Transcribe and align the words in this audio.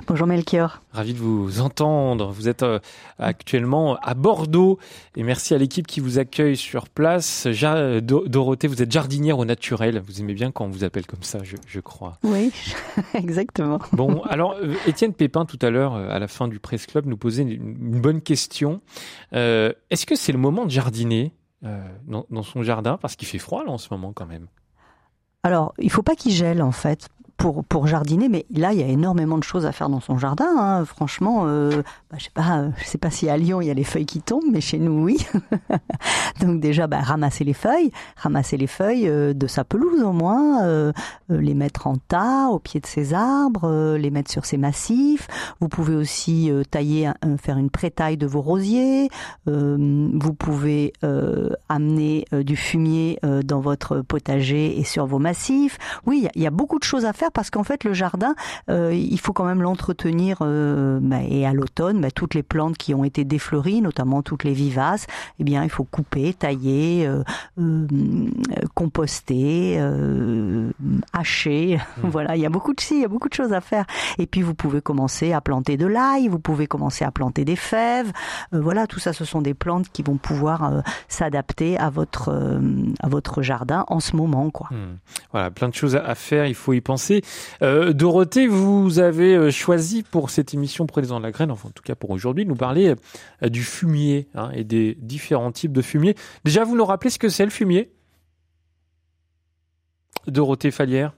Bonjour 0.06 0.28
Melchior. 0.28 0.80
Ravi 0.92 1.16
de 1.16 1.18
vous 1.18 1.60
entendre. 1.60 2.32
Vous 2.32 2.48
êtes 2.48 2.62
euh, 2.62 2.78
actuellement 3.18 3.96
à 4.04 4.14
Bordeaux 4.14 4.78
et 5.16 5.24
merci 5.24 5.56
à 5.56 5.58
l'équipe 5.58 5.88
qui 5.88 6.02
vous 6.02 6.20
accueille 6.20 6.56
sur 6.56 6.88
place. 6.88 7.48
Dorothée, 7.48 8.68
vous 8.68 8.84
êtes 8.84 8.92
jardinière 8.92 9.40
au 9.40 9.46
naturel. 9.46 10.04
Vous 10.06 10.22
aimez 10.22 10.36
bien 10.36 10.52
quand 10.52 10.66
on 10.66 10.70
vous 10.70 10.84
appelle 10.84 11.08
comme 11.08 11.24
ça, 11.24 11.40
je, 11.44 11.80
crois. 11.80 12.20
Oui, 12.22 12.52
exactement. 13.16 13.80
Bon, 13.92 14.22
alors 14.30 14.56
euh, 14.62 14.76
Étienne 14.86 15.14
Pépin 15.14 15.46
tout 15.46 15.58
à 15.64 15.72
l'heure 15.72 15.96
euh, 15.96 16.10
à 16.12 16.20
la 16.20 16.28
fin 16.28 16.48
du 16.48 16.60
Presse 16.60 16.86
Club 16.86 17.08
nous 17.08 17.18
posait 17.18 17.42
une, 17.42 18.00
bonne 18.00 18.22
question. 18.22 18.82
Est-ce 19.32 20.06
que 20.06 20.16
c'est 20.16 20.32
le 20.32 20.38
moment 20.38 20.64
de 20.64 20.70
jardiner 20.70 21.32
dans, 21.64 22.28
dans 22.30 22.44
son 22.44 22.62
jardin? 22.62 23.00
Parce 23.02 23.16
qu'il 23.16 23.28
fait 23.28 23.40
froid 23.40 23.64
là 23.66 23.72
en 23.72 23.80
ce 23.80 23.88
moment 23.90 24.14
quand 24.14 24.28
même 24.28 24.46
alors, 25.46 25.76
il 25.78 25.92
faut 25.92 26.02
pas 26.02 26.16
qu'il 26.16 26.32
gèle 26.32 26.64
en 26.64 26.72
fait 26.72 27.08
pour, 27.38 27.66
pour 27.66 27.88
jardiner, 27.88 28.30
mais 28.30 28.46
là, 28.54 28.74
il 28.74 28.80
y 28.80 28.84
a 28.84 28.88
énormément 28.88 29.38
de 29.38 29.44
choses 29.44 29.66
à 29.66 29.72
faire 29.72 29.90
dans 29.90 30.00
son 30.00 30.18
jardin. 30.18 30.48
Hein. 30.58 30.86
Franchement, 30.86 31.44
euh, 31.46 31.82
bah, 32.10 32.18
je 32.18 32.26
sais 32.26 32.32
pas, 32.34 32.60
euh, 32.60 32.70
sais 32.84 32.98
pas 32.98 33.10
si 33.10 33.30
à 33.30 33.38
Lyon 33.38 33.62
il 33.62 33.68
y 33.68 33.72
a 33.72 33.74
les 33.74 33.84
feuilles 33.84 34.06
qui 34.06 34.22
tombent, 34.22 34.50
mais 34.52 34.62
chez 34.62 34.80
nous, 34.80 35.04
oui. 35.04 35.18
Donc 36.42 36.62
déjà, 36.62 36.88
bah, 36.88 37.02
ramasser 37.02 37.44
les 37.44 37.54
feuilles, 37.54 37.92
ramasser 38.16 38.58
les 38.58 38.68
feuilles 38.68 39.10
euh, 39.10 39.34
de 39.34 39.48
sa 39.48 39.64
pelouse 39.64 40.02
au 40.02 40.14
moins, 40.14 40.36
les 41.30 41.54
mettre 41.54 41.88
en 41.88 41.96
tas 41.96 42.50
au 42.50 42.60
pied 42.60 42.80
de 42.80 42.86
ses 42.86 43.14
arbres, 43.14 43.96
les 43.98 44.10
mettre 44.10 44.32
sur 44.32 44.46
ses 44.46 44.58
massifs. 44.58 45.28
Vous 45.60 45.68
pouvez 45.68 45.96
aussi 45.96 46.52
tailler, 46.72 47.12
faire 47.42 47.58
une 47.58 47.70
pré-taille 47.70 48.18
de 48.18 48.28
vos 48.28 48.42
rosiers. 48.42 49.10
vous 49.46 50.34
pouvez 50.34 50.94
amener 51.70 52.26
du 52.32 52.56
fumier 52.56 53.20
dans 53.44 53.60
votre 53.60 54.02
potager 54.02 54.80
et 54.80 54.84
sur 54.84 55.06
vos 55.06 55.20
massifs. 55.20 55.78
Oui, 56.06 56.28
il 56.36 56.42
y 56.42 56.48
a 56.48 56.52
beaucoup 56.52 56.80
de 56.80 56.84
choses 56.84 57.06
à 57.06 57.14
faire 57.14 57.25
parce 57.32 57.50
qu'en 57.50 57.64
fait 57.64 57.84
le 57.84 57.94
jardin, 57.94 58.36
euh, 58.70 58.94
il 58.94 59.20
faut 59.20 59.34
quand 59.34 59.46
même 59.46 59.62
l'entretenir 59.62 60.38
euh, 60.42 61.00
bah, 61.02 61.18
et 61.28 61.46
à 61.46 61.54
l'automne, 61.54 62.02
bah, 62.02 62.12
toutes 62.12 62.34
les 62.34 62.44
plantes 62.44 62.78
qui 62.78 62.94
ont 62.94 63.04
été 63.04 63.24
défleuries, 63.24 63.82
notamment 63.82 64.22
toutes 64.22 64.44
les 64.44 64.54
vivaces, 64.54 65.08
eh 65.40 65.44
bien 65.44 65.64
il 65.64 65.70
faut 65.70 65.84
couper, 65.84 66.34
tailler, 66.34 67.08
euh, 67.08 67.88
composter, 68.74 69.80
hacher. 71.14 71.78
Mmh. 71.78 72.02
voilà, 72.10 72.36
il 72.36 72.42
y 72.42 72.46
a 72.46 72.50
beaucoup 72.50 72.74
de 72.74 72.82
il 72.92 73.02
y 73.02 73.06
a 73.06 73.08
beaucoup 73.08 73.30
de 73.30 73.34
choses 73.34 73.54
à 73.54 73.62
faire. 73.62 73.86
Et 74.20 74.28
puis 74.28 74.42
vous 74.42 74.54
pouvez 74.54 74.82
commencer 74.82 75.34
à 75.34 75.42
planter 75.42 75.76
de 75.76 75.88
l'ail, 75.88 76.28
vous 76.28 76.40
pouvez 76.40 76.68
commencer 76.68 77.04
à 77.04 77.12
planter 77.12 77.46
des 77.46 77.56
fèves. 77.56 78.12
voilà, 78.52 78.86
tout 78.86 79.00
ça, 79.00 79.12
ce 79.12 79.26
sont 79.26 79.42
des 79.42 79.54
plantes 79.54 79.90
qui 79.92 80.04
vont 80.04 80.18
pouvoir 80.18 80.84
s'adapter 81.08 81.78
à 81.78 81.90
votre 81.90 82.32
à 83.00 83.08
votre 83.08 83.42
jardin 83.42 83.86
en 83.88 84.00
ce 84.00 84.16
moment, 84.16 84.50
quoi. 84.52 84.70
Mmh. 84.72 84.98
Voilà, 85.32 85.52
plein 85.52 85.70
de 85.70 85.74
choses 85.74 85.96
à 85.96 86.16
faire. 86.16 86.46
Il 86.46 86.56
faut 86.56 86.74
y 86.74 86.82
penser 86.82 87.15
euh, 87.62 87.94
Dorothée, 87.94 88.48
vous 88.48 89.00
avez 89.00 89.36
euh, 89.36 89.52
choisi 89.52 90.04
pour 90.04 90.30
cette 90.30 90.54
émission 90.54 90.86
Prenez-en 90.86 91.20
de 91.20 91.24
la 91.24 91.32
graine, 91.32 91.52
enfin 91.52 91.70
en 91.70 91.72
tout 91.72 91.84
cas 91.84 91.96
pour 91.96 92.10
aujourd'hui, 92.10 92.46
nous 92.46 92.56
parler 92.56 92.96
euh, 93.44 93.50
du 93.50 93.64
fumier 93.64 94.28
hein, 94.36 94.52
et 94.54 94.64
des 94.64 94.96
différents 95.00 95.52
types 95.52 95.74
de 95.74 95.82
fumier. 95.82 96.16
Déjà, 96.44 96.64
vous 96.64 96.76
nous 96.76 96.86
rappelez 96.86 97.10
ce 97.10 97.20
que 97.20 97.30
c'est 97.30 97.46
le 97.46 97.52
fumier? 97.52 97.92
Dorothée 100.28 100.72
Falière 100.72 101.14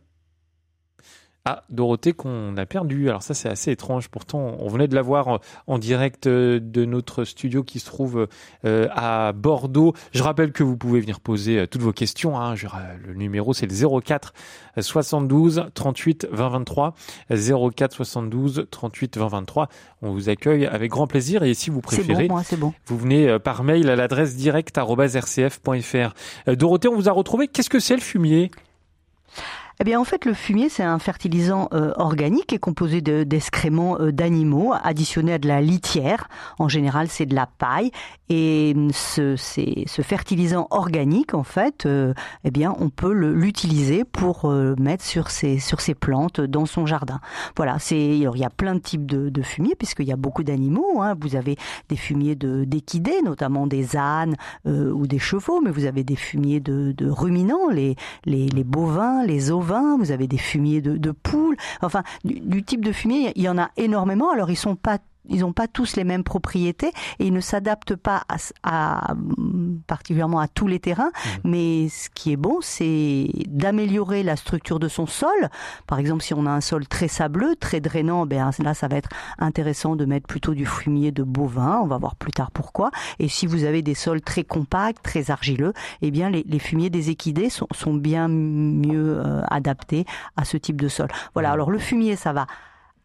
ah, 1.49 1.63
Dorothée 1.69 2.11
qu'on 2.11 2.57
a 2.57 2.65
perdu. 2.65 3.07
Alors 3.07 3.23
ça 3.23 3.33
c'est 3.33 3.47
assez 3.47 3.71
étrange. 3.71 4.09
Pourtant, 4.09 4.57
on 4.59 4.67
venait 4.67 4.89
de 4.89 4.95
la 4.95 5.01
voir 5.01 5.39
en, 5.65 5.77
direct 5.77 6.27
euh, 6.27 6.59
de 6.61 6.83
notre 6.83 7.23
studio 7.23 7.63
qui 7.63 7.79
se 7.79 7.85
trouve 7.85 8.27
euh, 8.65 8.89
à 8.91 9.31
Bordeaux. 9.31 9.93
Je 10.11 10.23
rappelle 10.23 10.51
que 10.51 10.63
vous 10.63 10.75
pouvez 10.75 10.99
venir 10.99 11.21
poser 11.21 11.59
euh, 11.59 11.65
toutes 11.65 11.83
vos 11.83 11.93
questions. 11.93 12.37
Hein. 12.37 12.55
le 13.01 13.13
numéro 13.13 13.53
c'est 13.53 13.65
le 13.65 13.99
04 14.01 14.33
72 14.77 15.67
38 15.73 16.27
20 16.29 16.49
23. 16.49 16.95
04 17.29 17.93
72 17.93 18.67
38 18.69 19.17
20 19.17 19.27
23. 19.27 19.69
On 20.01 20.11
vous 20.11 20.27
accueille 20.27 20.65
avec 20.65 20.91
grand 20.91 21.07
plaisir 21.07 21.43
et 21.43 21.53
si 21.53 21.69
vous 21.69 21.79
préférez, 21.79 22.27
bon, 22.27 22.73
vous 22.87 22.97
venez 22.97 23.39
par 23.39 23.63
mail 23.63 23.89
à 23.89 23.95
l'adresse 23.95 24.35
direct@rcf.fr. 24.35 26.13
Dorothée, 26.57 26.89
on 26.89 26.95
vous 26.95 27.07
a 27.07 27.13
retrouvé. 27.13 27.47
Qu'est-ce 27.47 27.69
que 27.69 27.79
c'est 27.79 27.95
le 27.95 28.01
fumier? 28.01 28.51
Eh 29.79 29.83
bien, 29.83 29.99
en 29.99 30.03
fait, 30.03 30.25
le 30.25 30.33
fumier, 30.33 30.69
c'est 30.69 30.81
un 30.81 30.97
fertilisant 30.97 31.69
euh, 31.71 31.93
organique 31.97 32.51
est 32.51 32.57
composé 32.57 33.01
d'excréments 33.01 33.99
euh, 33.99 34.11
d'animaux 34.11 34.73
additionnés 34.83 35.33
à 35.33 35.37
de 35.37 35.47
la 35.47 35.61
litière. 35.61 36.29
En 36.57 36.67
général, 36.67 37.09
c'est 37.09 37.27
de 37.27 37.35
la 37.35 37.45
paille. 37.45 37.91
Et 38.29 38.73
hum, 38.75 38.89
ce, 38.91 39.35
ce 39.35 40.01
fertilisant 40.01 40.67
organique, 40.71 41.35
en 41.35 41.43
fait, 41.43 41.85
euh, 41.85 42.15
eh 42.43 42.49
bien, 42.49 42.75
on 42.79 42.89
peut 42.89 43.13
l'utiliser 43.13 44.03
pour 44.03 44.51
mettre 44.79 45.03
sur 45.03 45.29
ses, 45.29 45.59
sur 45.59 45.79
ses 45.79 45.93
plantes 45.93 46.41
dans 46.41 46.65
son 46.65 46.85
jardin. 46.85 47.19
Voilà, 47.55 47.77
il 47.91 48.17
y 48.17 48.45
a 48.45 48.49
plein 48.49 48.75
de 48.75 48.79
types 48.79 49.05
de, 49.05 49.29
de 49.29 49.41
fumier 49.41 49.75
puisqu'il 49.75 50.07
y 50.07 50.11
a 50.11 50.17
beaucoup 50.17 50.43
d'animaux. 50.43 51.01
Hein. 51.01 51.15
Vous 51.19 51.35
avez 51.35 51.55
des 51.89 51.95
fumiers 51.95 52.35
d'équidés, 52.35 53.21
notamment 53.23 53.67
des 53.67 53.95
ânes 53.95 54.35
ou 54.65 55.07
des 55.07 55.19
chevaux, 55.19 55.61
mais 55.61 55.71
vous 55.71 55.85
avez 55.85 56.03
des 56.03 56.15
fumiers 56.15 56.59
de, 56.59 56.93
de 56.93 57.09
ruminants, 57.09 57.69
les, 57.69 57.95
les, 58.25 58.47
les 58.47 58.63
bovins, 58.63 59.23
les 59.25 59.51
ovins 59.51 59.66
vous 59.97 60.11
avez 60.11 60.27
des 60.27 60.37
fumiers 60.37 60.81
de, 60.81 61.11
poules, 61.11 61.57
enfin 61.81 62.03
du, 62.23 62.63
type 62.63 62.83
de 62.83 62.91
fumier, 62.91 63.31
il 63.35 63.43
y 63.43 63.49
en 63.49 63.57
a 63.57 63.71
énormément. 63.77 64.31
Alors 64.31 64.49
ils 64.49 64.55
sont 64.55 64.75
pas 64.75 64.99
ils 65.29 65.41
n'ont 65.41 65.53
pas 65.53 65.67
tous 65.67 65.95
les 65.95 66.03
mêmes 66.03 66.23
propriétés 66.23 66.91
et 67.19 67.27
ils 67.27 67.33
ne 67.33 67.39
s'adaptent 67.39 67.95
pas 67.95 68.23
à, 68.63 69.13
particulièrement 69.87 70.39
à 70.39 70.47
tous 70.47 70.67
les 70.67 70.79
terrains. 70.79 71.11
Mmh. 71.43 71.49
Mais 71.49 71.89
ce 71.89 72.09
qui 72.09 72.31
est 72.31 72.37
bon, 72.37 72.59
c'est 72.61 73.29
d'améliorer 73.47 74.23
la 74.23 74.35
structure 74.35 74.79
de 74.79 74.87
son 74.87 75.05
sol. 75.05 75.49
Par 75.87 75.99
exemple, 75.99 76.23
si 76.23 76.33
on 76.33 76.45
a 76.45 76.51
un 76.51 76.61
sol 76.61 76.87
très 76.87 77.07
sableux, 77.07 77.55
très 77.55 77.79
drainant, 77.79 78.25
ben 78.25 78.51
là, 78.59 78.73
ça 78.73 78.87
va 78.87 78.97
être 78.97 79.09
intéressant 79.39 79.95
de 79.95 80.05
mettre 80.05 80.27
plutôt 80.27 80.53
du 80.53 80.65
fumier 80.65 81.11
de 81.11 81.23
bovin. 81.23 81.79
On 81.81 81.87
va 81.87 81.97
voir 81.97 82.15
plus 82.15 82.31
tard 82.31 82.51
pourquoi. 82.51 82.91
Et 83.19 83.27
si 83.27 83.45
vous 83.47 83.63
avez 83.63 83.81
des 83.81 83.95
sols 83.95 84.21
très 84.21 84.43
compacts, 84.43 85.03
très 85.03 85.31
argileux, 85.31 85.73
eh 86.01 86.11
bien 86.11 86.29
les, 86.29 86.59
fumiers 86.59 86.89
des 86.89 87.09
équidés 87.09 87.49
sont, 87.49 87.93
bien 87.93 88.27
mieux 88.27 89.19
euh, 89.19 89.41
adaptés 89.49 90.05
à 90.35 90.45
ce 90.45 90.57
type 90.57 90.81
de 90.81 90.87
sol. 90.87 91.07
Voilà. 91.33 91.51
Alors 91.51 91.71
le 91.71 91.79
fumier, 91.79 92.15
ça 92.15 92.33
va 92.33 92.47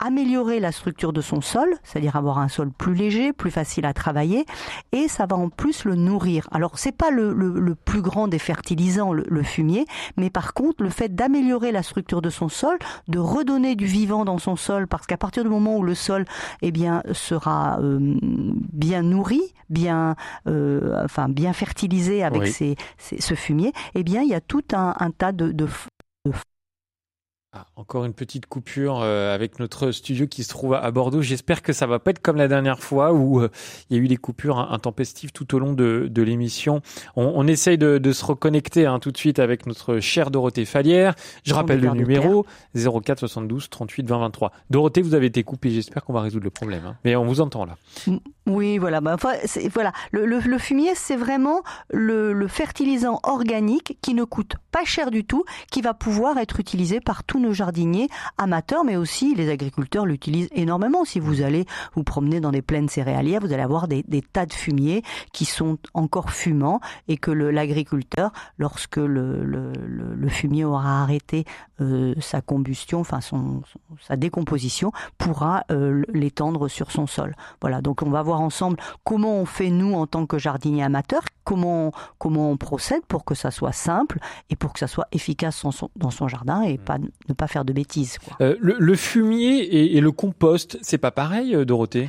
améliorer 0.02 0.58
la 0.58 0.72
structure 0.72 1.12
de 1.12 1.20
son 1.20 1.40
sol, 1.40 1.76
c'est-à-dire 1.84 2.16
avoir 2.16 2.38
un 2.38 2.48
sol 2.48 2.70
plus 2.76 2.94
léger, 2.94 3.32
plus 3.32 3.52
facile 3.52 3.86
à 3.86 3.94
travailler, 3.94 4.44
et 4.90 5.06
ça 5.06 5.26
va 5.26 5.36
en 5.36 5.48
plus 5.48 5.84
le 5.84 5.94
nourrir. 5.94 6.48
Alors 6.50 6.78
c'est 6.78 6.92
pas 6.92 7.10
le, 7.10 7.32
le, 7.32 7.74
plus 7.74 8.02
grand 8.02 8.26
des 8.26 8.40
fertilisants, 8.40 9.12
le, 9.12 9.42
fumier, 9.42 9.86
mais 10.16 10.28
par 10.28 10.54
contre 10.54 10.82
le 10.82 10.90
fait 10.90 11.14
d'améliorer 11.14 11.70
la 11.70 11.82
structure 11.82 12.20
de 12.20 12.30
son 12.30 12.48
sol, 12.48 12.78
de 13.06 13.18
redonner 13.18 13.76
du 13.76 13.86
vivant 13.86 14.24
dans 14.24 14.38
son 14.38 14.56
sol, 14.56 14.88
parce 14.88 15.06
qu'à 15.06 15.16
partir 15.16 15.44
du 15.44 15.50
moment 15.50 15.76
où 15.76 15.84
le 15.84 15.94
sol 15.94 16.24
eh 16.62 16.72
bien 16.72 17.02
sera 17.12 17.78
euh, 17.80 17.98
bien 18.20 19.02
nourri, 19.02 19.54
bien 19.70 20.16
euh, 20.48 21.04
enfin 21.04 21.28
bien 21.28 21.52
fertilisé 21.52 22.24
avec 22.24 22.48
ce 22.48 23.34
fumier, 23.34 23.72
eh 23.94 24.02
bien 24.02 24.22
il 24.22 24.28
y 24.28 24.34
a 24.34 24.40
tout 24.40 24.64
un, 24.72 24.94
tas 25.16 25.32
de, 25.32 25.52
de, 25.52 25.66
ah, 27.54 27.66
encore 27.76 28.06
une 28.06 28.14
petite 28.14 28.46
coupure 28.46 29.02
euh, 29.02 29.34
avec 29.34 29.58
notre 29.58 29.90
studio 29.90 30.26
qui 30.26 30.42
se 30.42 30.48
trouve 30.48 30.72
à, 30.72 30.90
Bordeaux. 30.90 31.20
J'espère 31.20 31.60
que 31.60 31.74
ça 31.74 31.86
va 31.86 31.98
pas 31.98 32.12
être 32.12 32.22
comme 32.22 32.38
la 32.38 32.48
dernière 32.48 32.78
fois 32.78 33.12
où 33.12 33.42
euh, 33.42 33.50
il 33.90 33.96
y 33.98 34.00
a 34.00 34.02
eu 34.02 34.08
des 34.08 34.16
coupures 34.16 34.58
intempestives 34.58 35.32
tout 35.32 35.54
au 35.54 35.58
long 35.58 35.74
de, 35.74 36.08
de 36.10 36.22
l'émission. 36.22 36.80
On, 37.14 37.30
on, 37.36 37.46
essaye 37.46 37.76
de, 37.76 37.98
de 37.98 38.12
se 38.12 38.24
reconnecter 38.24 38.86
hein, 38.86 38.98
tout 39.00 39.12
de 39.12 39.18
suite 39.18 39.38
avec 39.38 39.66
notre 39.66 40.00
chère 40.00 40.30
Dorothée 40.30 40.64
Falière. 40.64 41.14
Je 41.44 41.52
rappelle 41.52 41.80
le 41.80 41.90
numéro 41.90 42.46
04 42.74 43.18
72 43.18 43.68
38 43.68 44.08
20 44.08 44.18
23. 44.18 44.52
Dorothée, 44.70 45.02
vous 45.02 45.12
avez 45.12 45.26
été 45.26 45.42
coupée. 45.42 45.72
J'espère 45.72 46.04
qu'on 46.04 46.14
va 46.14 46.22
résoudre 46.22 46.44
le 46.44 46.50
problème. 46.50 46.86
Hein. 46.86 46.96
Mais 47.04 47.16
on 47.16 47.26
vous 47.26 47.42
entend 47.42 47.66
là. 47.66 47.76
Oui, 48.46 48.78
voilà. 48.78 49.00
Bah, 49.00 49.16
voilà. 49.72 49.92
Le, 50.10 50.58
fumier, 50.58 50.94
c'est 50.94 51.16
vraiment 51.16 51.62
le, 51.90 52.46
fertilisant 52.48 53.20
organique 53.22 53.98
qui 54.02 54.14
ne 54.14 54.24
coûte 54.24 54.56
pas 54.72 54.84
cher 54.84 55.10
du 55.10 55.24
tout, 55.24 55.44
qui 55.70 55.80
va 55.80 55.94
pouvoir 55.94 56.38
être 56.38 56.58
utilisé 56.58 57.00
par 57.00 57.24
tous 57.24 57.38
nos 57.38 57.52
jardiniers 57.52 58.08
amateurs, 58.38 58.84
mais 58.84 58.96
aussi 58.96 59.34
les 59.34 59.48
agriculteurs 59.48 60.06
l'utilisent 60.06 60.48
énormément. 60.52 61.04
Si 61.04 61.20
vous 61.20 61.42
allez 61.42 61.66
vous 61.94 62.02
promener 62.02 62.40
dans 62.40 62.50
des 62.50 62.62
plaines 62.62 62.88
céréalières, 62.88 63.40
vous 63.40 63.52
allez 63.52 63.62
avoir 63.62 63.86
des, 63.86 64.02
des 64.02 64.22
tas 64.22 64.46
de 64.46 64.52
fumiers 64.52 65.02
qui 65.32 65.44
sont 65.44 65.78
encore 65.94 66.30
fumants 66.30 66.80
et 67.08 67.16
que 67.16 67.30
l'agriculteur, 67.30 68.32
lorsque 68.58 68.96
le, 68.96 69.72
fumier 70.28 70.64
aura 70.64 71.02
arrêté 71.02 71.44
euh, 71.82 72.14
sa 72.20 72.40
combustion, 72.40 73.00
enfin 73.00 73.20
son, 73.20 73.62
sa 74.00 74.16
décomposition, 74.16 74.92
pourra 75.18 75.64
euh, 75.70 76.02
l'étendre 76.12 76.68
sur 76.68 76.90
son 76.90 77.06
sol. 77.06 77.34
Voilà. 77.60 77.80
Donc 77.80 78.02
on 78.02 78.10
va 78.10 78.22
voir 78.22 78.40
ensemble 78.40 78.78
comment 79.04 79.36
on 79.36 79.46
fait 79.46 79.70
nous 79.70 79.94
en 79.94 80.06
tant 80.06 80.26
que 80.26 80.38
jardinier 80.38 80.82
amateur, 80.82 81.22
comment, 81.44 81.92
comment 82.18 82.50
on 82.50 82.56
procède 82.56 83.04
pour 83.06 83.24
que 83.24 83.34
ça 83.34 83.50
soit 83.50 83.72
simple 83.72 84.18
et 84.50 84.56
pour 84.56 84.72
que 84.72 84.78
ça 84.78 84.86
soit 84.86 85.08
efficace 85.12 85.62
dans 85.62 85.72
son, 85.72 85.90
dans 85.96 86.10
son 86.10 86.28
jardin 86.28 86.62
et 86.62 86.78
pas, 86.78 86.98
ne 86.98 87.34
pas 87.34 87.46
faire 87.46 87.64
de 87.64 87.72
bêtises. 87.72 88.18
Euh, 88.40 88.56
le, 88.60 88.94
fumier 88.96 89.94
et, 89.96 90.00
le 90.00 90.12
compost, 90.12 90.78
c'est 90.82 90.98
pas 90.98 91.10
pareil, 91.10 91.56
Dorothée? 91.66 92.08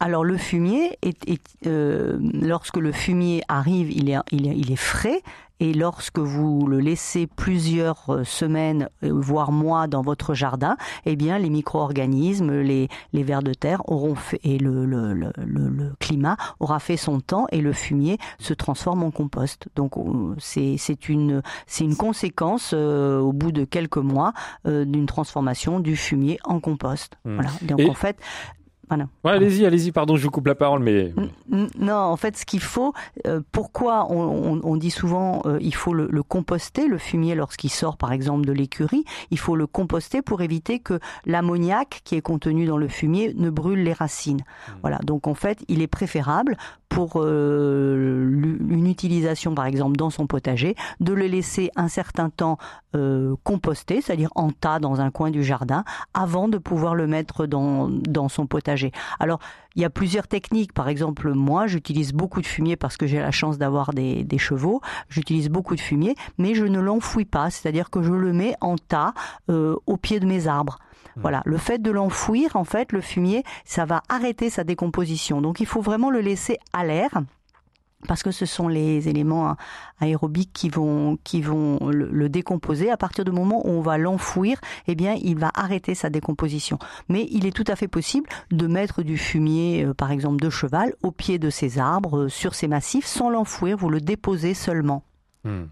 Alors 0.00 0.24
le 0.24 0.36
fumier, 0.36 0.98
est, 1.02 1.40
euh, 1.68 2.18
lorsque 2.20 2.76
le 2.76 2.90
fumier 2.90 3.42
arrive, 3.46 3.92
il 3.92 4.10
est, 4.10 4.16
il 4.32 4.48
est, 4.48 4.56
il 4.56 4.72
est 4.72 4.76
frais 4.76 5.22
et 5.62 5.72
lorsque 5.72 6.18
vous 6.18 6.66
le 6.66 6.80
laissez 6.80 7.28
plusieurs 7.28 8.10
euh, 8.10 8.24
semaines, 8.24 8.88
euh, 9.04 9.12
voire 9.14 9.52
mois 9.52 9.86
dans 9.86 10.02
votre 10.02 10.34
jardin, 10.34 10.76
eh 11.06 11.14
bien, 11.14 11.38
les 11.38 11.50
micro-organismes, 11.50 12.62
les, 12.62 12.88
les 13.12 13.22
vers 13.22 13.44
de 13.44 13.54
terre 13.54 13.80
auront 13.88 14.16
fait, 14.16 14.40
et 14.42 14.58
le, 14.58 14.84
le, 14.84 15.14
le, 15.14 15.30
le, 15.36 15.92
climat 16.00 16.36
aura 16.58 16.80
fait 16.80 16.96
son 16.96 17.20
temps 17.20 17.46
et 17.52 17.60
le 17.60 17.72
fumier 17.72 18.18
se 18.40 18.54
transforme 18.54 19.04
en 19.04 19.12
compost. 19.12 19.68
Donc, 19.76 19.96
euh, 19.96 20.34
c'est, 20.38 20.74
c'est 20.78 21.08
une, 21.08 21.42
c'est 21.68 21.84
une 21.84 21.94
conséquence 21.94 22.72
au 22.72 23.32
bout 23.32 23.52
de 23.52 23.64
quelques 23.64 23.98
mois 23.98 24.32
d'une 24.64 25.06
transformation 25.06 25.78
du 25.78 25.94
fumier 25.94 26.38
en 26.42 26.58
compost. 26.58 27.16
Mmh. 27.24 27.34
Voilà. 27.34 27.50
Donc, 27.62 27.80
en 27.88 27.94
fait, 27.94 28.16
allez-y, 29.24 29.66
allez-y, 29.66 29.92
pardon, 29.92 30.16
je 30.16 30.24
vous 30.24 30.30
coupe 30.30 30.46
la 30.46 30.54
parole, 30.54 30.82
mais... 30.82 31.12
Non, 31.78 31.94
en 31.94 32.16
fait, 32.16 32.36
ce 32.36 32.44
qu'il 32.44 32.60
faut, 32.60 32.92
euh, 33.26 33.40
pourquoi 33.52 34.06
on, 34.10 34.76
dit 34.76 34.90
souvent 34.90 35.42
euh, 35.46 35.58
il 35.60 35.74
faut 35.74 35.94
le, 35.94 36.22
composter, 36.22 36.88
le 36.88 36.98
fumier, 36.98 37.34
lorsqu'il 37.34 37.70
sort, 37.70 37.96
par 37.96 38.12
exemple, 38.12 38.46
de 38.46 38.52
l'écurie, 38.52 39.04
il 39.30 39.38
faut 39.38 39.56
le 39.56 39.66
composter 39.66 40.22
pour 40.22 40.42
éviter 40.42 40.78
que 40.78 40.98
l'ammoniac 41.26 42.02
qui 42.04 42.16
est 42.16 42.22
contenu 42.22 42.66
dans 42.66 42.78
le 42.78 42.88
fumier 42.88 43.32
ne 43.36 43.50
brûle 43.50 43.82
les 43.82 43.92
racines. 43.92 44.40
Hmm. 44.68 44.72
Voilà, 44.82 44.98
donc 44.98 45.26
en 45.26 45.34
fait, 45.34 45.64
il 45.68 45.82
est 45.82 45.86
préférable 45.86 46.56
pour 46.88 47.12
euh, 47.16 48.58
une 48.68 48.86
utilisation, 48.86 49.54
par 49.54 49.64
exemple, 49.64 49.96
dans 49.96 50.10
son 50.10 50.26
potager, 50.26 50.74
de 51.00 51.14
le 51.14 51.26
laisser 51.26 51.70
un 51.76 51.88
certain 51.88 52.28
temps 52.28 52.58
composter, 53.44 54.02
c'est-à-dire 54.02 54.28
en 54.34 54.50
tas 54.50 54.78
dans 54.78 55.00
un 55.00 55.10
coin 55.10 55.30
du 55.30 55.42
jardin, 55.42 55.82
avant 56.12 56.46
de 56.46 56.58
pouvoir 56.58 56.94
le 56.94 57.06
mettre 57.06 57.46
dans, 57.46 57.88
dans 57.88 58.28
son 58.28 58.46
potager. 58.46 58.81
Alors, 59.20 59.38
il 59.76 59.82
y 59.82 59.84
a 59.84 59.90
plusieurs 59.90 60.26
techniques. 60.28 60.72
Par 60.72 60.88
exemple, 60.88 61.32
moi, 61.32 61.66
j'utilise 61.66 62.12
beaucoup 62.12 62.40
de 62.40 62.46
fumier 62.46 62.76
parce 62.76 62.96
que 62.96 63.06
j'ai 63.06 63.18
la 63.18 63.30
chance 63.30 63.58
d'avoir 63.58 63.92
des, 63.92 64.26
chevaux. 64.38 64.80
J'utilise 65.08 65.48
beaucoup 65.48 65.76
de 65.76 65.80
fumier, 65.80 66.14
mais 66.38 66.54
je 66.54 66.64
ne 66.64 66.80
l'enfouis 66.80 67.24
pas. 67.24 67.50
C'est-à-dire 67.50 67.90
que 67.90 68.02
je 68.02 68.12
le 68.12 68.32
mets 68.32 68.54
en 68.60 68.76
tas 68.76 69.14
euh, 69.50 69.76
au 69.86 69.96
pied 69.96 70.20
de 70.20 70.26
mes 70.26 70.46
arbres. 70.46 70.78
Hmm. 71.16 71.20
Voilà, 71.20 71.42
le 71.44 71.58
fait 71.58 71.80
de 71.80 71.90
l'enfouir, 71.90 72.56
en 72.56 72.64
fait, 72.64 72.92
le 72.92 73.00
fumier, 73.00 73.44
ça 73.64 73.84
va 73.84 74.02
arrêter 74.08 74.50
sa 74.50 74.64
décomposition. 74.64 75.40
Donc, 75.40 75.60
il 75.60 75.66
faut 75.66 75.82
vraiment 75.82 76.10
le 76.10 76.20
laisser 76.20 76.58
à 76.72 76.84
l'air 76.84 77.10
parce 78.08 78.22
que 78.22 78.30
ce 78.30 78.46
sont 78.46 78.68
les 78.68 79.08
éléments 79.08 79.56
aérobiques 80.00 80.52
qui 80.52 80.68
vont 80.68 81.18
qui 81.24 81.40
vont 81.40 81.78
le, 81.88 82.28
décomposer. 82.28 82.90
À 82.90 82.96
partir 82.96 83.24
du 83.24 83.30
moment 83.30 83.66
où 83.66 83.70
on 83.70 83.80
va 83.80 83.98
l'enfouir, 83.98 84.58
eh 84.86 84.94
bien, 84.94 85.16
il 85.20 85.38
va 85.38 85.50
arrêter 85.54 85.94
sa 85.94 86.10
décomposition. 86.10 86.78
Mais 87.08 87.26
il 87.30 87.46
est 87.46 87.52
tout 87.52 87.64
à 87.66 87.76
fait 87.76 87.88
possible 87.88 88.28
de 88.50 88.66
mettre 88.66 89.02
du 89.02 89.18
fumier, 89.18 89.84
euh, 89.84 89.94
par 89.94 90.10
exemple 90.10 90.42
de 90.42 90.50
cheval, 90.50 90.94
au 91.02 91.10
pied 91.10 91.38
de 91.38 91.50
ces 91.50 91.78
arbres, 91.78 92.22
euh, 92.24 92.28
sur 92.28 92.54
ces 92.54 92.68
massifs, 92.68 93.06
sans 93.06 93.30
l'enfouir. 93.30 93.76
Vous 93.76 93.90
le 93.90 94.00
déposez 94.00 94.54
seulement. 94.54 95.04
Hmm. 95.44 95.64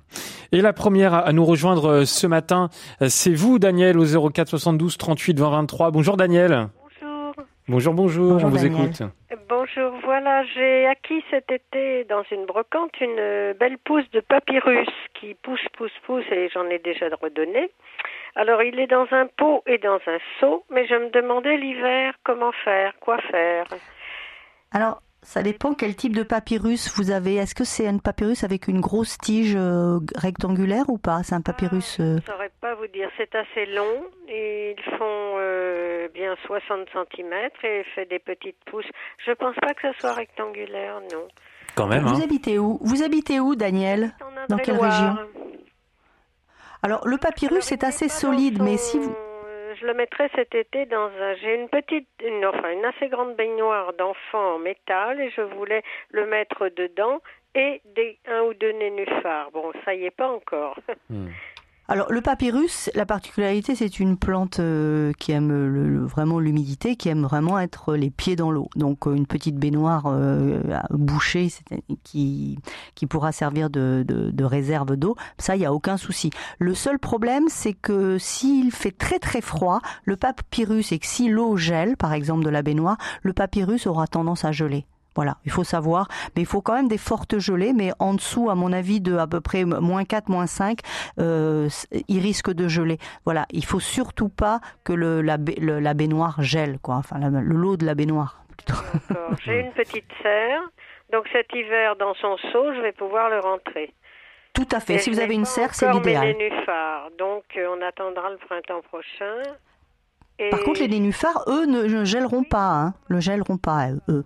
Et 0.52 0.60
la 0.60 0.72
première 0.72 1.14
à 1.14 1.32
nous 1.32 1.44
rejoindre 1.44 1.86
euh, 1.86 2.04
ce 2.04 2.26
matin, 2.26 2.70
c'est 3.08 3.34
vous, 3.34 3.58
Daniel, 3.58 3.98
au 3.98 4.30
04 4.30 4.48
72 4.48 4.98
38 4.98 5.38
20 5.38 5.50
23. 5.50 5.90
Bonjour, 5.90 6.16
Daniel. 6.16 6.68
Bonjour, 7.68 7.94
bonjour, 7.94 8.42
on 8.42 8.48
vous 8.48 8.64
écoute. 8.64 9.02
Bonjour, 9.48 9.92
voilà, 10.02 10.42
j'ai 10.44 10.88
acquis 10.88 11.24
cet 11.30 11.52
été 11.52 12.02
dans 12.04 12.24
une 12.32 12.46
brocante 12.46 13.00
une 13.00 13.52
belle 13.52 13.78
pousse 13.78 14.10
de 14.10 14.18
papyrus 14.18 14.88
qui 15.14 15.34
pousse, 15.34 15.64
pousse, 15.72 15.96
pousse 16.04 16.24
et 16.32 16.48
j'en 16.48 16.66
ai 16.66 16.80
déjà 16.80 17.06
redonné. 17.22 17.70
Alors 18.34 18.60
il 18.64 18.80
est 18.80 18.88
dans 18.88 19.06
un 19.12 19.28
pot 19.28 19.62
et 19.66 19.78
dans 19.78 20.00
un 20.06 20.18
seau, 20.40 20.64
mais 20.68 20.84
je 20.88 20.96
me 20.96 21.10
demandais 21.10 21.56
l'hiver 21.56 22.14
comment 22.24 22.50
faire, 22.64 22.92
quoi 22.98 23.18
faire. 23.30 23.66
Alors 24.72 25.00
ça 25.22 25.43
dépend 25.43 25.75
quel 25.75 25.94
type 25.94 26.17
de 26.17 26.22
papyrus 26.22 26.90
vous 26.96 27.11
avez. 27.11 27.37
Est-ce 27.37 27.55
que 27.55 27.64
c'est 27.64 27.87
un 27.87 27.99
papyrus 27.99 28.43
avec 28.43 28.69
une 28.69 28.81
grosse 28.81 29.19
tige 29.19 29.55
euh, 29.55 29.99
rectangulaire 30.14 30.88
ou 30.88 30.96
pas? 30.96 31.22
C'est 31.22 31.34
un 31.34 31.43
papyrus. 31.43 31.96
Ah, 31.99 32.02
je 32.02 32.02
ne 32.02 32.17
euh, 32.17 32.20
saurais 32.26 32.50
pas 32.61 32.75
vous 32.75 32.87
dire. 32.87 33.11
C'est 33.19 33.34
assez 33.34 33.67
long. 33.67 34.05
Ils 34.28 34.82
font 34.99 35.34
euh, 35.38 36.08
bien 36.14 36.34
60 36.46 36.88
cm 36.93 37.32
et 37.64 37.84
fait 37.94 38.06
des 38.06 38.19
petites 38.19 38.56
pousses. 38.64 38.88
Je 39.26 39.32
pense 39.32 39.56
pas 39.56 39.75
que 39.75 39.82
ça 39.82 39.93
soit 39.99 40.14
rectangulaire, 40.14 41.00
non. 41.12 41.28
Quand 41.75 41.87
même. 41.87 42.05
Vous 42.05 42.20
hein. 42.20 42.25
habitez 42.25 42.58
où? 42.58 42.78
Vous 42.81 43.02
habitez 43.02 43.40
où, 43.40 43.55
Daniel? 43.55 44.14
Dans 44.49 44.56
quelle 44.56 44.78
région? 44.78 45.16
Alors 46.82 47.06
le 47.06 47.19
papyrus 47.19 47.73
est 47.73 47.84
assez 47.84 48.08
solide, 48.08 48.62
mais 48.62 48.78
si 48.78 48.99
vous 48.99 49.14
je 49.78 49.87
le 49.87 49.94
mettrai 49.94 50.28
cet 50.34 50.55
été 50.55 50.87
dans 50.87 51.11
un. 51.20 51.34
J'ai 51.37 51.55
une 51.55 51.69
petite, 51.69 52.08
une, 52.25 52.44
enfin 52.46 52.70
une 52.72 52.84
assez 52.84 53.08
grande 53.08 53.37
baignoire 53.37 53.93
d'enfants 53.94 54.55
en 54.55 54.58
métal 54.58 55.20
et 55.20 55.31
je 55.31 55.43
voulais 55.43 55.82
le 56.11 56.26
mettre 56.26 56.69
dedans 56.69 57.20
et 57.55 57.81
des 57.96 58.19
un 58.26 58.43
ou 58.43 58.55
deux 58.55 58.72
nénuphars. 58.72 59.50
Bon, 59.52 59.72
ça 59.84 59.94
y 59.94 60.05
est 60.05 60.11
pas 60.11 60.28
encore. 60.28 60.78
Hmm. 61.08 61.28
Alors 61.90 62.12
le 62.12 62.20
papyrus, 62.20 62.88
la 62.94 63.04
particularité, 63.04 63.75
c'est 63.75 63.98
une 63.98 64.16
plante 64.16 64.60
euh, 64.60 65.10
qui 65.19 65.32
aime 65.32 66.06
vraiment 66.06 66.38
l'humidité, 66.38 66.94
qui 66.94 67.08
aime 67.08 67.25
vraiment 67.25 67.58
être 67.58 67.96
les 67.96 68.10
pieds 68.10 68.37
dans 68.37 68.52
l'eau. 68.52 68.69
Donc 68.76 69.08
euh, 69.08 69.14
une 69.16 69.26
petite 69.26 69.56
baignoire 69.56 70.04
euh, 70.06 70.62
bouchée 70.90 71.48
qui 72.04 72.60
pourra 73.08 73.32
servir 73.32 73.70
de, 73.70 74.04
de, 74.06 74.44
réserve 74.44 74.94
d'eau, 74.94 75.16
ça 75.38 75.56
il 75.56 75.62
y 75.62 75.66
a 75.66 75.72
aucun 75.72 75.97
souci. 75.97 76.30
Le 76.61 76.76
seul 76.76 77.00
problème, 77.00 77.47
c'est 77.49 77.75
que 77.75 78.18
s'il 78.18 78.70
fait 78.70 78.97
très 78.97 79.18
très 79.18 79.40
froid, 79.40 79.80
le 80.04 80.14
papyrus 80.14 80.92
et 80.92 81.00
que 81.00 81.06
si 81.09 81.28
l'eau 81.28 81.56
gèle, 81.56 81.97
par 81.97 82.12
exemple 82.12 82.44
de 82.44 82.50
la 82.50 82.62
baignoire, 82.62 82.99
le 83.23 83.32
papyrus 83.32 83.88
aura 83.88 84.06
tendance 84.06 84.44
à 84.44 84.52
geler. 84.52 84.87
Voilà, 85.17 85.37
il 85.45 85.50
faut 85.50 85.64
savoir, 85.64 86.09
mais 86.35 86.43
il 86.43 86.47
faut 86.47 86.62
quand 86.62 86.75
même 86.75 86.88
des 86.88 86.99
fortes 86.99 87.38
gelées, 87.38 87.73
mais 87.73 87.90
en 87.99 88.14
dessous, 88.14 88.49
à 88.49 88.55
mon 88.55 88.73
avis, 88.73 89.00
de 89.00 89.17
à 89.17 89.26
peu 89.26 89.40
près 89.40 89.64
moins 89.64 90.05
4, 90.05 90.29
moins 90.29 90.47
5, 90.47 90.79
euh, 91.19 91.69
il 92.09 92.21
risque 92.21 92.50
de 92.52 92.69
geler. 92.69 92.99
Voilà, 93.25 93.47
il 93.50 93.64
faut 93.64 93.81
surtout 93.81 94.29
pas 94.29 94.61
que 94.85 94.93
le, 94.93 95.21
la, 95.21 95.37
la 95.59 95.95
baignoire 95.95 96.43
gèle, 96.43 96.79
quoi, 96.81 96.97
enfin 96.97 97.19
le 97.19 97.57
lot 97.57 97.76
de 97.76 97.87
la 97.87 97.95
baignoire. 97.95 98.45
J'ai 99.45 99.61
une 99.61 99.73
petite 99.73 100.11
serre, 100.23 100.62
donc 101.12 101.26
cet 101.33 101.52
hiver, 101.52 101.97
dans 101.97 102.14
son 102.14 102.37
seau, 102.52 102.73
je 102.75 102.81
vais 102.81 102.93
pouvoir 102.93 103.31
le 103.31 103.40
rentrer. 103.40 103.93
Tout 104.52 104.69
à 104.73 104.81
fait, 104.81 104.99
si 104.99 105.11
vous 105.11 105.21
avez 105.21 105.35
une 105.35 105.45
serre, 105.45 105.75
c'est 105.75 105.90
l'idéal. 105.93 106.35
donc 107.19 107.45
euh, 107.57 107.67
on 107.76 107.83
attendra 107.83 108.31
le 108.31 108.37
printemps 108.38 108.83
prochain. 108.83 109.43
Par 110.50 110.61
contre, 110.61 110.81
les 110.81 110.88
nénuphars, 110.88 111.45
eux, 111.49 111.67
ne, 111.67 112.05
gèleront 112.05 112.45
pas, 112.45 112.71
hein, 112.71 112.95
ne 113.11 113.21
gèleront 113.21 113.59
pas, 113.59 113.88
eux. 114.09 114.25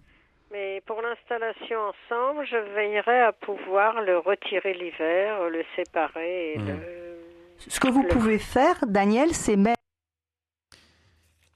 Mais 0.55 0.81
pour 0.87 1.03
l'installation 1.03 1.79
ensemble, 1.81 2.47
je 2.47 2.57
veillerai 2.77 3.23
à 3.23 3.33
pouvoir 3.33 4.01
le 4.03 4.19
retirer 4.19 4.73
l'hiver, 4.73 5.49
le 5.51 5.65
séparer. 5.75 6.59
Hmm. 6.59 6.79
Ce 7.59 7.81
que 7.81 7.89
vous 7.89 8.05
pouvez 8.05 8.39
faire, 8.39 8.77
Daniel, 8.87 9.35
c'est 9.35 9.57
mettre 9.57 9.81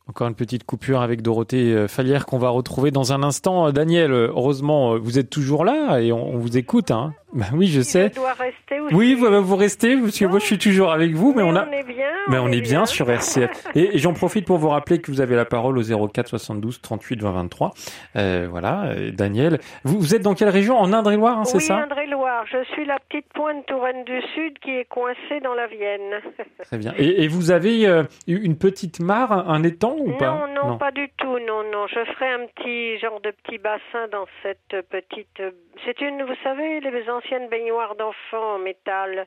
encore 0.09 0.26
une 0.26 0.35
petite 0.35 0.64
coupure 0.64 1.00
avec 1.00 1.23
Dorothée 1.23 1.73
euh, 1.75 1.87
Falière 1.87 2.26
qu'on 2.26 2.38
va 2.38 2.49
retrouver 2.49 2.90
dans 2.90 3.12
un 3.12 3.23
instant. 3.23 3.71
Daniel, 3.71 4.11
heureusement, 4.11 4.99
vous 4.99 5.21
êtes 5.21 5.31
toujours 5.31 5.64
là 5.64 6.00
et 6.00 6.11
on, 6.11 6.37
vous 6.37 6.57
écoute. 6.57 6.90
Hein. 6.90 7.14
Bah 7.33 7.47
oui, 7.53 7.67
je 7.67 7.83
sais. 7.83 8.09
Je 8.09 8.15
dois 8.15 8.33
rester 8.33 8.81
aussi. 8.81 8.95
Oui, 8.95 9.15
vous, 9.15 9.43
vous 9.43 9.57
restez 9.57 9.97
parce 9.97 10.19
que 10.19 10.25
moi 10.25 10.39
je 10.39 10.45
suis 10.47 10.59
toujours 10.59 10.93
avec 10.93 11.13
vous. 11.13 11.35
mais, 11.37 11.43
on 11.43 11.55
a. 11.57 11.67
On 11.67 11.73
est 11.73 11.83
bien, 11.83 12.11
Mais 12.29 12.39
on, 12.39 12.49
est 12.49 12.61
bien, 12.61 12.87
sur 12.87 13.11
RCF. 13.11 13.69
Et, 13.75 13.99
j'en 13.99 14.15
profite 14.15 14.47
pour 14.47 14.57
vous 14.57 14.71
rappeler 14.71 15.01
que 15.01 15.11
vous 15.11 15.21
avez 15.21 15.37
la 15.37 15.45
parole 15.45 15.77
au 15.79 16.09
04 16.09 16.27
72 16.27 16.81
38 16.81 17.21
20 17.21 17.31
23. 17.33 17.71
Euh, 18.17 18.49
voilà, 18.51 18.95
Daniel. 19.13 19.59
Vous, 19.85 19.99
vous, 19.99 20.15
êtes 20.15 20.23
dans 20.23 20.35
quelle 20.35 20.49
région? 20.49 20.79
En 20.79 20.93
Indre-et-Loire, 20.93 21.39
hein, 21.39 21.45
c'est 21.45 21.61
ça? 21.61 21.77
Oui, 21.77 21.83
Indre-et-Loire. 21.83 22.45
Je 22.51 22.65
suis 22.73 22.87
la 22.87 22.99
petite 22.99 23.31
pointe 23.35 23.67
Touraine 23.67 24.05
du 24.05 24.21
Sud 24.35 24.59
qui 24.61 24.71
est 24.71 24.87
coincée 24.87 25.41
dans 25.43 25.55
la 25.55 25.67
Vienne. 25.67 26.23
Très 26.65 26.79
bien. 26.79 26.95
Et, 26.97 27.25
et 27.25 27.29
vous 27.29 27.51
avez 27.51 27.87
euh, 27.87 28.05
une 28.27 28.57
petite 28.57 29.01
mare, 29.01 29.33
un 29.33 29.63
étang 29.65 29.97
ou 29.99 30.13
pas? 30.13 30.31
Non, 30.31 30.71
non, 30.71 30.79
pas 30.79 30.93
du 30.93 31.09
tout. 31.19 31.39
Non, 31.47 31.63
non. 31.71 31.87
Je 31.89 32.05
ferai 32.13 32.31
un 32.31 32.47
petit 32.47 32.99
genre 33.01 33.21
de 33.21 33.31
petit 33.31 33.59
bassin 33.59 34.09
dans 34.13 34.27
cette 34.43 34.89
petite. 34.89 35.43
C'est 35.85 36.01
une, 36.01 36.23
vous 36.23 36.35
savez, 36.43 36.81
les 36.81 37.09
anciennes 37.19 37.49
baignoires 37.49 37.95
d'enfants 37.97 38.55
en 38.55 38.59
métal. 38.59 39.27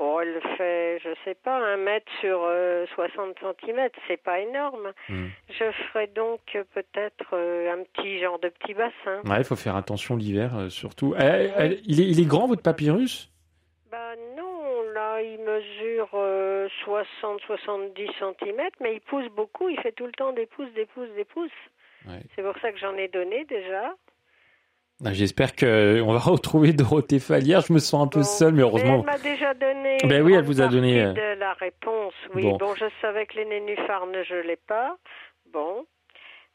Oh, 0.00 0.20
elle 0.22 0.40
fait, 0.56 1.00
je 1.02 1.08
sais 1.24 1.34
pas, 1.34 1.58
un 1.58 1.76
mètre 1.76 2.06
sur 2.20 2.38
60 2.94 3.36
euh, 3.42 3.52
cm, 3.60 3.88
c'est 4.06 4.22
pas 4.22 4.38
énorme. 4.38 4.92
Hmm. 5.08 5.26
Je 5.48 5.72
ferai 5.72 6.06
donc 6.06 6.40
peut-être 6.72 7.26
euh, 7.32 7.72
un 7.72 7.82
petit 7.82 8.20
genre 8.20 8.38
de 8.38 8.48
petit 8.48 8.74
bassin. 8.74 9.20
Ouais, 9.24 9.38
il 9.38 9.44
faut 9.44 9.56
faire 9.56 9.74
attention 9.74 10.14
l'hiver 10.14 10.56
euh, 10.56 10.68
surtout. 10.68 11.16
Eh, 11.18 11.50
eh, 11.58 11.80
il, 11.84 12.00
est, 12.00 12.06
il 12.06 12.20
est 12.20 12.26
grand 12.26 12.46
votre 12.46 12.62
papyrus? 12.62 13.28
Bah 13.90 14.14
non, 14.36 14.82
là 14.94 15.20
il 15.20 15.40
mesure 15.40 16.10
60-70 16.86 18.08
cm, 18.20 18.68
mais 18.80 18.94
il 18.94 19.00
pousse 19.00 19.28
beaucoup, 19.34 19.68
il 19.68 19.80
fait 19.80 19.92
tout 19.92 20.06
le 20.06 20.12
temps 20.12 20.32
des 20.32 20.46
pousses, 20.46 20.72
des 20.74 20.86
pousses, 20.86 21.10
des 21.16 21.24
pousses. 21.24 21.50
C'est 22.36 22.42
pour 22.42 22.56
ça 22.62 22.72
que 22.72 22.78
j'en 22.78 22.94
ai 22.94 23.08
donné 23.08 23.44
déjà. 23.46 23.94
Ah, 25.04 25.12
j'espère 25.12 25.54
qu'on 25.54 26.12
va 26.12 26.18
retrouver 26.30 26.72
Dorothée 26.72 27.20
Falière. 27.20 27.60
Je 27.60 27.72
me 27.72 27.78
sens 27.78 28.04
un 28.04 28.08
peu 28.08 28.22
seule, 28.22 28.54
mais 28.54 28.62
heureusement. 28.62 29.00
Elle 29.00 29.06
m'a 29.06 29.18
déjà 29.18 29.54
donné. 29.54 29.98
Ben 30.04 30.22
oui, 30.22 30.34
elle 30.34 30.44
vous 30.44 30.60
a 30.60 30.66
donné. 30.66 31.02
Euh, 31.02 31.12
de 31.12 31.38
la 31.38 31.52
réponse. 31.54 32.14
Oui, 32.34 32.42
bon, 32.58 32.74
je 32.74 32.86
savais 33.00 33.26
que 33.26 33.36
les 33.36 33.44
nénuphars 33.44 34.06
ne 34.06 34.24
je 34.24 34.34
l'ai 34.34 34.56
pas. 34.56 34.96
Bon, 35.52 35.86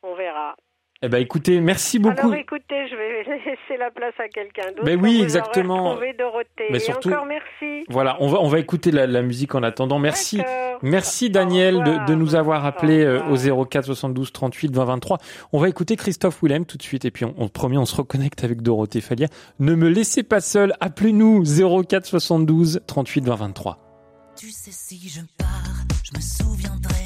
on 0.01 0.15
verra. 0.15 0.55
Eh 1.05 1.09
ben 1.09 1.21
écoutez, 1.21 1.59
merci 1.59 1.99
beaucoup. 1.99 2.27
Alors 2.27 2.35
écoutez, 2.35 2.87
je 2.89 2.95
vais 2.95 3.23
laisser 3.45 3.77
la 3.77 3.91
place 3.91 4.13
à 4.19 4.29
quelqu'un 4.29 4.71
d'autre. 4.71 4.85
Ben 4.85 4.97
oui, 4.97 5.21
exactement. 5.21 5.95
Dorothée. 6.17 6.69
Mais 6.71 6.79
surtout, 6.79 7.09
Et 7.09 7.13
encore 7.13 7.25
merci. 7.25 7.83
Voilà, 7.89 8.15
on 8.21 8.29
va 8.29 8.39
on 8.39 8.47
va 8.47 8.57
écouter 8.59 8.89
la, 8.89 9.05
la 9.05 9.21
musique 9.21 9.53
en 9.53 9.63
attendant. 9.63 9.99
Merci, 9.99 10.41
merci 10.81 11.29
Daniel 11.29 11.83
de, 11.83 12.07
de, 12.07 12.15
nous 12.15 12.35
avoir 12.35 12.65
appelé 12.65 13.03
euh, 13.03 13.21
au, 13.25 13.65
04 13.65 13.83
72 13.85 14.31
38 14.31 14.73
20 14.73 14.85
23. 14.85 15.17
On 15.51 15.59
va 15.59 15.67
écouter 15.67 15.97
Christophe 15.97 16.41
Willem 16.41 16.65
tout 16.65 16.77
de 16.77 16.83
suite 16.83 17.03
et 17.03 17.11
puis 17.11 17.25
on, 17.25 17.35
on 17.37 17.49
promet 17.49 17.77
on 17.77 17.85
se 17.85 17.97
reconnecte 17.97 18.45
avec 18.45 18.61
Dorothée 18.61 19.01
Falia. 19.01 19.27
Ne 19.59 19.75
me 19.75 19.89
laissez 19.89 20.23
pas 20.23 20.39
seul, 20.39 20.73
appelez-nous 20.79 21.43
04 21.83 22.05
72 22.05 22.79
38 22.87 23.25
20 23.25 23.35
23. 23.35 23.77
Tu 24.37 24.51
sais 24.51 24.71
si 24.71 25.09
je 25.09 25.19
pars, 25.37 25.47
je 26.05 26.17
me 26.17 26.21
souviendrai 26.21 27.02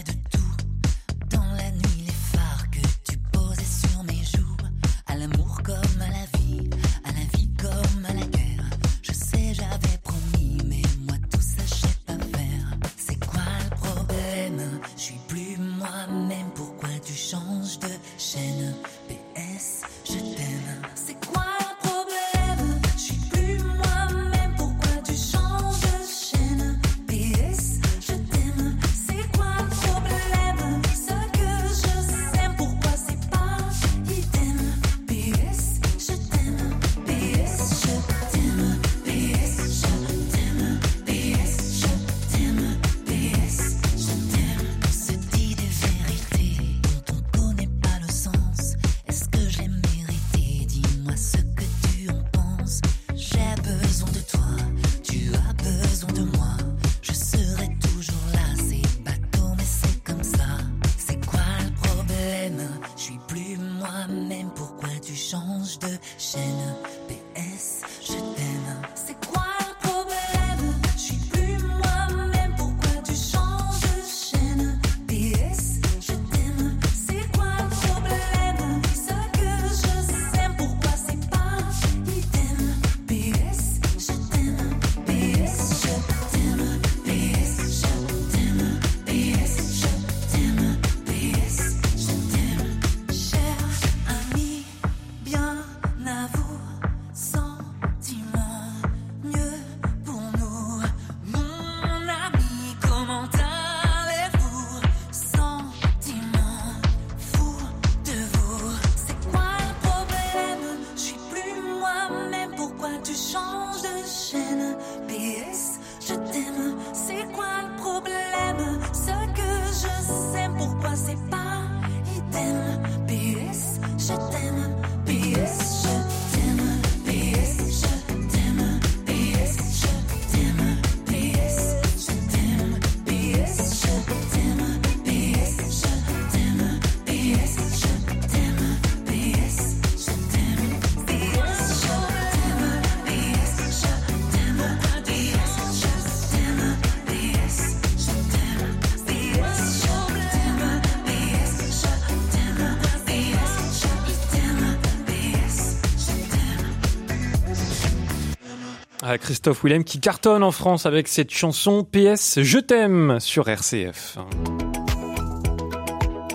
Christophe 159.17 159.63
Willem 159.63 159.83
qui 159.83 159.99
cartonne 159.99 160.43
en 160.43 160.51
France 160.51 160.85
avec 160.85 161.07
cette 161.07 161.31
chanson 161.31 161.83
PS 161.83 162.41
Je 162.41 162.59
t'aime 162.59 163.19
sur 163.19 163.47
RCF. 163.47 164.17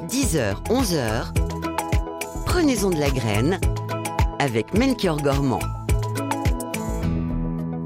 10h, 0.09 0.63
11h, 0.69 1.33
prenez-en 2.47 2.91
de 2.91 2.99
la 2.99 3.11
graine 3.11 3.61
avec 4.39 4.75
Melchior 4.75 5.21
Gormand. 5.23 5.61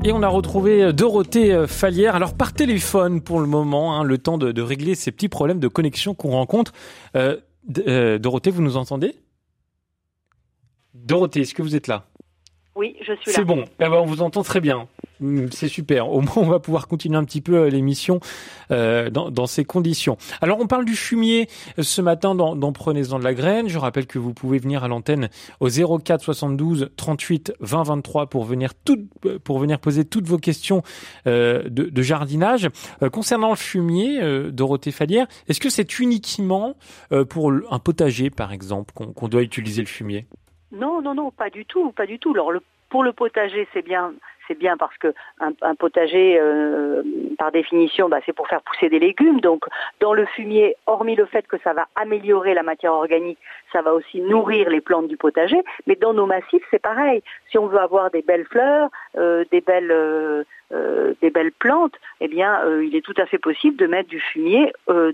Et 0.04 0.12
on 0.12 0.22
a 0.22 0.28
retrouvé 0.28 0.92
Dorothée 0.92 1.66
Falière, 1.66 2.14
alors 2.14 2.34
par 2.34 2.52
téléphone 2.52 3.20
pour 3.20 3.40
le 3.40 3.46
moment, 3.46 3.98
hein, 3.98 4.04
le 4.04 4.18
temps 4.18 4.38
de, 4.38 4.62
régler 4.62 4.94
ces 4.94 5.10
petits 5.10 5.28
problèmes 5.28 5.58
de 5.58 5.68
connexion 5.68 6.14
qu'on 6.14 6.30
rencontre. 6.30 6.72
Euh, 7.16 7.36
euh, 7.88 8.18
Dorothée, 8.18 8.50
vous 8.50 8.62
nous 8.62 8.76
entendez? 8.76 9.16
Dorothée, 10.94 11.40
est-ce 11.40 11.54
que 11.54 11.62
vous 11.62 11.74
êtes 11.74 11.88
là? 11.88 12.06
Oui, 12.76 12.94
je 13.00 13.14
suis 13.14 13.30
là. 13.30 13.32
C'est 13.32 13.44
bon. 13.44 13.64
Eh 13.80 13.84
ben, 13.84 13.94
on 13.94 14.04
vous 14.04 14.20
entend 14.20 14.42
très 14.42 14.60
bien. 14.60 14.86
Mm, 15.20 15.46
c'est 15.50 15.68
super. 15.68 16.10
Au 16.10 16.20
moins, 16.20 16.34
on 16.36 16.46
va 16.46 16.58
pouvoir 16.58 16.88
continuer 16.88 17.16
un 17.16 17.24
petit 17.24 17.40
peu 17.40 17.56
euh, 17.56 17.70
l'émission 17.70 18.20
euh, 18.70 19.08
dans, 19.08 19.30
dans, 19.30 19.46
ces 19.46 19.64
conditions. 19.64 20.18
Alors, 20.42 20.58
on 20.60 20.66
parle 20.66 20.84
du 20.84 20.94
fumier 20.94 21.48
euh, 21.78 21.82
ce 21.82 22.02
matin 22.02 22.34
dans, 22.34 22.54
dans 22.54 22.72
Prenez-en 22.72 23.18
de 23.18 23.24
la 23.24 23.32
graine. 23.32 23.68
Je 23.68 23.78
rappelle 23.78 24.06
que 24.06 24.18
vous 24.18 24.34
pouvez 24.34 24.58
venir 24.58 24.84
à 24.84 24.88
l'antenne 24.88 25.30
au 25.60 25.68
04 25.68 26.22
72 26.22 26.90
38 26.96 27.54
20 27.60 27.82
23 27.84 28.26
pour 28.26 28.44
venir 28.44 28.74
tout, 28.74 29.08
pour 29.42 29.58
venir 29.58 29.78
poser 29.78 30.04
toutes 30.04 30.26
vos 30.26 30.38
questions 30.38 30.82
euh, 31.26 31.62
de, 31.70 31.84
de, 31.84 32.02
jardinage. 32.02 32.68
concernant 33.10 33.50
le 33.50 33.56
fumier, 33.56 34.20
Dorothée 34.52 34.92
Fallière, 34.92 35.26
est-ce 35.48 35.60
que 35.60 35.70
c'est 35.70 35.98
uniquement 35.98 36.74
pour 37.30 37.52
un 37.70 37.78
potager, 37.78 38.30
par 38.30 38.52
exemple, 38.52 38.92
qu'on 38.94 39.28
doit 39.28 39.42
utiliser 39.42 39.80
le 39.80 39.88
fumier? 39.88 40.26
Non, 40.76 41.00
non, 41.00 41.14
non, 41.14 41.30
pas 41.30 41.50
du 41.50 41.64
tout, 41.64 41.92
pas 41.92 42.06
du 42.06 42.18
tout. 42.18 42.32
Alors, 42.32 42.52
pour 42.88 43.02
le 43.02 43.12
potager, 43.12 43.66
c'est 43.72 43.82
bien 43.82 44.12
c'est 44.46 44.58
bien 44.58 44.76
parce 44.76 44.96
que 44.98 45.12
un, 45.40 45.74
potager, 45.74 46.38
euh, 46.40 47.02
par 47.38 47.52
définition, 47.52 48.08
bah, 48.08 48.18
c'est 48.24 48.32
pour 48.32 48.48
faire 48.48 48.62
pousser 48.62 48.88
des 48.88 48.98
légumes. 48.98 49.40
Donc, 49.40 49.64
dans 50.00 50.14
le 50.14 50.26
fumier, 50.26 50.76
hormis 50.86 51.16
le 51.16 51.26
fait 51.26 51.46
que 51.46 51.58
ça 51.64 51.72
va 51.72 51.86
améliorer 51.96 52.54
la 52.54 52.62
matière 52.62 52.92
organique, 52.92 53.38
ça 53.72 53.82
va 53.82 53.94
aussi 53.94 54.20
nourrir 54.20 54.70
les 54.70 54.80
plantes 54.80 55.08
du 55.08 55.16
potager. 55.16 55.62
Mais 55.86 55.96
dans 55.96 56.14
nos 56.14 56.26
massifs, 56.26 56.62
c'est 56.70 56.82
pareil. 56.82 57.22
Si 57.50 57.58
on 57.58 57.66
veut 57.66 57.80
avoir 57.80 58.10
des 58.10 58.22
belles 58.22 58.46
fleurs, 58.46 58.90
euh, 59.16 59.44
des 59.50 59.60
belles 59.60 59.90
euh, 59.90 60.44
euh, 60.72 61.14
des 61.22 61.30
belles 61.30 61.52
plantes, 61.52 61.94
eh 62.20 62.26
bien, 62.26 62.60
il 62.82 62.96
est 62.96 63.00
tout 63.00 63.14
à 63.18 63.26
fait 63.26 63.38
possible 63.38 63.76
de 63.76 63.86
mettre 63.86 64.08
du 64.08 64.18
fumier 64.18 64.72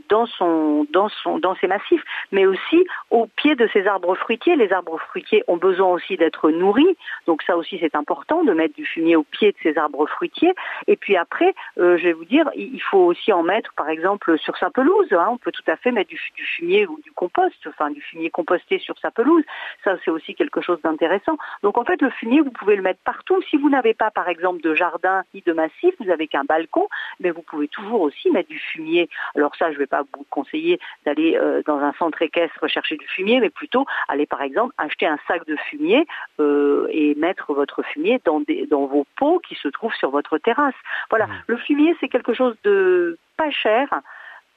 dans 0.09 0.25
son, 0.25 0.87
dans 0.91 1.11
son, 1.11 1.39
dans 1.39 1.55
ses 1.57 1.67
massifs, 1.67 2.03
mais 2.31 2.47
aussi 2.47 2.87
au 3.11 3.27
pied 3.27 3.55
de 3.55 3.69
ces 3.71 3.87
arbres 3.87 4.15
fruitiers. 4.15 4.57
Les 4.57 4.73
arbres 4.73 4.99
fruitiers 4.99 5.45
ont 5.49 5.59
besoin 5.59 5.89
aussi 5.89 6.17
d'être 6.17 6.51
nourris, 6.51 6.97
donc 7.27 7.43
ça 7.43 7.59
aussi 7.59 7.77
c'est 7.79 7.95
important 7.95 8.45
de 8.45 8.55
mettre 8.55 8.75
du 8.75 8.87
fumier 8.87 9.15
au 9.15 9.25
pied 9.25 9.53
de 9.53 9.57
ces 9.63 9.77
arbres 9.77 10.07
fruitiers. 10.07 10.55
Et 10.87 10.97
puis 10.97 11.17
après, 11.17 11.55
je 11.77 12.03
vais 12.03 12.15
vous 12.15 12.25
dire, 12.25 12.49
il 12.57 12.81
faut 12.81 13.05
aussi 13.05 13.31
en 13.31 13.43
mettre, 13.43 13.75
par 13.75 13.91
exemple, 13.91 14.39
sur 14.39 14.57
sa 14.57 14.71
pelouse. 14.71 15.13
Hein. 15.13 15.29
on 15.33 15.37
peut 15.37 15.53
tout 15.53 15.71
à 15.71 15.77
fait 15.77 15.93
mettre 15.93 16.09
du, 16.09 16.21
du, 16.35 16.45
fumier 16.45 16.87
ou 16.87 16.99
du 17.05 17.13
compost, 17.13 17.67
enfin 17.67 17.91
du 17.91 18.01
fumier 18.01 18.31
sur 18.79 18.99
sa 18.99 19.11
pelouse. 19.11 19.45
Ça 19.85 19.97
c'est 20.05 20.11
aussi 20.11 20.35
quelque 20.35 20.61
chose 20.61 20.81
d'intéressant. 20.83 21.37
Donc 21.63 21.79
en 21.79 21.85
fait, 21.85 22.01
le 22.01 22.11
fumier, 22.11 22.41
vous 22.41 22.51
pouvez 22.51 22.77
le 22.77 22.83
mettre 22.83 23.01
partout. 23.05 23.41
Si 23.51 23.57
vous 23.57 23.69
n'avez 23.69 23.95
pas, 23.95 24.11
par 24.11 24.29
exemple, 24.29 24.63
de 24.63 24.75
jardin 24.75 25.25
de 25.47 25.53
massif, 25.53 25.95
vous 26.01 26.11
avez 26.11 26.29
qu'un 26.29 26.45
balcon, 26.45 26.89
mais 27.21 27.31
vous 27.31 27.43
pouvez 27.43 27.69
toujours 27.69 28.01
aussi 28.01 28.31
mettre 28.31 28.49
du 28.49 28.59
fumier. 28.59 29.09
Alors 29.35 29.55
ça, 29.57 29.69
je 29.69 29.75
ne 29.75 29.79
vais 29.79 29.87
pas 29.87 30.03
vous 30.03 30.25
conseiller 30.31 30.79
d'aller 31.05 31.37
euh, 31.37 31.63
dans 31.67 31.79
un 31.79 31.93
centre 31.95 32.21
équestre 32.23 32.67
chercher 32.69 32.97
du 32.97 33.07
fumier, 33.07 33.41
mais 33.41 33.51
plutôt 33.51 33.87
aller 34.09 34.27
par 34.27 34.43
exemple 34.43 34.75
acheter 34.79 35.07
un 35.07 35.19
sac 35.27 35.45
de 35.47 35.57
fumier 35.69 36.07
euh, 36.41 36.87
et 36.91 37.15
mettre 37.17 37.53
votre 37.55 37.83
fumier 37.83 38.21
dans, 38.25 38.41
des, 38.41 38.67
dans 38.67 38.87
vos 38.87 39.07
pots 39.17 39.41
qui 39.41 39.55
se 39.57 39.69
trouvent 39.69 39.95
sur 39.95 40.11
votre 40.11 40.39
terrasse. 40.39 40.75
Voilà, 41.11 41.27
mmh. 41.27 41.43
le 41.49 41.57
fumier 41.59 41.97
c'est 42.01 42.09
quelque 42.09 42.35
chose 42.35 42.57
de 42.65 43.19
pas 43.37 43.51
cher 43.51 43.89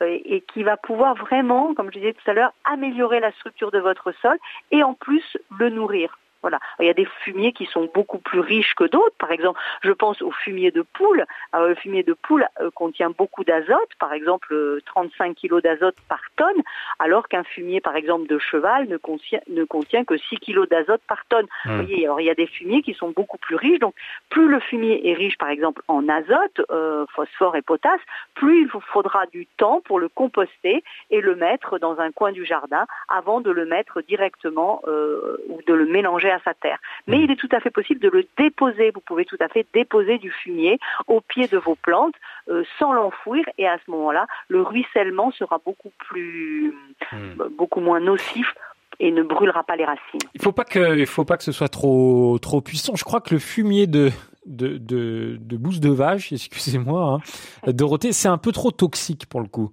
et 0.02 0.42
qui 0.54 0.64
va 0.64 0.78
pouvoir 0.78 1.16
vraiment, 1.16 1.74
comme 1.74 1.92
je 1.92 2.00
disais 2.00 2.14
tout 2.14 2.30
à 2.30 2.34
l'heure, 2.34 2.54
améliorer 2.66 3.20
la 3.20 3.32
structure 3.34 3.72
de 3.72 3.80
votre 3.80 4.12
sol 4.22 4.38
et 4.72 4.84
en 4.84 4.94
plus 4.94 5.38
le 5.58 5.70
nourrir. 5.70 6.18
Voilà. 6.46 6.60
Il 6.80 6.86
y 6.86 6.92
a 6.92 6.94
des 6.94 7.08
fumiers 7.24 7.54
qui 7.54 7.66
sont 7.66 7.90
beaucoup 7.92 8.20
plus 8.20 8.40
riches 8.40 8.76
que 8.76 8.84
d'autres. 8.84 9.16
Par 9.18 9.32
exemple, 9.32 9.60
je 9.82 9.92
pense 9.92 10.22
au 10.22 10.30
fumier 10.30 10.70
de 10.70 10.84
poule. 10.84 11.26
Alors, 11.52 11.70
le 11.70 11.74
fumier 11.74 12.04
de 12.04 12.14
poule 12.14 12.46
euh, 12.62 12.70
contient 12.70 13.10
beaucoup 13.10 13.44
d'azote, 13.44 13.90
par 13.98 14.14
exemple 14.14 14.80
35 14.86 15.26
euh, 15.26 15.34
kg 15.34 15.64
d'azote 15.64 15.96
par 16.08 16.22
tonne, 16.36 16.62
alors 17.00 17.28
qu'un 17.30 17.44
fumier, 17.44 17.82
par 17.82 17.96
exemple, 17.96 18.28
de 18.28 18.38
cheval 18.38 18.88
ne 18.88 18.98
contient, 18.98 19.40
ne 19.48 19.64
contient 19.64 20.06
que 20.06 20.18
6 20.18 20.38
kg 20.38 20.68
d'azote 20.70 21.02
par 21.08 21.26
tonne. 21.30 21.48
Vous 21.64 21.72
hmm. 21.72 21.82
voyez, 21.82 22.06
alors 22.06 22.22
il 22.22 22.26
y 22.26 22.30
a 22.30 22.36
des 22.36 22.46
fumiers 22.46 22.84
qui 22.84 22.94
sont 22.94 23.10
beaucoup 23.10 23.40
plus 23.40 23.56
riches. 23.56 23.80
Donc, 23.80 23.96
plus 24.30 24.48
le 24.48 24.60
fumier 24.60 25.10
est 25.10 25.16
riche, 25.16 25.40
par 25.40 25.50
exemple, 25.50 25.82
en 25.88 26.08
azote, 26.08 26.62
euh, 26.70 27.08
phosphore 27.16 27.56
et 27.56 27.64
potasse, 27.64 28.02
plus 28.36 28.62
il 28.62 28.68
vous 28.68 28.82
faudra 28.82 29.26
du 29.26 29.48
temps 29.58 29.82
pour 29.84 30.00
le 30.00 30.10
composter 30.10 30.84
et 31.10 31.22
le 31.22 31.36
mettre 31.36 31.80
dans 31.80 32.00
un 32.00 32.12
coin 32.12 32.32
du 32.32 32.46
jardin 32.46 32.86
avant 33.10 33.42
de 33.42 33.50
le 33.50 33.66
mettre 33.66 34.02
directement 34.02 34.84
ou 34.86 35.62
de 35.66 35.74
le 35.74 35.86
mélanger 35.86 36.35
sa 36.44 36.54
terre. 36.54 36.80
Mais 37.08 37.20
il 37.22 37.32
est 37.32 37.36
tout 37.36 37.50
à 37.52 37.60
fait 37.60 37.70
possible 37.70 38.00
de 38.00 38.10
le 38.10 38.28
déposer. 38.38 38.92
Vous 38.92 39.02
pouvez 39.02 39.26
tout 39.26 39.38
à 39.40 39.48
fait 39.48 39.66
déposer 39.74 40.18
du 40.18 40.32
fumier 40.32 40.80
au 41.08 41.22
pied 41.22 41.48
de 41.48 41.58
vos 41.58 41.76
plantes 41.76 42.16
euh, 42.50 42.64
sans 42.80 42.94
l'enfouir 42.94 43.46
et 43.58 43.68
à 43.68 43.78
ce 43.86 43.92
moment-là, 43.92 44.28
le 44.48 44.62
ruissellement 44.62 45.32
sera 45.32 45.60
beaucoup 45.64 45.92
plus, 45.98 46.74
hmm. 47.12 47.44
beaucoup 47.58 47.80
moins 47.80 48.00
nocif 48.00 48.54
et 49.00 49.12
ne 49.12 49.24
brûlera 49.24 49.64
pas 49.64 49.76
les 49.76 49.86
racines. 49.86 50.20
Il 50.34 50.42
faut 50.42 50.52
pas 50.52 50.64
que, 50.64 50.98
il 50.98 51.06
faut 51.06 51.26
pas 51.26 51.38
que 51.38 51.44
ce 51.44 51.52
soit 51.52 51.68
trop, 51.68 52.38
trop 52.40 52.62
puissant. 52.62 52.96
Je 52.96 53.04
crois 53.04 53.22
que 53.22 53.34
le 53.34 53.40
fumier 53.40 53.88
de, 53.88 54.10
de, 54.46 54.78
de, 54.78 55.38
de 55.40 55.58
bouse 55.58 55.80
de 55.80 55.90
vache, 55.90 56.32
excusez-moi, 56.32 57.20
hein, 57.20 57.72
Dorothée, 57.72 58.14
c'est 58.14 58.28
un 58.28 58.38
peu 58.38 58.52
trop 58.52 58.72
toxique 58.72 59.26
pour 59.28 59.42
le 59.42 59.48
coup. 59.48 59.72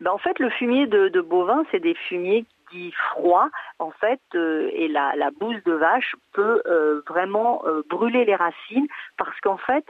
Ben 0.00 0.10
en 0.10 0.18
fait, 0.18 0.38
le 0.38 0.50
fumier 0.50 0.86
de, 0.86 1.08
de 1.08 1.20
bovin, 1.20 1.62
c'est 1.70 1.80
des 1.80 1.94
fumiers 2.08 2.44
dit 2.70 2.92
froid, 3.10 3.48
en 3.78 3.90
fait, 3.90 4.20
euh, 4.34 4.70
et 4.72 4.88
la, 4.88 5.14
la, 5.16 5.30
bouse 5.30 5.62
de 5.64 5.72
vache 5.72 6.14
peut 6.32 6.62
euh, 6.66 7.02
vraiment 7.08 7.62
euh, 7.66 7.82
brûler 7.88 8.24
les 8.24 8.34
racines 8.34 8.86
parce 9.16 9.38
qu'en 9.40 9.56
fait, 9.56 9.84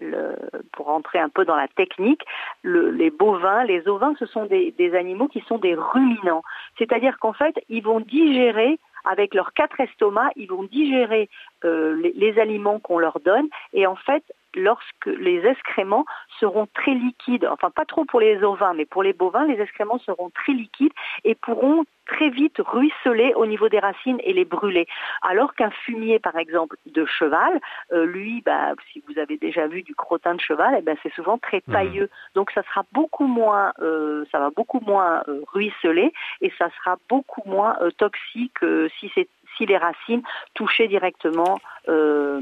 le, 0.00 0.36
pour 0.72 0.86
rentrer 0.86 1.18
un 1.18 1.28
peu 1.28 1.44
dans 1.44 1.56
la 1.56 1.68
technique, 1.68 2.22
le, 2.62 2.90
les 2.90 3.10
bovins, 3.10 3.64
les 3.64 3.88
ovins, 3.88 4.14
ce 4.18 4.26
sont 4.26 4.46
des, 4.46 4.94
animaux 4.94 5.28
qui 5.28 5.40
sont 5.48 5.58
des 5.58 5.74
ruminants. 5.74 6.42
C'est-à-dire 6.78 7.18
qu'en 7.18 7.32
fait, 7.32 7.54
ils 7.68 7.82
vont 7.82 8.00
digérer 8.00 8.78
avec 9.04 9.34
leurs 9.34 9.52
quatre 9.52 9.80
estomacs, 9.80 10.32
ils 10.36 10.48
vont 10.48 10.64
digérer 10.64 11.30
les, 11.62 12.12
les, 12.16 12.38
aliments 12.40 12.80
qu'on 12.80 12.98
leur 12.98 13.20
donne 13.20 13.48
et 13.72 13.86
en 13.86 13.94
fait, 13.94 14.24
lorsque 14.56 15.06
les 15.06 15.46
excréments 15.46 16.04
seront 16.40 16.66
très 16.74 16.94
liquides, 16.94 17.46
enfin 17.46 17.70
pas 17.70 17.84
trop 17.84 18.04
pour 18.04 18.20
les 18.20 18.42
ovins, 18.42 18.74
mais 18.74 18.86
pour 18.86 19.02
les 19.02 19.12
bovins, 19.12 19.46
les 19.46 19.60
excréments 19.60 19.98
seront 20.00 20.30
très 20.30 20.52
liquides 20.52 20.92
et 21.24 21.34
pourront 21.36 21.84
très 22.06 22.30
vite 22.30 22.58
ruisseler 22.58 23.34
au 23.34 23.46
niveau 23.46 23.68
des 23.68 23.78
racines 23.78 24.18
et 24.22 24.32
les 24.32 24.44
brûler. 24.44 24.86
Alors 25.22 25.54
qu'un 25.54 25.70
fumier, 25.70 26.18
par 26.18 26.36
exemple, 26.36 26.76
de 26.86 27.04
cheval, 27.04 27.60
euh, 27.92 28.06
lui, 28.06 28.42
bah, 28.44 28.74
si 28.92 29.02
vous 29.06 29.18
avez 29.18 29.36
déjà 29.36 29.66
vu 29.66 29.82
du 29.82 29.94
crottin 29.94 30.34
de 30.34 30.40
cheval, 30.40 30.76
eh 30.78 30.82
ben, 30.82 30.96
c'est 31.02 31.12
souvent 31.14 31.38
très 31.38 31.62
mmh. 31.66 31.72
tailleux. 31.72 32.10
Donc 32.34 32.50
ça 32.52 32.62
sera 32.62 32.84
beaucoup 32.92 33.26
moins, 33.26 33.72
euh, 33.80 34.24
ça 34.32 34.38
va 34.38 34.50
beaucoup 34.50 34.80
moins 34.80 35.22
euh, 35.28 35.40
ruisseler 35.52 36.12
et 36.40 36.52
ça 36.58 36.70
sera 36.78 36.96
beaucoup 37.08 37.42
moins 37.46 37.76
toxique 37.98 38.58
si 38.98 39.10
c'est 39.14 39.28
si 39.56 39.66
les 39.66 39.76
racines 39.76 40.22
touchaient 40.54 40.88
directement 40.88 41.58
euh, 41.88 42.40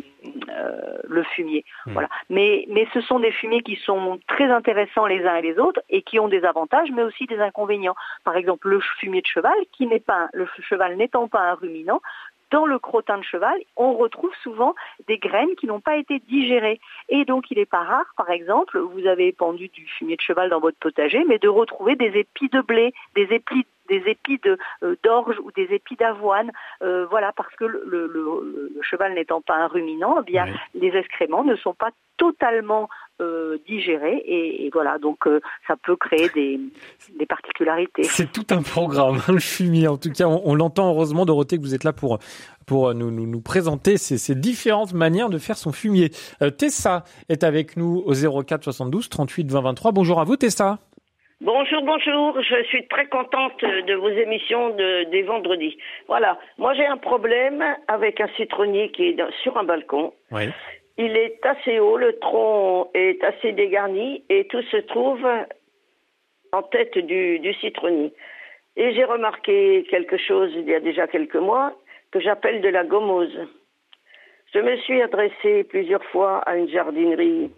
euh, 0.49 0.99
le 1.05 1.23
fumier. 1.23 1.65
Hmm. 1.87 1.93
Voilà. 1.93 2.09
Mais, 2.31 2.67
mais 2.69 2.87
ce 2.95 3.01
sont 3.01 3.19
des 3.19 3.33
fumiers 3.33 3.63
qui 3.63 3.77
sont 3.77 4.19
très 4.27 4.51
intéressants 4.51 5.07
les 5.07 5.25
uns 5.27 5.37
et 5.37 5.43
les 5.43 5.59
autres 5.59 5.83
et 5.91 6.03
qui 6.03 6.19
ont 6.19 6.29
des 6.29 6.45
avantages, 6.45 6.91
mais 6.93 7.03
aussi 7.03 7.27
des 7.27 7.39
inconvénients. 7.39 7.97
Par 8.25 8.37
exemple, 8.37 8.69
le 8.69 8.81
fumier 8.99 9.21
de 9.21 9.27
cheval, 9.27 9.55
qui 9.73 9.87
n'est 9.87 10.01
pas 10.01 10.29
le 10.33 10.49
cheval 10.69 10.97
n'étant 10.97 11.29
pas 11.29 11.51
un 11.51 11.55
ruminant, 11.55 12.01
dans 12.51 12.67
le 12.67 12.79
crottin 12.79 13.19
de 13.19 13.25
cheval, 13.25 13.59
on 13.77 13.95
retrouve 13.95 14.33
souvent 14.43 14.75
des 15.09 15.19
graines 15.19 15.55
qui 15.59 15.67
n'ont 15.67 15.81
pas 15.81 15.97
été 15.97 16.21
digérées. 16.21 16.81
Et 17.09 17.25
donc, 17.25 17.51
il 17.51 17.59
n'est 17.59 17.67
pas 17.67 17.83
rare, 17.83 18.07
par 18.17 18.31
exemple, 18.31 18.79
vous 18.79 19.07
avez 19.07 19.33
pendu 19.33 19.69
du 19.69 19.87
fumier 19.87 20.15
de 20.15 20.21
cheval 20.21 20.51
dans 20.51 20.61
votre 20.61 20.79
potager, 20.79 21.25
mais 21.27 21.39
de 21.39 21.49
retrouver 21.49 21.97
des 21.97 22.17
épis 22.17 22.49
de 22.49 22.61
blé, 22.61 22.95
des 23.17 23.29
épis 23.33 23.67
des 23.89 24.03
épis 24.07 24.41
euh, 24.47 24.97
d'orge 25.03 25.37
ou 25.43 25.51
des 25.53 25.69
épis 25.75 25.97
d'avoine, 25.97 26.51
euh, 26.83 27.07
voilà, 27.07 27.33
parce 27.33 27.55
que 27.57 27.65
le, 27.65 28.81
cheval 28.83 29.15
n'étant 29.15 29.41
pas 29.41 29.57
un 29.57 29.67
ruminant, 29.67 30.17
eh 30.21 30.31
bien, 30.31 30.47
les 30.75 30.89
excréments 30.89 31.45
ne 31.45 31.57
sont 31.57 31.75
pas 31.75 31.91
totalement 32.17 32.89
euh, 33.21 33.59
digérés 33.67 34.23
et, 34.27 34.71
voilà, 34.73 34.99
donc 34.99 35.29
ça 35.67 35.75
peut 35.77 35.97
créer 35.97 36.29
des, 36.31 36.61
particularités. 37.27 38.05
C'est 38.05 38.31
tout 38.31 38.47
un 38.51 38.63
programme, 38.63 39.17
hein, 39.29 39.33
le 39.33 39.41
fumier. 39.41 39.89
En 39.89 39.97
tout 39.97 40.11
cas, 40.11 40.27
on, 40.27 40.55
l'entend 40.55 40.91
heureusement, 40.91 41.25
Dorothée, 41.25 41.57
que 41.57 41.63
vous 41.63 41.75
êtes 41.75 41.85
là 41.85 41.93
pour 41.93 42.19
pour 42.67 42.95
nous, 42.95 43.11
nous, 43.11 43.41
présenter 43.43 43.99
ces, 43.99 44.35
différentes 44.35 44.95
manières 44.95 45.29
de 45.29 45.37
faire 45.37 45.59
son 45.59 45.71
fumier. 45.71 46.11
Tessa 46.57 47.05
est 47.29 47.45
avec 47.45 47.77
nous 47.77 48.03
au 48.07 48.15
04 48.15 48.65
72 48.65 49.11
38 49.11 49.51
20 49.51 49.61
23. 49.61 49.93
Bonjour 49.93 50.19
à 50.19 50.25
vous, 50.25 50.37
Tessa. 50.37 50.79
Bonjour, 51.45 51.83
bonjour. 51.83 52.41
Je 52.41 52.63
suis 52.69 52.89
très 52.89 53.05
contente 53.05 53.61
de 53.61 53.95
vos 53.97 54.09
émissions 54.09 54.71
de, 54.71 55.05
des 55.11 55.21
vendredis. 55.25 55.77
Voilà. 56.09 56.39
Moi, 56.57 56.73
j'ai 56.73 56.87
un 56.87 56.97
problème 56.97 57.63
avec 57.87 58.19
un 58.23 58.29
citronnier 58.29 58.91
qui 58.93 59.09
est 59.09 59.17
sur 59.43 59.59
un 59.59 59.65
balcon. 59.65 60.15
Oui. 60.31 60.45
Il 60.97 61.15
est 61.19 61.45
assez 61.45 61.79
haut, 61.81 61.99
le 61.99 62.19
tronc 62.19 62.89
est 62.95 63.23
assez 63.23 63.53
dégarni 63.53 64.25
et 64.31 64.47
tout 64.47 64.63
se 64.63 64.79
trouve 64.79 65.29
en 66.53 66.63
tête 66.63 66.97
du, 66.97 67.39
du 67.41 67.53
citronnier. 67.53 68.15
Et 68.77 68.95
j'ai 68.95 69.05
remarqué 69.05 69.85
quelque 69.91 70.17
chose 70.17 70.51
il 70.57 70.67
y 70.67 70.75
a 70.75 70.81
déjà 70.81 71.07
quelques 71.09 71.37
mois 71.37 71.75
que 72.11 72.21
j'appelle 72.21 72.63
de 72.63 72.71
la 72.71 72.85
gommose. 72.85 73.39
Je 74.55 74.61
me 74.61 74.79
suis 74.79 75.03
adressée 75.03 75.65
plusieurs 75.65 76.05
fois 76.05 76.39
à 76.47 76.57
une 76.57 76.71
jardinerie 76.71 77.51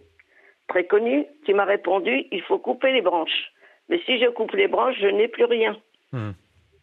très 0.67 0.87
connue 0.87 1.25
qui 1.45 1.55
m'a 1.55 1.65
répondu 1.65 2.27
il 2.33 2.43
faut 2.43 2.59
couper 2.59 2.91
les 2.91 3.03
branches. 3.03 3.53
Mais 3.89 4.01
si 4.07 4.19
je 4.19 4.27
coupe 4.27 4.53
les 4.53 4.69
branches, 4.69 4.97
je 5.01 5.07
n'ai 5.07 5.29
plus 5.29 5.45
rien. 5.45 5.77
Hmm. 6.13 6.33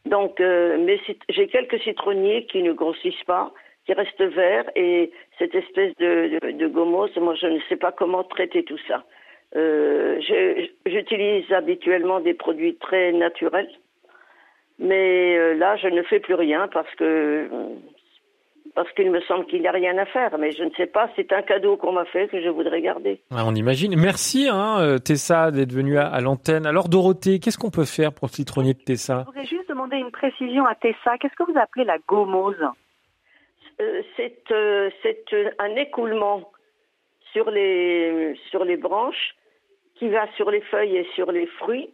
Donc, 0.06 0.40
euh, 0.40 0.98
j'ai 1.30 1.48
quelques 1.48 1.80
citronniers 1.82 2.46
qui 2.46 2.62
ne 2.62 2.74
grossissent 2.74 3.24
pas, 3.26 3.54
qui 3.86 3.94
reste 3.94 4.22
vert 4.22 4.66
et 4.76 5.12
cette 5.38 5.56
espèce 5.56 5.96
de, 5.98 6.40
de, 6.52 6.68
gomose, 6.68 7.16
moi 7.18 7.36
je 7.36 7.48
ne 7.48 7.60
sais 7.70 7.76
pas 7.76 7.92
comment 7.92 8.24
traiter 8.24 8.64
tout 8.64 8.78
ça. 8.88 9.04
Euh, 9.56 10.20
J'utilise 10.86 11.52
habituellement 11.52 12.20
des 12.20 12.34
produits 12.34 12.76
très 12.76 13.12
naturels, 13.12 13.70
mais 14.80 15.38
euh, 15.38 15.54
là 15.56 15.76
je 15.78 15.88
ne 15.88 16.02
fais 16.04 16.20
plus 16.20 16.36
rien 16.36 16.68
parce 16.70 16.94
que 16.96 17.50
parce 18.76 18.92
qu'il 18.94 19.12
me 19.12 19.22
semble 19.22 19.46
qu'il 19.46 19.62
n'y 19.62 19.68
a 19.68 19.72
rien 19.72 19.98
à 19.98 20.06
faire, 20.06 20.38
mais 20.38 20.52
je 20.52 20.64
ne 20.64 20.72
sais 20.72 20.88
pas, 20.88 21.10
c'est 21.16 21.32
un 21.32 21.42
cadeau 21.42 21.78
qu'on 21.78 21.92
m'a 21.92 22.06
fait 22.06 22.28
que 22.28 22.42
je 22.42 22.50
voudrais 22.50 22.82
garder. 22.82 23.22
on 23.32 23.56
imagine. 23.56 23.96
Merci 24.00 24.48
hein, 24.50 24.80
euh, 24.80 24.98
Tessa 24.98 25.52
d'être 25.52 25.72
venue 25.72 25.98
à, 25.98 26.20
l'antenne. 26.22 26.66
Alors 26.66 26.90
Dorothée, 26.90 27.40
qu'est-ce 27.40 27.58
qu'on 27.58 27.72
peut 27.72 27.86
faire 27.86 28.14
pour 28.14 28.28
le 28.28 28.34
citronnier 28.34 28.74
de 28.74 28.80
Tessa? 28.80 29.20
Je 29.22 29.26
voudrais 29.26 29.46
juste 29.46 29.70
demander 29.70 29.98
une 29.98 30.12
précision 30.12 30.66
à 30.66 30.76
Tessa. 30.76 31.18
Qu'est-ce 31.20 31.36
que 31.36 31.52
vous 31.52 31.60
appelez 31.60 31.86
la 31.86 31.98
gomose? 32.08 32.56
Euh, 33.82 34.02
euh, 34.52 34.90
c'est 35.02 35.26
un 35.60 35.76
écoulement 35.76 36.52
sur 37.32 37.50
les, 37.50 38.36
sur 38.50 38.64
les 38.64 38.78
branches 38.78 39.36
qui 39.96 40.10
va 40.10 40.28
sur 40.36 40.50
les 40.52 40.62
feuilles 40.62 40.98
et 40.98 41.08
sur 41.16 41.32
les 41.32 41.48
fruits, 41.48 41.90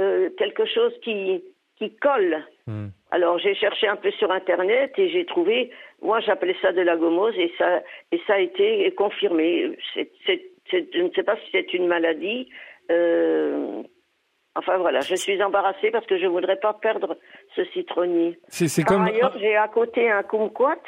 euh, 0.00 0.30
quelque 0.38 0.64
chose 0.66 0.92
qui, 1.02 1.42
qui 1.76 1.94
colle. 1.96 2.44
Hmm. 2.66 2.88
Alors 3.10 3.38
j'ai 3.38 3.54
cherché 3.54 3.86
un 3.86 3.96
peu 3.96 4.10
sur 4.12 4.30
internet 4.30 4.92
et 4.96 5.08
j'ai 5.10 5.24
trouvé, 5.24 5.70
moi 6.04 6.20
j'appelais 6.20 6.56
ça 6.62 6.72
de 6.72 6.82
la 6.82 6.96
gomose 6.96 7.34
et 7.36 7.52
ça, 7.58 7.80
et 8.12 8.20
ça 8.26 8.34
a 8.34 8.38
été 8.38 8.92
confirmé. 8.94 9.76
je 9.96 11.00
ne 11.00 11.10
sais 11.14 11.22
pas 11.22 11.36
si 11.36 11.50
c'est 11.50 11.74
une 11.74 11.88
maladie. 11.88 12.48
enfin 12.88 14.76
voilà, 14.78 15.00
je 15.00 15.16
suis 15.16 15.42
embarrassée 15.42 15.90
parce 15.90 16.06
que 16.06 16.18
je 16.18 16.24
ne 16.24 16.30
voudrais 16.30 16.60
pas 16.60 16.74
perdre 16.74 17.16
ce 17.56 17.64
citronnier. 17.72 18.38
C'est, 18.48 18.84
Par 18.86 19.02
ailleurs, 19.02 19.36
j'ai 19.40 19.56
à 19.56 19.68
côté 19.68 20.10
un 20.10 20.22
kumquat 20.22 20.78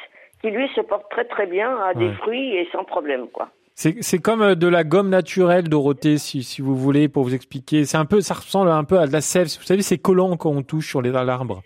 qui 0.40 0.50
lui 0.50 0.68
se 0.76 0.82
porte 0.82 1.10
très 1.10 1.24
très 1.24 1.46
bien 1.46 1.76
à 1.78 1.94
des 1.94 2.12
fruits 2.12 2.54
et 2.54 2.68
sans 2.70 2.84
problème 2.84 3.28
quoi. 3.28 3.50
C'est 3.78 4.18
comme 4.22 4.40
euh, 4.40 4.54
de 4.54 4.66
la 4.68 4.84
gomme 4.84 5.10
naturelle, 5.10 5.68
Dorothée, 5.68 6.16
si, 6.16 6.42
si 6.42 6.62
vous 6.62 6.74
voulez, 6.74 7.10
pour 7.10 7.24
vous 7.24 7.34
expliquer. 7.34 7.84
C'est 7.84 7.98
un 7.98 8.06
peu, 8.06 8.22
ça 8.22 8.32
ressemble 8.32 8.70
un 8.70 8.84
peu 8.84 8.98
à 8.98 9.06
de 9.06 9.12
la 9.12 9.20
sève. 9.20 9.44
Vous 9.44 9.64
savez, 9.64 9.82
c'est 9.82 9.98
collant 9.98 10.34
quand 10.38 10.48
on 10.50 10.62
touche 10.62 10.88
sur 10.88 11.02
l'arbre. 11.02 11.60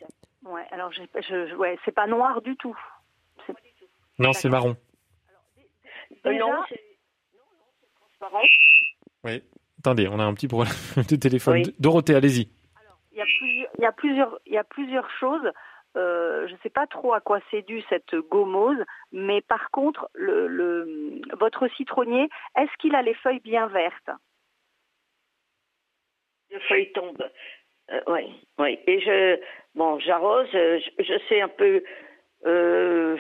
Ouais, 0.45 0.65
alors 0.73 0.91
je, 0.93 1.03
je, 1.21 1.55
ouais, 1.55 1.79
c'est 1.85 1.95
pas 1.95 2.09
noir 2.09 2.43
du 2.43 2.57
tout. 2.57 2.77
Non, 4.21 4.33
c'est 4.35 4.49
marron. 4.49 4.77
Euh, 6.27 6.33
non, 6.35 6.53
c'est 6.69 6.81
transparent. 7.95 8.43
Oui. 9.25 9.43
Attendez, 9.79 10.09
on 10.09 10.19
a 10.19 10.25
un 10.25 10.35
petit 10.35 10.49
problème 10.49 10.75
de 11.11 11.17
téléphone. 11.17 11.63
Dorothée, 11.79 12.15
allez-y. 12.15 12.51
Il 13.13 13.67
y, 13.79 13.85
a 13.85 13.93
plusieurs, 13.93 14.39
il 14.47 14.53
y 14.53 14.59
a 14.59 14.65
plusieurs 14.65 15.11
choses. 15.19 15.51
Euh, 15.97 16.47
je 16.47 16.53
ne 16.53 16.59
sais 16.63 16.71
pas 16.71 16.87
trop 16.87 17.15
à 17.15 17.21
quoi 17.21 17.41
c'est 17.51 17.63
dû 17.63 17.83
cette 17.89 18.15
gomose, 18.15 18.79
mais 19.11 19.41
par 19.41 19.71
contre, 19.71 20.09
le, 20.15 21.21
votre 21.39 21.67
citronnier, 21.77 22.29
est-ce 22.57 22.71
qu'il 22.79 22.95
a 22.95 23.03
les 23.03 23.15
feuilles 23.15 23.41
bien 23.41 23.67
vertes? 23.67 24.11
Les 26.51 26.61
feuilles 26.61 26.93
tombent. 26.93 27.31
oui, 28.07 28.21
euh, 28.23 28.63
oui. 28.63 28.79
Et 28.87 29.01
je, 29.01 29.41
bon, 29.75 29.99
j'arrose. 29.99 30.49
Je, 30.53 31.21
sais 31.29 31.41
un 31.41 31.49
peu. 31.49 31.83
Euh, 32.47 33.17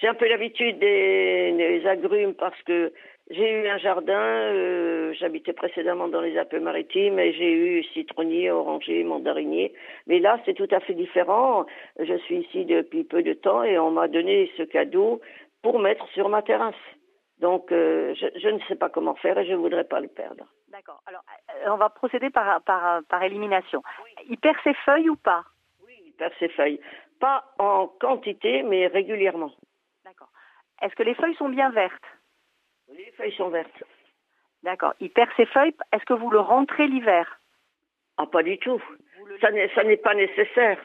j'ai 0.00 0.08
un 0.08 0.14
peu 0.14 0.28
l'habitude 0.28 0.78
des, 0.78 1.82
agrumes 1.86 2.34
parce 2.34 2.60
que 2.62 2.92
j'ai 3.30 3.50
eu 3.50 3.68
un 3.68 3.78
jardin, 3.78 4.18
euh, 4.18 5.12
j'habitais 5.12 5.52
précédemment 5.52 6.08
dans 6.08 6.20
les 6.20 6.36
Alpes-Maritimes 6.36 7.18
et 7.18 7.32
j'ai 7.32 7.52
eu 7.52 7.84
citronnier, 7.84 8.50
oranger, 8.50 9.04
mandarinier. 9.04 9.72
Mais 10.06 10.18
là, 10.18 10.40
c'est 10.44 10.54
tout 10.54 10.68
à 10.72 10.80
fait 10.80 10.94
différent. 10.94 11.66
Je 11.98 12.16
suis 12.18 12.38
ici 12.38 12.64
depuis 12.64 13.04
peu 13.04 13.22
de 13.22 13.34
temps 13.34 13.62
et 13.62 13.78
on 13.78 13.90
m'a 13.90 14.08
donné 14.08 14.50
ce 14.56 14.62
cadeau 14.62 15.20
pour 15.62 15.78
mettre 15.78 16.08
sur 16.08 16.28
ma 16.28 16.42
terrasse. 16.42 16.74
Donc, 17.38 17.70
euh, 17.70 18.14
je, 18.14 18.48
ne 18.48 18.58
sais 18.68 18.74
pas 18.74 18.88
comment 18.88 19.14
faire 19.14 19.38
et 19.38 19.46
je 19.46 19.52
ne 19.52 19.58
voudrais 19.58 19.84
pas 19.84 20.00
le 20.00 20.08
perdre. 20.08 20.44
D'accord. 20.68 21.00
Alors, 21.06 21.22
euh, 21.50 21.70
on 21.72 21.76
va 21.76 21.88
procéder 21.88 22.30
par, 22.30 22.62
par, 22.62 23.02
par 23.08 23.22
élimination. 23.22 23.82
Il 24.28 24.38
perd 24.38 24.56
ses 24.64 24.74
feuilles 24.74 25.08
ou 25.08 25.16
pas? 25.16 25.44
Oui, 25.86 25.94
il 26.04 26.12
perd 26.12 26.32
ses 26.38 26.48
feuilles. 26.48 26.80
Pas 27.20 27.44
en 27.58 27.86
quantité, 27.86 28.62
mais 28.62 28.88
régulièrement. 28.88 29.52
Est-ce 30.82 30.94
que 30.94 31.02
les 31.02 31.14
feuilles 31.14 31.36
sont 31.36 31.48
bien 31.48 31.70
vertes 31.70 32.02
les 32.96 33.12
feuilles 33.12 33.34
sont 33.36 33.50
vertes. 33.50 33.84
D'accord. 34.62 34.94
Il 35.00 35.10
perd 35.10 35.30
ses 35.36 35.46
feuilles. 35.46 35.74
Est-ce 35.92 36.04
que 36.04 36.14
vous 36.14 36.30
le 36.30 36.40
rentrez 36.40 36.86
l'hiver 36.86 37.40
Ah, 38.16 38.26
pas 38.26 38.42
du 38.42 38.58
tout. 38.58 38.82
Ça 39.40 39.50
n'est 39.50 39.96
pas 39.96 40.14
nécessaire. 40.14 40.78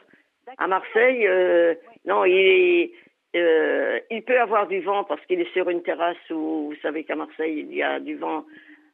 À 0.58 0.68
Marseille, 0.68 1.26
euh, 1.26 1.74
non, 2.04 2.24
il, 2.24 2.92
euh, 3.34 4.00
il 4.10 4.22
peut 4.22 4.40
avoir 4.40 4.68
du 4.68 4.80
vent 4.80 5.04
parce 5.04 5.24
qu'il 5.26 5.40
est 5.40 5.52
sur 5.52 5.68
une 5.68 5.82
terrasse 5.82 6.30
où 6.30 6.70
vous 6.70 6.76
savez 6.80 7.04
qu'à 7.04 7.16
Marseille, 7.16 7.66
il 7.68 7.74
y 7.74 7.82
a 7.82 7.98
du 7.98 8.14
vent 8.14 8.46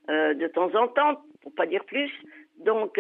euh, 0.08 0.32
de 0.34 0.48
temps 0.48 0.74
en 0.74 0.88
temps, 0.88 1.22
pour 1.42 1.54
pas 1.54 1.66
dire 1.66 1.84
plus. 1.84 2.10
Donc, 2.58 2.96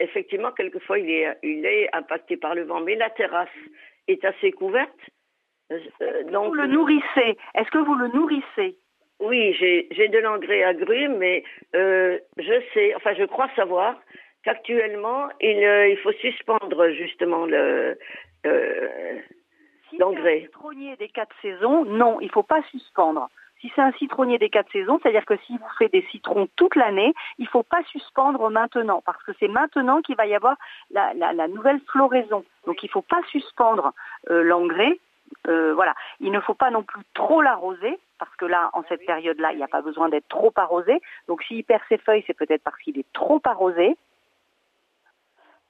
effectivement, 0.00 0.50
quelquefois, 0.50 0.98
il 0.98 1.08
est, 1.10 1.38
il 1.42 1.64
est 1.64 1.88
impacté 1.94 2.36
par 2.36 2.54
le 2.54 2.64
vent. 2.64 2.80
Mais 2.80 2.96
la 2.96 3.08
terrasse 3.10 3.48
est 4.08 4.24
assez 4.24 4.50
couverte. 4.50 4.98
Donc, 6.30 6.48
vous 6.48 6.54
le 6.54 6.66
nourrissez 6.66 7.36
Est-ce 7.54 7.70
que 7.70 7.78
vous 7.78 7.94
le 7.94 8.08
nourrissez? 8.08 8.76
Oui, 9.22 9.54
j'ai 9.54 10.08
de 10.08 10.18
l'engrais 10.18 10.64
agrumes, 10.64 11.16
mais 11.18 11.44
euh, 11.76 12.18
je 12.38 12.60
sais, 12.74 12.92
enfin 12.96 13.14
je 13.16 13.22
crois 13.22 13.48
savoir 13.54 13.94
qu'actuellement 14.42 15.28
il, 15.40 15.64
euh, 15.64 15.88
il, 15.90 15.96
faut 15.98 16.10
suspendre 16.12 16.88
justement 16.90 17.46
le 17.46 17.96
euh, 18.46 19.18
l'engrais. 19.96 20.40
Si 20.40 20.48
c'est 20.48 20.48
un 20.48 20.48
citronnier 20.48 20.96
des 20.96 21.08
quatre 21.08 21.36
saisons, 21.40 21.84
non, 21.84 22.20
il 22.20 22.26
ne 22.26 22.32
faut 22.32 22.42
pas 22.42 22.62
suspendre. 22.72 23.28
Si 23.60 23.70
c'est 23.76 23.80
un 23.80 23.92
citronnier 23.92 24.38
des 24.38 24.50
quatre 24.50 24.72
saisons, 24.72 24.98
c'est-à-dire 25.00 25.24
que 25.24 25.36
si 25.46 25.52
vous 25.52 25.68
faites 25.78 25.92
des 25.92 26.04
citrons 26.10 26.48
toute 26.56 26.74
l'année, 26.74 27.14
il 27.38 27.44
ne 27.44 27.50
faut 27.50 27.62
pas 27.62 27.84
suspendre 27.92 28.50
maintenant, 28.50 29.04
parce 29.06 29.22
que 29.22 29.30
c'est 29.38 29.46
maintenant 29.46 30.02
qu'il 30.02 30.16
va 30.16 30.26
y 30.26 30.34
avoir 30.34 30.56
la, 30.90 31.14
la, 31.14 31.46
nouvelle 31.46 31.78
floraison. 31.92 32.44
Donc 32.66 32.82
il 32.82 32.86
ne 32.86 32.90
faut 32.90 33.02
pas 33.02 33.22
suspendre 33.30 33.92
l'engrais. 34.28 34.98
Voilà, 35.44 35.94
il 36.20 36.30
ne 36.30 36.40
faut 36.40 36.54
pas 36.54 36.70
non 36.70 36.82
plus 36.82 37.02
trop 37.14 37.42
l'arroser, 37.42 37.98
parce 38.18 38.34
que 38.36 38.44
là, 38.44 38.70
en 38.72 38.84
cette 38.88 39.04
période-là, 39.04 39.52
il 39.52 39.56
n'y 39.56 39.64
a 39.64 39.68
pas 39.68 39.82
besoin 39.82 40.08
d'être 40.08 40.28
trop 40.28 40.52
arrosé. 40.54 41.00
Donc 41.26 41.42
s'il 41.42 41.64
perd 41.64 41.82
ses 41.88 41.98
feuilles, 41.98 42.22
c'est 42.26 42.36
peut-être 42.36 42.62
parce 42.62 42.78
qu'il 42.80 42.98
est 42.98 43.12
trop 43.12 43.40
arrosé. 43.44 43.96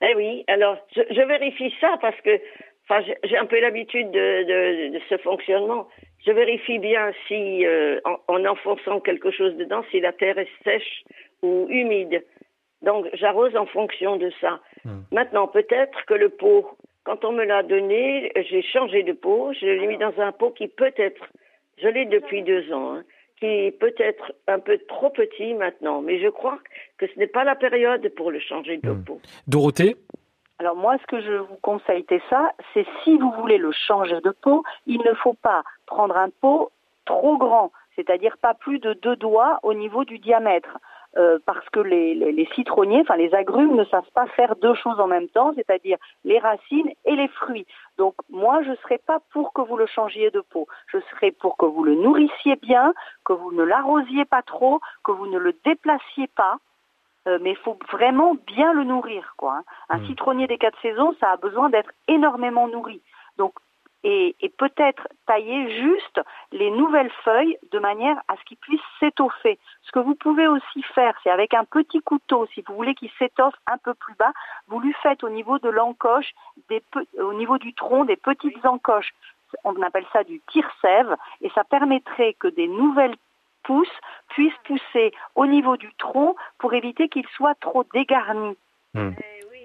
Eh 0.03 0.15
oui, 0.17 0.45
alors 0.49 0.77
je, 0.95 1.23
vérifie 1.23 1.73
ça 1.81 1.97
parce 2.01 2.21
que 2.21 2.41
enfin, 2.85 3.03
j'ai 3.25 3.39
un 3.39 3.47
peu 3.47 3.61
l'habitude 3.61 4.11
de, 4.11 5.01
ce 5.09 5.17
fonctionnement. 5.19 5.89
Je 6.27 6.33
vérifie 6.33 6.79
bien 6.79 7.13
si, 7.27 7.65
euh, 7.65 8.01
en, 8.05 8.45
enfonçant 8.45 9.01
quelque 9.01 9.31
chose 9.31 9.57
dedans, 9.57 9.85
si 9.91 10.01
la 10.01 10.13
terre 10.13 10.39
est 10.39 10.51
sèche 10.65 11.05
ou 11.43 11.67
humide. 11.71 12.23
Donc 12.83 13.07
j'arrose 13.15 13.57
en 13.57 13.67
fonction 13.67 14.17
de 14.17 14.31
ça. 14.41 14.61
Hmm. 14.85 15.03
Maintenant, 15.13 15.47
peut-être 15.47 16.05
que 16.07 16.15
le 16.15 16.29
pot, 16.29 16.77
quand 17.05 17.25
on 17.25 17.33
me 17.33 17.45
l'a 17.45 17.63
donné, 17.63 18.33
j'ai 18.49 18.63
changé 18.63 19.03
de 19.03 19.13
pot, 19.13 19.53
je 19.53 19.67
l'ai 19.67 19.87
mis 19.87 19.99
dans 19.99 20.19
un 20.19 20.33
pot 20.33 20.51
qui 20.51 20.69
peut-être 20.69 21.23
je 21.79 21.89
l'ai 21.89 22.05
depuis 22.05 22.43
deux 22.43 22.73
ans, 22.73 22.95
hein, 22.95 23.03
qui 23.39 23.47
est 23.47 23.73
peut-être 23.73 24.33
un 24.47 24.61
peu 24.61 24.79
trop 24.89 25.11
petit 25.11 25.55
maintenant, 25.55 26.01
mais 26.01 26.21
je 26.21 26.29
crois 26.29 26.59
que 26.99 27.07
ce 27.07 27.19
n'est 27.19 27.27
pas 27.27 27.45
la 27.45 27.57
période 27.57 28.09
pour 28.11 28.31
le 28.31 28.39
changer 28.39 28.77
de 28.79 28.91
hmm. 28.91 29.05
peau. 29.05 29.21
Dorothée 29.47 29.97
alors 30.59 30.77
moi, 30.77 30.97
ce 30.99 31.07
que 31.09 31.21
je 31.21 31.33
vous 31.33 31.57
conseille, 31.61 32.07
ça, 32.31 32.53
c'est 32.73 32.87
si 33.03 33.19
vous 33.19 33.33
voulez 33.33 33.59
le 33.59 33.73
changer 33.73 34.21
de 34.21 34.31
peau, 34.31 34.63
il 34.87 35.01
ne 35.01 35.13
faut 35.15 35.35
pas 35.35 35.65
prendre 35.87 36.17
un 36.17 36.31
pot 36.31 36.71
trop 37.05 37.37
grand, 37.37 37.73
c'est-à-dire 37.97 38.37
pas 38.39 38.55
plus 38.55 38.79
de 38.79 38.93
deux 38.93 39.17
doigts 39.17 39.59
au 39.65 39.75
niveau 39.75 40.05
du 40.05 40.21
diamètre. 40.21 40.79
Euh, 41.19 41.39
parce 41.45 41.69
que 41.69 41.81
les, 41.81 42.49
citronniers, 42.55 43.03
enfin 43.03 43.17
les 43.17 43.35
agrumes 43.35 43.77
ne 43.77 43.85
savent 43.85 44.11
pas 44.15 44.27
faire 44.29 44.57
deux 44.57 44.73
choses 44.73 44.99
en 44.99 45.07
même 45.07 45.29
temps, 45.29 45.53
c'est-à-dire 45.55 45.99
les 46.25 46.39
racines 46.39 46.91
et 47.05 47.17
les 47.17 47.29
fruits. 47.29 47.67
Donc 47.99 48.15
moi, 48.31 48.63
je 48.63 48.71
ne 48.71 48.77
serais 48.77 49.01
pas 49.07 49.21
pour 49.31 49.53
que 49.53 49.61
vous 49.61 49.77
le 49.77 49.85
changiez 49.85 50.31
de 50.31 50.41
peau. 50.41 50.67
Je 50.87 50.99
serais 51.11 51.31
pour 51.31 51.59
que 51.59 51.67
vous 51.67 51.85
le 51.85 51.97
nourrissiez 51.97 52.57
bien, 52.57 52.95
que 53.27 53.35
vous 53.35 53.53
ne 53.53 53.63
l'arrosiez 53.63 54.25
pas 54.25 54.41
trop, 54.41 54.81
que 55.05 55.13
vous 55.13 55.27
ne 55.27 55.39
le 55.39 55.55
déplaciez 55.67 56.29
pas. 56.29 56.57
Euh, 57.29 57.39
mais 57.43 57.51
il 57.51 57.57
faut 57.57 57.79
vraiment 57.93 58.35
bien 58.47 58.73
le 58.73 58.85
nourrir, 58.85 59.35
quoi. 59.37 59.59
Hein. 59.59 59.65
Un 59.91 59.99
mmh. 59.99 60.07
citronnier 60.07 60.47
des 60.47 60.59
quatre 60.59 60.81
saisons, 60.81 61.15
ça 61.21 61.33
a 61.33 61.37
besoin 61.37 61.69
d'être 61.69 61.93
énormément 62.09 62.69
nourri. 62.69 63.03
Donc 63.37 63.53
et, 64.05 64.35
peut-être 64.59 65.09
tailler 65.27 65.81
juste 65.81 66.21
les 66.53 66.71
nouvelles 66.71 67.11
feuilles 67.25 67.57
de 67.71 67.79
manière 67.79 68.17
à 68.29 68.37
ce 68.37 68.45
qu'ils 68.45 68.57
puissent 68.57 68.81
s'étoffer. 69.01 69.59
Ce 69.83 69.93
que 69.93 69.99
vous 69.99 70.15
pouvez 70.15 70.47
aussi 70.47 70.83
faire, 70.95 71.15
c'est 71.23 71.31
avec 71.31 71.55
un 71.55 71.65
petit 71.65 72.01
couteau, 72.01 72.47
si 72.55 72.63
vous 72.63 72.75
voulez 72.75 72.95
qu'il 72.95 73.11
s'étoffe 73.19 73.55
un 73.67 73.79
peu 73.79 73.95
plus 73.95 74.15
bas, 74.15 74.33
vous 74.69 74.81
lui 74.81 74.93
faites 75.03 75.25
au 75.25 75.29
niveau 75.29 75.59
de 75.59 75.69
l'encoche, 75.69 76.33
au 77.19 77.33
niveau 77.35 77.59
du 77.59 77.75
tronc, 77.75 78.05
des 78.05 78.17
petites 78.17 78.65
encoches. 78.65 79.13
On 79.65 79.81
appelle 79.83 80.07
ça 80.13 80.25
du 80.25 80.41
tire-sève 80.51 81.17
et 81.41 81.51
ça 81.51 81.65
permettrait 81.65 82.35
que 82.35 82.49
des 82.49 82.69
nouvelles 82.69 83.17
pousses 83.65 83.89
puissent 84.29 84.53
pousser 84.65 85.13
au 85.35 85.47
niveau 85.47 85.77
du 85.77 85.93
tronc 85.95 86.37
pour 86.59 86.75
éviter 86.75 87.09
qu'il 87.09 87.27
soit 87.37 87.55
trop 87.57 87.85
dégarni. 87.93 88.57
Hmm. 88.95 89.11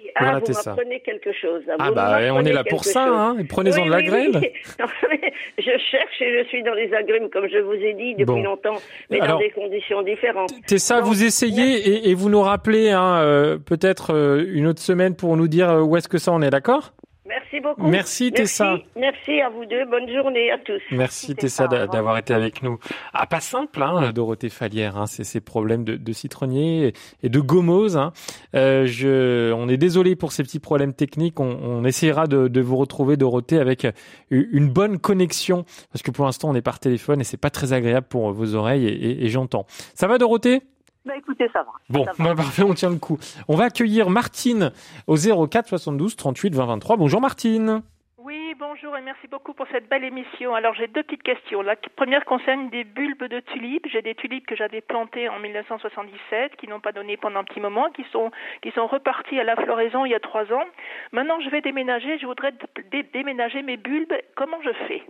Oui, 0.07 0.11
Ah, 0.15 0.23
Voilà, 0.23 0.39
vous 0.39 0.53
m'apprenez 0.53 0.99
quelque 1.01 1.31
chose. 1.33 1.63
Ah 1.79 1.89
Vous 1.89 1.95
bah 1.95 2.19
on 2.33 2.43
est 2.45 2.53
là 2.53 2.63
pour 2.63 2.83
ça, 2.83 3.05
hein. 3.07 3.37
Prenez-en 3.47 3.81
Oui, 3.81 3.85
de 3.87 3.91
la 3.91 3.97
oui, 3.97 4.03
graine. 4.05 4.37
oui. 4.41 4.49
Non, 4.79 4.85
mais 5.09 5.33
je 5.57 5.63
cherche 5.91 6.21
et 6.21 6.43
je 6.43 6.47
suis 6.49 6.63
dans 6.63 6.73
les 6.73 6.93
agrumes, 6.93 7.29
comme 7.29 7.47
je 7.49 7.57
vous 7.59 7.73
ai 7.73 7.93
dit 7.93 8.13
depuis 8.13 8.25
Bon. 8.25 8.43
longtemps, 8.43 8.77
mais 9.09 9.19
Alors, 9.19 9.37
dans 9.39 9.43
des 9.45 9.51
conditions 9.51 10.01
différentes. 10.01 10.51
C'est 10.67 10.77
ça, 10.79 10.97
Donc, 10.99 11.05
vous 11.05 11.23
essayez 11.23 11.77
et, 11.77 12.09
et 12.09 12.13
vous 12.13 12.29
nous 12.29 12.41
rappelez 12.41 12.89
hein, 12.91 13.17
euh, 13.21 13.57
peut-être 13.57 14.13
euh, 14.13 14.45
une 14.53 14.67
autre 14.67 14.81
semaine 14.81 15.15
pour 15.15 15.35
nous 15.37 15.47
dire 15.47 15.69
euh, 15.69 15.81
où 15.81 15.97
est-ce 15.97 16.07
que 16.07 16.17
ça 16.17 16.31
en 16.31 16.41
est, 16.41 16.49
d'accord? 16.49 16.93
Merci 17.27 17.59
beaucoup. 17.59 17.87
Merci, 17.87 18.31
Tessa. 18.31 18.77
Merci 18.95 19.41
à 19.41 19.49
vous 19.49 19.65
deux. 19.65 19.85
Bonne 19.85 20.09
journée 20.09 20.49
à 20.51 20.57
tous. 20.57 20.81
Merci 20.91 21.35
Tessa, 21.35 21.67
d'avoir 21.67 22.17
été 22.17 22.33
avec 22.33 22.63
nous. 22.63 22.77
Ah, 23.13 23.25
pas 23.27 23.39
simple, 23.41 23.81
hein, 23.83 24.11
Dorothée 24.13 24.49
Falière, 24.49 24.97
hein, 24.97 25.07
c'est 25.07 25.23
ces 25.23 25.41
problèmes 25.41 25.83
de, 25.83 25.95
de 25.97 26.13
citronnier 26.13 26.93
et- 27.23 27.29
de 27.29 27.39
gommose. 27.39 27.97
Hein. 27.97 28.13
Euh, 28.55 28.85
je, 28.85 29.51
on 29.51 29.67
est 29.67 29.77
désolé 29.77 30.15
pour 30.15 30.31
ces 30.31 30.43
petits 30.43 30.59
problèmes 30.59 30.93
techniques. 30.93 31.39
On, 31.39 31.49
on 31.61 31.83
essaiera 31.83 32.27
de, 32.27 32.47
de 32.47 32.61
vous 32.61 32.77
retrouver, 32.77 33.17
Dorothée, 33.17 33.59
avec 33.59 33.85
une 34.29 34.69
bonne 34.69 34.97
connexion, 34.97 35.65
parce 35.91 36.01
que 36.03 36.11
pour 36.11 36.25
l'instant 36.25 36.49
on 36.49 36.55
est 36.55 36.61
par 36.61 36.79
téléphone 36.79 37.19
et 37.21 37.23
c'est 37.23 37.37
pas 37.37 37.49
très 37.49 37.73
agréable 37.73 38.07
pour 38.09 38.31
vos 38.31 38.55
oreilles 38.55 38.87
et, 38.87 38.93
et- 38.93 39.25
et 39.25 39.29
j'entends. 39.29 39.65
Ça 39.95 40.07
va, 40.07 40.17
Dorothée? 40.17 40.61
Bah 41.07 41.15
écoutez, 41.17 41.47
ça 41.53 41.63
va. 41.63 41.71
Bon, 41.89 42.03
Ça 42.05 42.11
va. 42.17 42.23
bah, 42.29 42.35
parfait, 42.35 42.63
on 42.63 42.73
tient 42.73 42.89
le 42.89 42.97
coup. 42.97 43.17
On 43.47 43.55
va 43.55 43.65
accueillir 43.65 44.09
Martine 44.09 44.71
au 45.07 45.15
04 45.15 45.67
72 45.69 46.15
38 46.17 46.53
20 46.53 46.65
23. 46.65 46.97
Bonjour 46.97 47.21
Martine. 47.21 47.81
Oui, 48.17 48.53
bonjour 48.59 48.97
et 48.97 49.01
merci 49.01 49.25
beaucoup 49.31 49.53
pour 49.53 49.65
cette 49.71 49.87
belle 49.87 50.03
émission. 50.03 50.53
Alors 50.53 50.73
j'ai 50.73 50.87
deux 50.87 51.03
petites 51.03 51.23
questions. 51.23 51.61
La 51.61 51.77
première 51.95 52.25
concerne 52.25 52.69
des 52.71 52.83
bulbes 52.83 53.23
de 53.23 53.39
tulipes. 53.39 53.87
J'ai 53.89 54.01
des 54.01 54.15
tulipes 54.15 54.45
que 54.45 54.55
j'avais 54.57 54.81
plantées 54.81 55.29
en 55.29 55.39
1977, 55.39 56.57
qui 56.57 56.67
n'ont 56.67 56.81
pas 56.81 56.91
donné 56.91 57.15
pendant 57.15 57.39
un 57.39 57.45
petit 57.45 57.61
moment, 57.61 57.89
qui 57.95 58.03
sont 58.11 58.29
qui 58.61 58.71
sont 58.71 58.87
reparties 58.87 59.39
à 59.39 59.45
la 59.45 59.55
floraison 59.55 60.03
il 60.03 60.11
y 60.11 60.15
a 60.15 60.19
trois 60.19 60.43
ans. 60.51 60.65
Maintenant 61.13 61.39
je 61.39 61.49
vais 61.49 61.61
déménager. 61.61 62.17
Je 62.19 62.25
voudrais 62.25 62.51
dé- 62.91 63.07
déménager 63.13 63.61
mes 63.61 63.77
bulbes. 63.77 64.13
Comment 64.35 64.57
je 64.61 64.71
fais? 64.89 65.03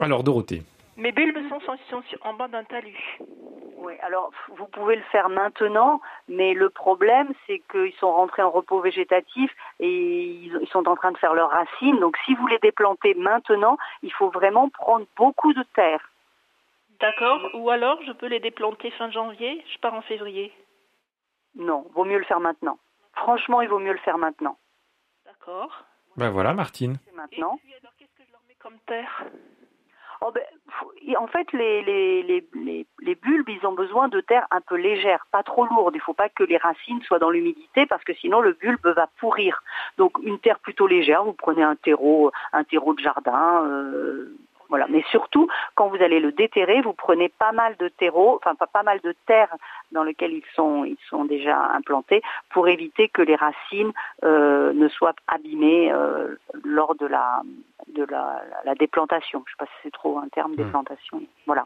Alors 0.00 0.24
Dorothée. 0.24 0.62
Mes 0.96 1.12
bulbes 1.12 1.48
sont, 1.48 1.60
sont- 1.60 2.02
en 2.22 2.34
bas 2.34 2.48
d'un 2.48 2.64
talus. 2.64 3.18
Oui, 3.76 3.94
alors 4.00 4.30
vous 4.56 4.66
pouvez 4.66 4.96
le 4.96 5.02
faire 5.02 5.28
maintenant, 5.28 6.00
mais 6.28 6.54
le 6.54 6.70
problème 6.70 7.32
c'est 7.46 7.60
qu'ils 7.70 7.92
sont 7.94 8.10
rentrés 8.12 8.42
en 8.42 8.50
repos 8.50 8.80
végétatif 8.80 9.50
et 9.80 9.88
ils 9.90 10.58
ils 10.62 10.68
sont 10.68 10.88
en 10.88 10.96
train 10.96 11.12
de 11.12 11.18
faire 11.18 11.34
leurs 11.34 11.50
racines. 11.50 11.98
Donc 12.00 12.16
si 12.24 12.34
vous 12.34 12.46
les 12.46 12.58
déplantez 12.60 13.12
maintenant, 13.14 13.76
il 14.02 14.12
faut 14.12 14.30
vraiment 14.30 14.70
prendre 14.70 15.06
beaucoup 15.16 15.52
de 15.52 15.62
terre. 15.74 16.10
D'accord. 17.00 17.40
Ou 17.54 17.68
alors 17.70 18.00
je 18.06 18.12
peux 18.12 18.26
les 18.26 18.40
déplanter 18.40 18.90
fin 18.92 19.10
janvier. 19.10 19.62
Je 19.72 19.78
pars 19.78 19.92
en 19.94 20.02
février. 20.02 20.50
Non, 21.56 21.84
vaut 21.94 22.04
mieux 22.04 22.18
le 22.18 22.24
faire 22.24 22.40
maintenant. 22.40 22.78
Franchement, 23.14 23.60
il 23.60 23.68
vaut 23.68 23.78
mieux 23.80 23.92
le 23.92 23.98
faire 23.98 24.16
maintenant. 24.18 24.56
D'accord. 25.26 25.84
Ben 26.16 26.30
voilà 26.30 26.54
Martine. 26.54 26.96
C'est 27.04 27.14
maintenant. 27.14 27.56
Et 27.56 27.66
puis 27.66 27.74
alors 27.82 27.92
qu'est-ce 27.98 28.14
que 28.16 28.24
je 28.26 28.32
leur 28.32 28.40
mets 28.48 28.56
comme 28.62 28.78
terre? 28.86 29.24
Oh 30.20 30.32
ben, 30.32 30.42
en 31.16 31.26
fait, 31.26 31.52
les 31.52 33.16
bulbes, 33.22 33.48
ils 33.48 33.66
ont 33.66 33.72
besoin 33.72 34.08
de 34.08 34.20
terre 34.20 34.46
un 34.50 34.60
peu 34.60 34.76
légère, 34.76 35.26
pas 35.30 35.42
trop 35.42 35.66
lourde. 35.66 35.94
Il 35.94 35.98
ne 35.98 36.02
faut 36.02 36.14
pas 36.14 36.28
que 36.28 36.44
les 36.44 36.56
racines 36.56 37.02
soient 37.02 37.18
dans 37.18 37.30
l'humidité 37.30 37.86
parce 37.86 38.04
que 38.04 38.14
sinon 38.14 38.40
le 38.40 38.52
bulbe 38.52 38.86
va 38.86 39.08
pourrir. 39.18 39.62
Donc 39.98 40.12
une 40.22 40.38
terre 40.38 40.58
plutôt 40.58 40.86
légère, 40.86 41.24
vous 41.24 41.32
prenez 41.32 41.62
un 41.62 41.76
terreau, 41.76 42.32
un 42.52 42.64
terreau 42.64 42.94
de 42.94 43.00
jardin. 43.00 43.64
euh, 43.66 44.36
voilà. 44.68 44.86
Mais 44.88 45.02
surtout, 45.10 45.48
quand 45.74 45.88
vous 45.88 46.02
allez 46.02 46.20
le 46.20 46.32
déterrer, 46.32 46.80
vous 46.82 46.92
prenez 46.92 47.28
pas 47.28 47.52
mal 47.52 47.76
de 47.78 47.88
terreau, 47.88 48.36
enfin 48.36 48.54
pas, 48.54 48.66
pas 48.66 48.82
mal 48.82 49.00
de 49.00 49.14
terre 49.26 49.54
dans 49.92 50.02
lequel 50.04 50.32
ils 50.32 50.44
sont, 50.54 50.84
ils 50.84 50.96
sont 51.08 51.24
déjà 51.24 51.58
implantés 51.72 52.22
pour 52.50 52.68
éviter 52.68 53.08
que 53.08 53.22
les 53.22 53.36
racines 53.36 53.92
euh, 54.24 54.72
ne 54.72 54.88
soient 54.88 55.14
abîmées 55.28 55.92
euh, 55.92 56.34
lors 56.64 56.94
de 56.96 57.06
la, 57.06 57.42
de 57.88 58.04
la, 58.04 58.42
la- 58.50 58.62
la 58.64 58.74
déplantation. 58.74 59.42
Je 59.46 59.50
ne 59.50 59.54
sais 59.54 59.58
pas 59.58 59.66
si 59.66 59.80
c'est 59.84 59.92
trop 59.92 60.18
un 60.18 60.28
terme, 60.28 60.52
déplantation. 60.64 61.22
Voilà. 61.46 61.64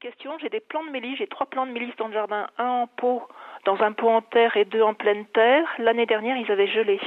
Question, 0.00 0.38
j'ai 0.38 0.48
des 0.48 0.60
plants 0.60 0.84
de 0.84 0.90
mélisse, 0.90 1.18
j'ai 1.18 1.26
trois 1.26 1.46
plants 1.46 1.66
de 1.66 1.72
mélisse 1.72 1.96
dans 1.96 2.06
le 2.06 2.12
jardin, 2.12 2.46
un 2.56 2.68
en 2.68 2.86
pot, 2.86 3.20
dans 3.64 3.82
un 3.82 3.90
pot 3.90 4.08
en 4.08 4.22
terre 4.22 4.56
et 4.56 4.64
deux 4.64 4.80
en 4.80 4.94
pleine 4.94 5.26
terre. 5.26 5.66
L'année 5.78 6.06
dernière, 6.06 6.36
ils 6.36 6.48
avaient 6.52 6.68
gelé. 6.68 7.00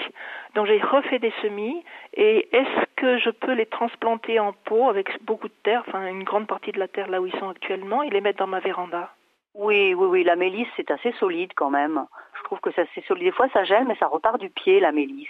Donc 0.56 0.66
j'ai 0.68 0.78
refait 0.78 1.20
des 1.20 1.32
semis 1.42 1.86
et 2.16 2.50
est-ce 2.54 2.86
que 2.98 3.18
je 3.18 3.30
peux 3.30 3.54
les 3.54 3.66
transplanter 3.66 4.42
en 4.42 4.52
pot 4.52 4.90
avec 4.90 5.24
beaucoup 5.24 5.48
de 5.48 5.54
terre, 5.64 5.86
enfin 5.88 6.06
une 6.06 6.26
grande 6.26 6.48
partie 6.48 6.74
de 6.74 6.80
la 6.80 6.90
terre 6.90 7.08
là 7.08 7.22
où 7.22 7.28
ils 7.28 7.40
sont 7.40 7.48
actuellement 7.48 8.04
et 8.04 8.10
les 8.10 8.20
mettre 8.20 8.40
dans 8.40 8.48
ma 8.48 8.60
véranda? 8.60 9.10
Oui, 9.54 9.94
oui, 9.94 10.08
oui, 10.08 10.24
la 10.26 10.36
mélisse, 10.36 10.68
c'est 10.76 10.92
assez 10.92 11.14
solide 11.14 11.54
quand 11.56 11.70
même. 11.70 12.06
Je 12.40 12.44
trouve 12.44 12.60
que 12.60 12.72
c'est 12.76 13.06
solide. 13.06 13.24
Des 13.24 13.32
fois, 13.32 13.48
ça 13.54 13.64
gèle, 13.64 13.86
mais 13.88 13.96
ça 13.96 14.08
repart 14.08 14.38
du 14.38 14.50
pied, 14.50 14.82
la 14.82 14.92
mélisse, 14.92 15.30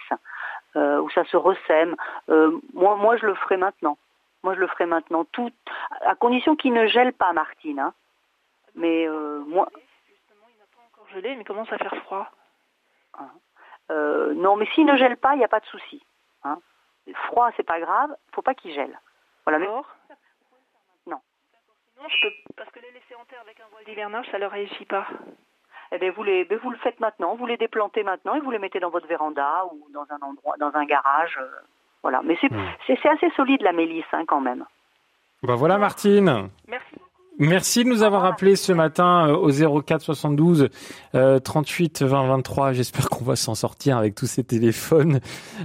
euh, 0.76 1.00
ou 1.00 1.12
ça 1.12 1.26
se 1.26 1.38
ressème. 1.38 1.96
Euh, 2.30 2.60
moi, 2.74 2.96
moi, 2.96 3.18
je 3.18 3.28
le 3.28 3.36
ferai 3.36 3.58
maintenant. 3.58 3.98
Moi, 4.44 4.56
je 4.56 4.60
le 4.60 4.68
ferai 4.68 4.86
maintenant, 4.88 5.24
tout, 5.26 5.52
à 6.02 6.16
condition 6.16 6.56
qu'il 6.56 6.74
ne 6.74 6.88
gèle 6.88 7.14
pas, 7.14 7.32
Martine. 7.34 7.80
hein. 7.80 7.94
Mais 8.76 9.08
euh, 9.08 9.40
moi, 9.46 9.68
Encore 10.94 11.08
gelé, 11.10 11.36
mais 11.36 11.44
commence 11.44 11.72
à 11.72 11.78
faire 11.78 11.96
froid. 12.04 12.28
euh, 13.92 14.34
non, 14.34 14.56
mais 14.56 14.66
s'il 14.74 14.86
ne 14.86 14.96
gèle 14.98 15.18
pas, 15.18 15.36
il 15.36 15.40
n'y 15.40 15.44
a 15.46 15.50
pas 15.50 15.60
de 15.60 15.66
souci. 15.66 16.04
Hein. 16.44 16.58
Froid, 17.28 17.50
c'est 17.58 17.64
pas 17.64 17.80
grave. 17.80 18.16
Faut 18.34 18.42
pas 18.42 18.54
qu'il 18.56 18.74
gèle. 18.74 18.98
Voilà. 19.46 19.60
Mais 19.60 19.68
Non. 19.68 19.84
Sinon, 21.94 22.10
je 22.10 22.22
peux, 22.28 22.34
parce 22.56 22.72
que 22.72 22.80
les 22.80 22.92
laisser 22.92 23.16
en 23.16 23.26
terre 23.26 23.42
avec 23.42 23.60
un 23.60 23.68
voile 23.72 23.84
d'hivernage, 23.86 24.30
ça 24.32 24.38
leur 24.40 24.52
réussit 24.52 24.88
pas. 24.88 25.06
Eh 25.92 25.98
bien, 25.98 26.12
vous, 26.12 26.24
les, 26.24 26.46
ben, 26.46 26.58
vous 26.60 26.70
le 26.72 26.78
faites 26.78 27.00
maintenant, 27.02 27.36
vous 27.36 27.46
les 27.46 27.58
déplantez 27.58 28.04
maintenant 28.04 28.36
et 28.36 28.40
vous 28.40 28.50
les 28.52 28.60
mettez 28.60 28.80
dans 28.80 28.90
votre 28.90 29.08
véranda 29.08 29.66
ou 29.72 29.88
dans 29.90 30.06
un 30.10 30.20
endroit, 30.22 30.56
dans 30.58 30.74
un 30.76 30.86
garage. 30.86 31.38
euh, 31.38 31.50
voilà. 32.04 32.22
Mais 32.24 32.38
c'est 32.42 32.52
Hmm. 32.52 32.60
c'est 32.88 33.10
assez 33.10 33.30
solide 33.36 33.62
la 33.62 33.72
mélisse 33.74 34.06
hein, 34.14 34.24
quand 34.28 34.42
même. 34.42 34.66
Ben 35.44 35.56
voilà 35.56 35.78
Martine. 35.78 36.50
Merci. 37.42 37.84
De 37.84 37.90
nous 37.90 38.04
avoir 38.04 38.24
appelé 38.26 38.56
ce 38.56 38.72
matin 38.72 39.28
euh, 39.28 39.36
au 39.36 39.82
04 39.82 40.00
72 40.04 40.70
euh, 41.16 41.40
38 41.40 42.04
20 42.04 42.28
23. 42.28 42.74
J'espère 42.74 43.10
qu'on 43.10 43.26
va 43.26 43.36
s'en 43.36 43.56
sortir 43.56 43.98
avec 43.98 44.14
tous 44.14 44.28
ces 44.28 44.44
téléphones 44.44 45.22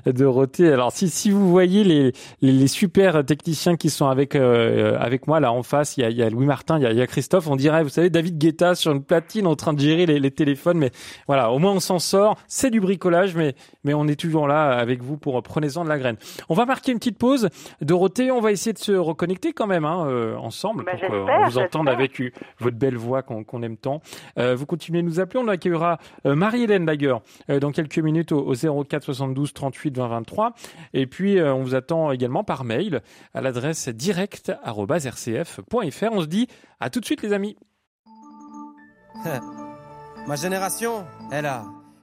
de 0.07 0.25
Roté. 0.25 0.73
Alors 0.73 0.91
si 0.91 1.11
si 1.11 1.31
vous 1.31 1.51
voyez 1.51 1.85
les 1.85 2.13
les, 2.41 2.53
les 2.53 2.67
super 2.67 3.23
techniciens 3.27 3.77
qui 3.77 3.91
sont 3.91 4.07
avec 4.07 4.37
euh, 4.37 4.97
avec 4.99 5.27
moi 5.27 5.39
là 5.39 5.53
en 5.53 5.63
face, 5.63 5.99
il 5.99 6.01
y 6.01 6.05
a, 6.05 6.09
il 6.09 6.17
y 6.17 6.23
a 6.23 6.31
Louis 6.31 6.47
Martin, 6.47 6.79
il 6.79 6.83
y 6.83 6.87
a, 6.87 6.93
il 6.93 6.97
y 6.97 7.03
a 7.03 7.07
Christophe. 7.07 7.47
On 7.47 7.57
dirait, 7.57 7.83
vous 7.83 7.91
savez, 7.91 8.09
David 8.09 8.39
Guetta 8.39 8.75
sur 8.75 8.93
une 8.93 9.05
platine 9.05 9.47
en 9.47 9.55
train 9.55 9.75
de 9.75 9.81
gérer 9.81 10.07
les, 10.07 10.19
les 10.19 10.31
téléphones. 10.31 10.79
Mais 10.79 10.93
voilà, 11.27 11.51
au 11.53 11.59
moins 11.59 11.73
on 11.73 11.81
s'en 11.81 11.99
sort. 11.99 12.39
C'est 12.49 12.71
du 12.71 12.81
bricolage, 12.81 13.35
mais 13.35 13.55
mais 13.85 13.93
on 13.93 14.09
est 14.09 14.19
toujours 14.19 14.49
là 14.49 14.71
avec 14.71 15.03
vous 15.03 15.19
pour 15.19 15.43
prenez-en 15.43 15.85
de 15.85 15.91
la 15.91 15.99
graine. 15.99 16.17
On 16.49 16.55
va 16.55 16.65
marquer 16.65 16.93
une 16.93 16.99
petite 16.99 17.19
pause. 17.19 17.51
Dorothée, 17.83 18.31
on 18.31 18.41
va 18.41 18.51
essayer 18.51 18.73
de 18.73 18.79
se 18.79 18.93
reconnecter 18.93 19.53
quand 19.53 19.67
même 19.67 19.85
hein, 19.85 20.07
euh, 20.09 20.37
ensemble 20.39 20.87
Bah, 20.87 20.93
pour 21.07 21.51
vous 21.51 21.66
j'espère. 21.73 21.93
avec 21.93 22.21
euh, 22.21 22.31
votre 22.59 22.77
belle 22.77 22.97
voix 22.97 23.23
qu'on 23.23 23.63
aime 23.63 23.77
tant. 23.77 24.01
Euh, 24.39 24.55
vous 24.55 24.67
continuez 24.67 25.03
de 25.03 25.07
nous 25.07 25.21
appeler. 25.21 25.41
On 25.43 25.49
accueillera 25.49 25.99
euh, 26.27 26.35
Marie-Hélène 26.35 26.87
d'ailleurs 26.87 27.23
euh, 27.51 27.61
dans 27.61 27.73
quelques 27.73 27.99
minutes 27.99 28.33
au, 28.33 28.53
au 28.53 28.85
04 28.85 29.05
72 29.05 29.53
38 29.53 29.97
20 29.97 30.09
23. 30.09 30.55
Et 30.95 31.07
puis 31.07 31.39
euh, 31.39 31.55
on 31.55 31.63
vous 31.63 31.75
attend 31.75 32.13
également 32.13 32.45
par 32.45 32.65
mail 32.65 33.03
à 33.35 33.41
l'adresse 33.41 33.89
direct@rcf.fr. 33.89 36.13
On 36.13 36.21
se 36.21 36.27
dit 36.27 36.49
à 36.81 36.91
tout 36.91 37.01
de 37.01 37.05
suite 37.05 37.23
les 37.23 37.33
amis. 37.33 37.57
Ma 40.27 40.35
génération, 40.35 41.07
elle 41.31 41.47
a, 41.47 41.65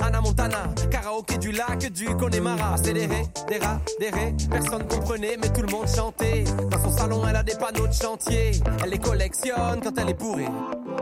Anna 0.00 0.20
Montana. 0.20 0.68
Karaoké 0.90 1.38
du 1.38 1.52
lac 1.52 1.90
du 1.92 2.06
Connemara. 2.16 2.74
Accéléré, 2.74 3.26
des 3.48 3.58
rats, 3.58 3.80
des 4.00 4.10
rés. 4.10 4.34
Personne 4.50 4.86
comprenait, 4.86 5.36
mais 5.40 5.48
tout 5.48 5.62
le 5.62 5.70
monde 5.70 5.88
chantait. 5.88 6.44
Dans 6.70 6.82
son 6.82 6.92
salon, 6.92 7.22
elle 7.28 7.36
a 7.36 7.42
des 7.42 7.54
panneaux 7.54 7.86
de 7.86 7.92
chantier. 7.92 8.52
Elle 8.82 8.90
les 8.90 8.98
collectionne 8.98 9.80
quand 9.82 9.96
elle 9.98 10.10
est 10.10 10.18
bourrée. 10.18 10.48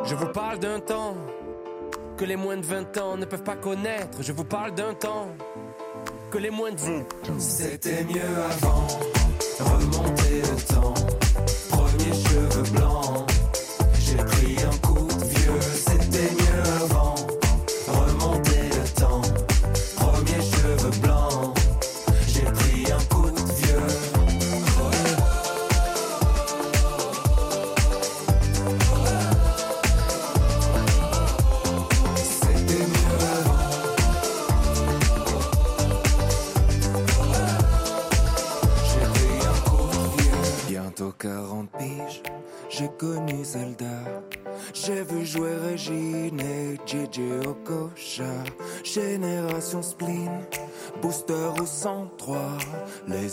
Je 0.05 0.15
vous 0.15 0.29
parle 0.29 0.59
d'un 0.59 0.81
temps 0.81 1.17
que 2.17 2.25
les 2.25 2.37
moins 2.37 2.57
de 2.57 2.67
20 2.67 2.99
ans 2.99 3.17
ne 3.17 3.25
peuvent 3.25 3.43
pas 3.43 3.57
connaître. 3.57 4.23
Je 4.23 4.33
vous 4.33 4.45
parle 4.45 4.75
d'un 4.75 4.95
temps 4.95 5.29
que 6.31 6.39
les 6.39 6.51
moins 6.51 6.71
de 6.71 6.77
20 6.77 7.05
C'était 7.39 8.05
mieux 8.05 8.21
avant, 8.51 8.87
remonter 9.59 10.43
le 10.43 10.75
temps. 10.75 10.95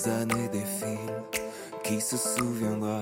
Années 0.07 0.49
défilent 0.51 1.23
qui 1.83 2.01
se 2.01 2.17
souviendra 2.17 3.01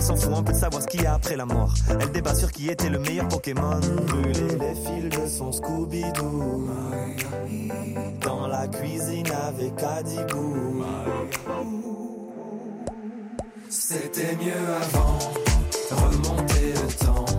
S'en 0.01 0.15
fout 0.15 0.33
un 0.33 0.43
peu 0.43 0.53
de 0.53 0.57
savoir 0.57 0.81
ce 0.81 0.87
qu'il 0.87 1.01
y 1.01 1.05
a 1.05 1.13
après 1.13 1.35
la 1.35 1.45
mort. 1.45 1.73
Elle 1.89 2.11
débat 2.11 2.35
sur 2.35 2.51
qui 2.51 2.69
était 2.69 2.89
le 2.89 2.99
meilleur 2.99 3.27
Pokémon. 3.27 3.79
Brûler 4.07 4.57
les 4.59 4.75
fils 4.75 5.09
de 5.19 5.27
son 5.27 5.51
Scooby-Doo. 5.51 6.69
Dans 8.21 8.47
la 8.47 8.67
cuisine 8.67 9.27
avec 9.47 9.73
Adibou. 9.83 10.83
C'était 13.69 14.35
mieux 14.35 14.51
avant, 14.81 15.19
remonter 15.91 16.73
le 16.73 17.05
temps. 17.05 17.30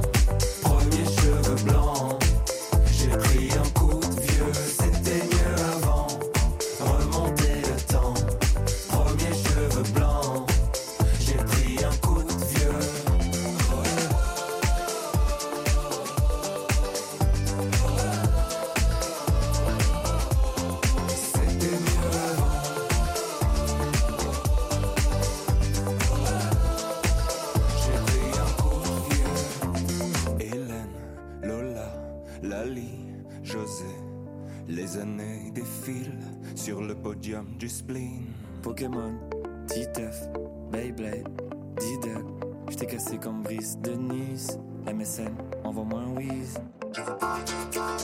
Défilent 35.83 36.19
sur 36.55 36.81
le 36.83 36.95
podium 36.95 37.47
du 37.59 37.69
spleen. 37.69 38.27
Pokémon, 38.63 39.15
Titeuf, 39.67 40.29
Beyblade, 40.71 41.29
Diddle. 41.79 42.25
J't'ai 42.71 42.87
cassé 42.87 43.19
comme 43.19 43.43
Brice 43.43 43.79
de 43.79 43.93
Nice. 43.93 44.59
MSN, 44.87 45.35
envoie-moi 45.65 46.01
un 46.01 46.17
whiz. 46.17 46.59
Je 46.95 47.01
vous 47.01 47.15
parle 47.15 47.45
d'un 47.45 47.79
temps 47.79 47.97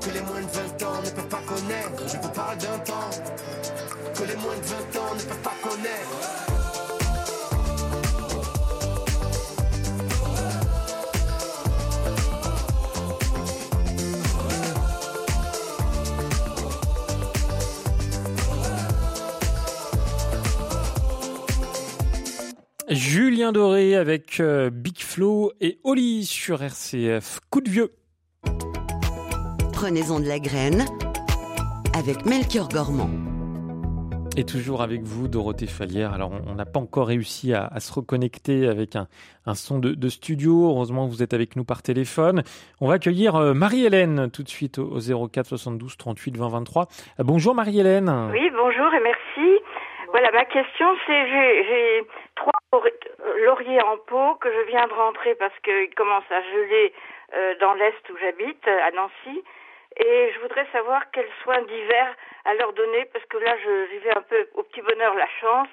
que 0.00 0.10
les 0.10 0.20
moins 0.20 0.40
de 0.40 0.46
20 0.46 0.82
ans 0.82 1.02
ne 1.02 1.10
peuvent 1.10 1.28
pas 1.28 1.42
connaître. 1.46 2.08
Je 2.08 2.16
vous 2.18 2.28
parle 2.30 2.58
d'un 2.58 2.78
temps 2.78 3.10
que 4.14 4.22
les 4.24 4.36
moins 4.36 4.56
de 4.56 4.62
20 4.62 5.00
ans 5.00 5.14
ne 5.14 5.22
peuvent 5.22 5.42
pas 5.42 5.56
connaître. 5.62 6.33
Julien 23.44 23.52
Doré 23.52 23.94
avec 23.94 24.40
euh, 24.40 24.70
Big 24.72 25.00
Flo 25.00 25.52
et 25.60 25.76
Oli 25.84 26.24
sur 26.24 26.62
RCF. 26.62 27.40
Coup 27.50 27.60
de 27.60 27.68
vieux. 27.68 27.90
Prenez-en 29.74 30.18
de 30.18 30.26
la 30.26 30.38
graine 30.38 30.86
avec 31.94 32.24
Melchior 32.24 32.70
Gormand. 32.70 33.10
Et 34.38 34.44
toujours 34.44 34.80
avec 34.80 35.02
vous, 35.02 35.28
Dorothée 35.28 35.66
Fallière. 35.66 36.14
Alors, 36.14 36.30
on 36.46 36.54
n'a 36.54 36.64
pas 36.64 36.80
encore 36.80 37.08
réussi 37.08 37.52
à, 37.52 37.66
à 37.66 37.80
se 37.80 37.92
reconnecter 37.92 38.66
avec 38.66 38.96
un, 38.96 39.08
un 39.44 39.54
son 39.54 39.78
de, 39.78 39.90
de 39.90 40.08
studio. 40.08 40.70
Heureusement, 40.70 41.06
vous 41.06 41.22
êtes 41.22 41.34
avec 41.34 41.54
nous 41.54 41.64
par 41.64 41.82
téléphone. 41.82 42.44
On 42.80 42.88
va 42.88 42.94
accueillir 42.94 43.36
euh, 43.36 43.52
Marie-Hélène 43.52 44.30
tout 44.30 44.42
de 44.42 44.48
suite 44.48 44.78
au, 44.78 44.84
au 44.86 45.28
04 45.28 45.48
72 45.48 45.98
38 45.98 46.38
20 46.38 46.48
23. 46.48 46.86
Euh, 47.20 47.24
Bonjour 47.24 47.54
Marie-Hélène. 47.54 48.08
Oui, 48.32 48.50
bonjour 48.56 48.94
et 48.94 49.00
merci. 49.00 49.60
Voilà, 50.12 50.30
ma 50.32 50.44
question, 50.46 50.86
c'est 51.06 51.28
j'ai 51.28 52.06
trois 52.36 52.53
lauri- 52.74 53.44
lauriers 53.44 53.82
en 53.82 53.96
pot 53.98 54.34
que 54.36 54.52
je 54.52 54.60
viens 54.66 54.86
de 54.86 54.92
rentrer 54.92 55.34
parce 55.36 55.58
qu'il 55.60 55.94
commence 55.94 56.30
à 56.30 56.42
geler 56.42 56.92
euh, 57.34 57.54
dans 57.60 57.74
l'est 57.74 58.10
où 58.10 58.16
j'habite, 58.18 58.66
à 58.68 58.90
Nancy. 58.92 59.44
Et 59.96 60.32
je 60.34 60.40
voudrais 60.40 60.66
savoir 60.72 61.10
quels 61.12 61.30
soins 61.42 61.62
d'hiver 61.62 62.16
à 62.44 62.54
leur 62.54 62.72
donner 62.72 63.04
parce 63.12 63.24
que 63.26 63.36
là, 63.38 63.56
je 63.64 63.90
vivais 63.92 64.16
un 64.16 64.22
peu 64.22 64.48
au 64.54 64.62
petit 64.64 64.82
bonheur 64.82 65.14
la 65.14 65.28
chance. 65.40 65.68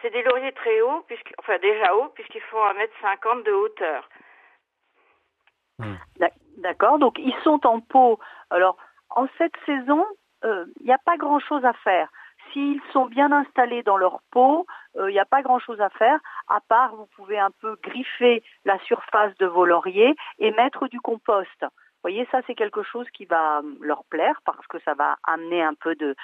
C'est 0.00 0.10
des 0.10 0.22
lauriers 0.22 0.52
très 0.52 0.80
hauts, 0.82 1.02
puisque, 1.08 1.32
enfin 1.38 1.58
déjà 1.58 1.94
hauts, 1.96 2.08
puisqu'ils 2.14 2.42
font 2.42 2.58
1m50 2.58 3.42
de 3.44 3.52
hauteur. 3.52 4.08
D'ac- 6.18 6.34
D'accord, 6.58 6.98
donc 6.98 7.18
ils 7.18 7.34
sont 7.42 7.66
en 7.66 7.80
pot. 7.80 8.18
Alors, 8.50 8.76
en 9.10 9.26
cette 9.38 9.56
saison, 9.66 10.06
euh, 10.44 10.66
il 10.80 10.86
n'y 10.86 10.92
a 10.92 10.98
pas 11.04 11.16
grand-chose 11.16 11.64
à 11.64 11.72
faire. 11.72 12.08
S'ils 12.52 12.80
sont 12.92 13.06
bien 13.06 13.32
installés 13.32 13.82
dans 13.82 13.96
leur 13.96 14.20
pot, 14.30 14.66
euh, 14.96 15.10
il 15.10 15.14
n'y 15.14 15.18
a 15.18 15.24
pas 15.24 15.42
grand-chose 15.42 15.80
à 15.80 15.90
faire, 15.90 16.18
à 16.48 16.60
part 16.60 16.94
vous 16.96 17.06
pouvez 17.16 17.38
un 17.38 17.50
peu 17.60 17.76
griffer 17.82 18.42
la 18.64 18.78
surface 18.80 19.36
de 19.38 19.46
vos 19.46 19.64
lauriers 19.64 20.14
et 20.38 20.50
mettre 20.52 20.88
du 20.88 21.00
compost. 21.00 21.64
Vous 22.04 22.10
voyez, 22.10 22.28
ça 22.30 22.42
c'est 22.46 22.54
quelque 22.54 22.82
chose 22.82 23.06
qui 23.14 23.24
va 23.24 23.60
euh, 23.60 23.76
leur 23.80 24.04
plaire 24.04 24.38
parce 24.44 24.66
que 24.66 24.78
ça 24.80 24.92
va 24.92 25.16
amener 25.22 25.62
un 25.62 25.72
peu 25.72 25.94
de, 25.94 26.14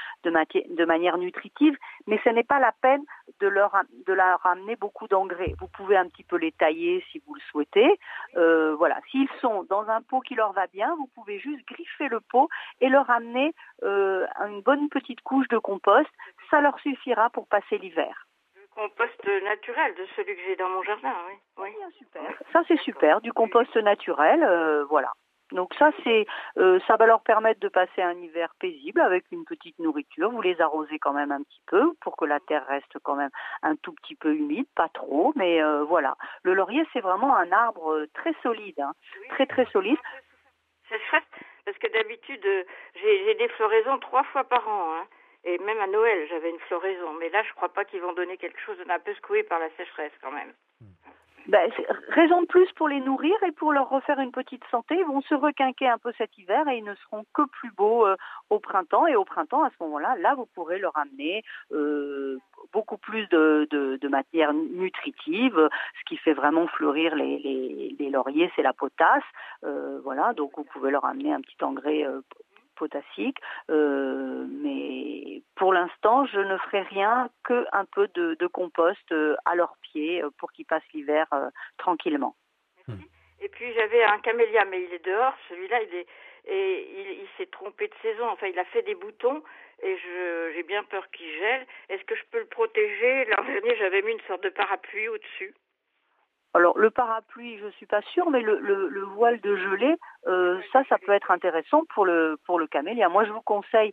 manière 0.84 1.16
nutritive, 1.16 1.74
mais 2.06 2.20
ce 2.22 2.28
n'est 2.28 2.44
pas 2.44 2.58
la 2.58 2.72
peine 2.82 3.02
de 3.40 3.48
leur, 3.48 3.74
de 4.06 4.14
amener 4.44 4.76
beaucoup 4.76 5.08
d'engrais. 5.08 5.54
Vous 5.58 5.68
pouvez 5.68 5.96
un 5.96 6.06
petit 6.06 6.22
peu 6.22 6.36
les 6.36 6.52
tailler 6.52 7.02
si 7.10 7.22
vous 7.26 7.34
le 7.34 7.40
souhaitez. 7.50 7.98
Euh, 8.36 8.74
voilà, 8.74 9.00
s'ils 9.10 9.30
sont 9.40 9.64
dans 9.70 9.88
un 9.88 10.02
pot 10.02 10.20
qui 10.20 10.34
leur 10.34 10.52
va 10.52 10.66
bien, 10.66 10.94
vous 10.96 11.08
pouvez 11.14 11.38
juste 11.38 11.66
griffer 11.66 12.08
le 12.08 12.20
pot 12.20 12.50
et 12.82 12.90
leur 12.90 13.08
amener 13.08 13.54
euh, 13.82 14.26
une 14.48 14.60
bonne 14.60 14.90
petite 14.90 15.22
couche 15.22 15.48
de 15.48 15.56
compost. 15.56 16.10
Ça 16.50 16.60
leur 16.60 16.78
suffira 16.80 17.30
pour 17.30 17.46
passer 17.46 17.78
l'hiver. 17.78 18.26
Compost 18.74 19.24
naturel 19.42 19.94
de 19.94 20.06
celui 20.16 20.36
que 20.36 20.42
j'ai 20.46 20.56
dans 20.56 20.68
mon 20.68 20.82
jardin, 20.82 21.14
oui. 21.28 21.34
oui. 21.58 21.92
super. 21.98 22.22
Ça 22.52 22.62
c'est 22.68 22.80
super, 22.80 23.20
du 23.20 23.32
compost 23.32 23.74
naturel, 23.76 24.42
euh, 24.42 24.84
voilà. 24.84 25.12
Donc 25.52 25.74
ça 25.74 25.90
c'est, 26.04 26.26
euh, 26.58 26.78
ça 26.86 26.96
va 26.96 27.06
leur 27.06 27.22
permettre 27.22 27.60
de 27.60 27.68
passer 27.68 28.02
un 28.02 28.16
hiver 28.18 28.54
paisible 28.60 29.00
avec 29.00 29.24
une 29.32 29.44
petite 29.44 29.78
nourriture. 29.80 30.30
Vous 30.30 30.42
les 30.42 30.60
arrosez 30.60 30.98
quand 30.98 31.12
même 31.12 31.32
un 31.32 31.42
petit 31.42 31.62
peu 31.66 31.92
pour 32.00 32.16
que 32.16 32.24
la 32.24 32.38
terre 32.40 32.64
reste 32.68 32.96
quand 33.02 33.16
même 33.16 33.30
un 33.62 33.74
tout 33.76 33.92
petit 33.92 34.14
peu 34.14 34.34
humide, 34.34 34.66
pas 34.76 34.88
trop, 34.88 35.32
mais 35.34 35.60
euh, 35.62 35.82
voilà. 35.84 36.14
Le 36.44 36.54
laurier 36.54 36.86
c'est 36.92 37.00
vraiment 37.00 37.36
un 37.36 37.50
arbre 37.50 38.06
très 38.14 38.34
solide, 38.42 38.80
hein, 38.80 38.92
très 39.30 39.46
très 39.46 39.66
solide. 39.66 39.98
C'est 40.88 41.00
chouette 41.10 41.24
parce 41.64 41.78
que 41.78 41.92
d'habitude 41.92 42.46
j'ai 42.94 43.24
j'ai 43.24 43.34
des 43.34 43.48
floraisons 43.48 43.98
trois 43.98 44.24
fois 44.24 44.44
par 44.44 44.68
an. 44.68 44.94
Hein. 44.94 45.06
Et 45.44 45.58
même 45.58 45.80
à 45.80 45.86
Noël, 45.86 46.26
j'avais 46.28 46.50
une 46.50 46.58
floraison. 46.60 47.14
Mais 47.14 47.30
là, 47.30 47.42
je 47.42 47.52
crois 47.54 47.72
pas 47.72 47.84
qu'ils 47.84 48.02
vont 48.02 48.12
donner 48.12 48.36
quelque 48.36 48.60
chose 48.60 48.78
d'un 48.86 48.98
peu 48.98 49.14
secoué 49.14 49.42
par 49.42 49.58
la 49.58 49.70
sécheresse 49.70 50.12
quand 50.20 50.32
même. 50.32 50.52
Ben, 51.46 51.70
raison 52.08 52.42
de 52.42 52.46
plus 52.46 52.70
pour 52.76 52.88
les 52.88 53.00
nourrir 53.00 53.34
et 53.46 53.52
pour 53.52 53.72
leur 53.72 53.88
refaire 53.88 54.20
une 54.20 54.30
petite 54.30 54.62
santé. 54.70 54.96
Ils 54.98 55.06
vont 55.06 55.22
se 55.22 55.34
requinquer 55.34 55.88
un 55.88 55.98
peu 55.98 56.12
cet 56.18 56.36
hiver 56.38 56.68
et 56.68 56.78
ils 56.78 56.84
ne 56.84 56.94
seront 56.94 57.24
que 57.34 57.42
plus 57.42 57.72
beaux 57.72 58.06
euh, 58.06 58.16
au 58.50 58.58
printemps. 58.58 59.06
Et 59.06 59.16
au 59.16 59.24
printemps, 59.24 59.64
à 59.64 59.70
ce 59.70 59.76
moment-là, 59.80 60.16
là, 60.18 60.34
vous 60.34 60.46
pourrez 60.54 60.78
leur 60.78 60.96
amener 60.96 61.42
euh, 61.72 62.38
beaucoup 62.72 62.98
plus 62.98 63.26
de, 63.28 63.98
matière 64.08 64.52
nutritive. 64.52 65.68
Ce 65.98 66.04
qui 66.06 66.18
fait 66.18 66.34
vraiment 66.34 66.66
fleurir 66.66 67.14
les, 67.16 68.10
lauriers, 68.12 68.52
c'est 68.54 68.62
la 68.62 68.72
potasse. 68.72 69.24
Euh, 69.64 70.00
voilà, 70.04 70.32
donc 70.34 70.52
vous 70.56 70.64
pouvez 70.64 70.90
leur 70.90 71.04
amener 71.04 71.32
un 71.32 71.40
petit 71.40 71.62
engrais 71.62 72.06
potassique. 72.82 73.38
Euh, 73.68 74.46
mais 74.64 75.42
pour 75.58 75.72
l'instant, 75.78 76.16
je 76.32 76.40
ne 76.50 76.56
ferai 76.64 76.82
rien 76.96 77.14
que 77.48 77.58
un 77.80 77.86
peu 77.94 78.04
de, 78.18 78.26
de 78.42 78.46
compost 78.58 79.08
euh, 79.12 79.36
à 79.50 79.52
leurs 79.60 79.76
pieds 79.86 80.16
euh, 80.22 80.30
pour 80.38 80.48
qu'ils 80.52 80.68
passent 80.72 80.92
l'hiver 80.94 81.26
euh, 81.32 81.50
tranquillement. 81.84 82.34
Et 83.42 83.48
puis 83.54 83.68
j'avais 83.76 84.02
un 84.14 84.20
camélia, 84.26 84.64
mais 84.70 84.80
il 84.86 84.92
est 84.98 85.06
dehors. 85.12 85.36
Celui-là, 85.48 85.78
il 85.86 85.94
est, 86.00 86.06
et 86.56 86.64
il, 86.98 87.06
il 87.24 87.28
s'est 87.36 87.50
trompé 87.58 87.84
de 87.88 87.98
saison. 88.02 88.26
Enfin, 88.32 88.48
il 88.52 88.58
a 88.58 88.68
fait 88.74 88.84
des 88.90 88.98
boutons 89.02 89.40
et 89.86 89.94
j'ai 90.54 90.64
bien 90.72 90.82
peur 90.92 91.04
qu'il 91.12 91.30
gèle. 91.42 91.64
Est-ce 91.88 92.04
que 92.08 92.16
je 92.20 92.26
peux 92.30 92.40
le 92.46 92.52
protéger? 92.58 93.24
L'an 93.30 93.44
dernier, 93.44 93.76
j'avais 93.76 94.02
mis 94.02 94.12
une 94.12 94.26
sorte 94.28 94.44
de 94.48 94.50
parapluie 94.50 95.08
au-dessus. 95.08 95.52
Alors 96.54 96.76
le 96.78 96.90
parapluie, 96.90 97.58
je 97.58 97.68
suis 97.76 97.86
pas 97.86 98.02
sûre, 98.12 98.28
mais 98.30 98.40
le, 98.40 98.58
le, 98.58 98.88
le 98.88 99.02
voile 99.02 99.40
de 99.40 99.54
gelée, 99.56 99.96
euh, 100.26 100.60
ça, 100.72 100.82
ça 100.88 100.98
peut 100.98 101.12
être 101.12 101.30
intéressant 101.30 101.82
pour 101.94 102.04
le 102.04 102.38
pour 102.44 102.58
le 102.58 102.66
camélia. 102.66 103.08
Moi, 103.08 103.24
je 103.24 103.30
vous 103.30 103.42
conseille. 103.42 103.92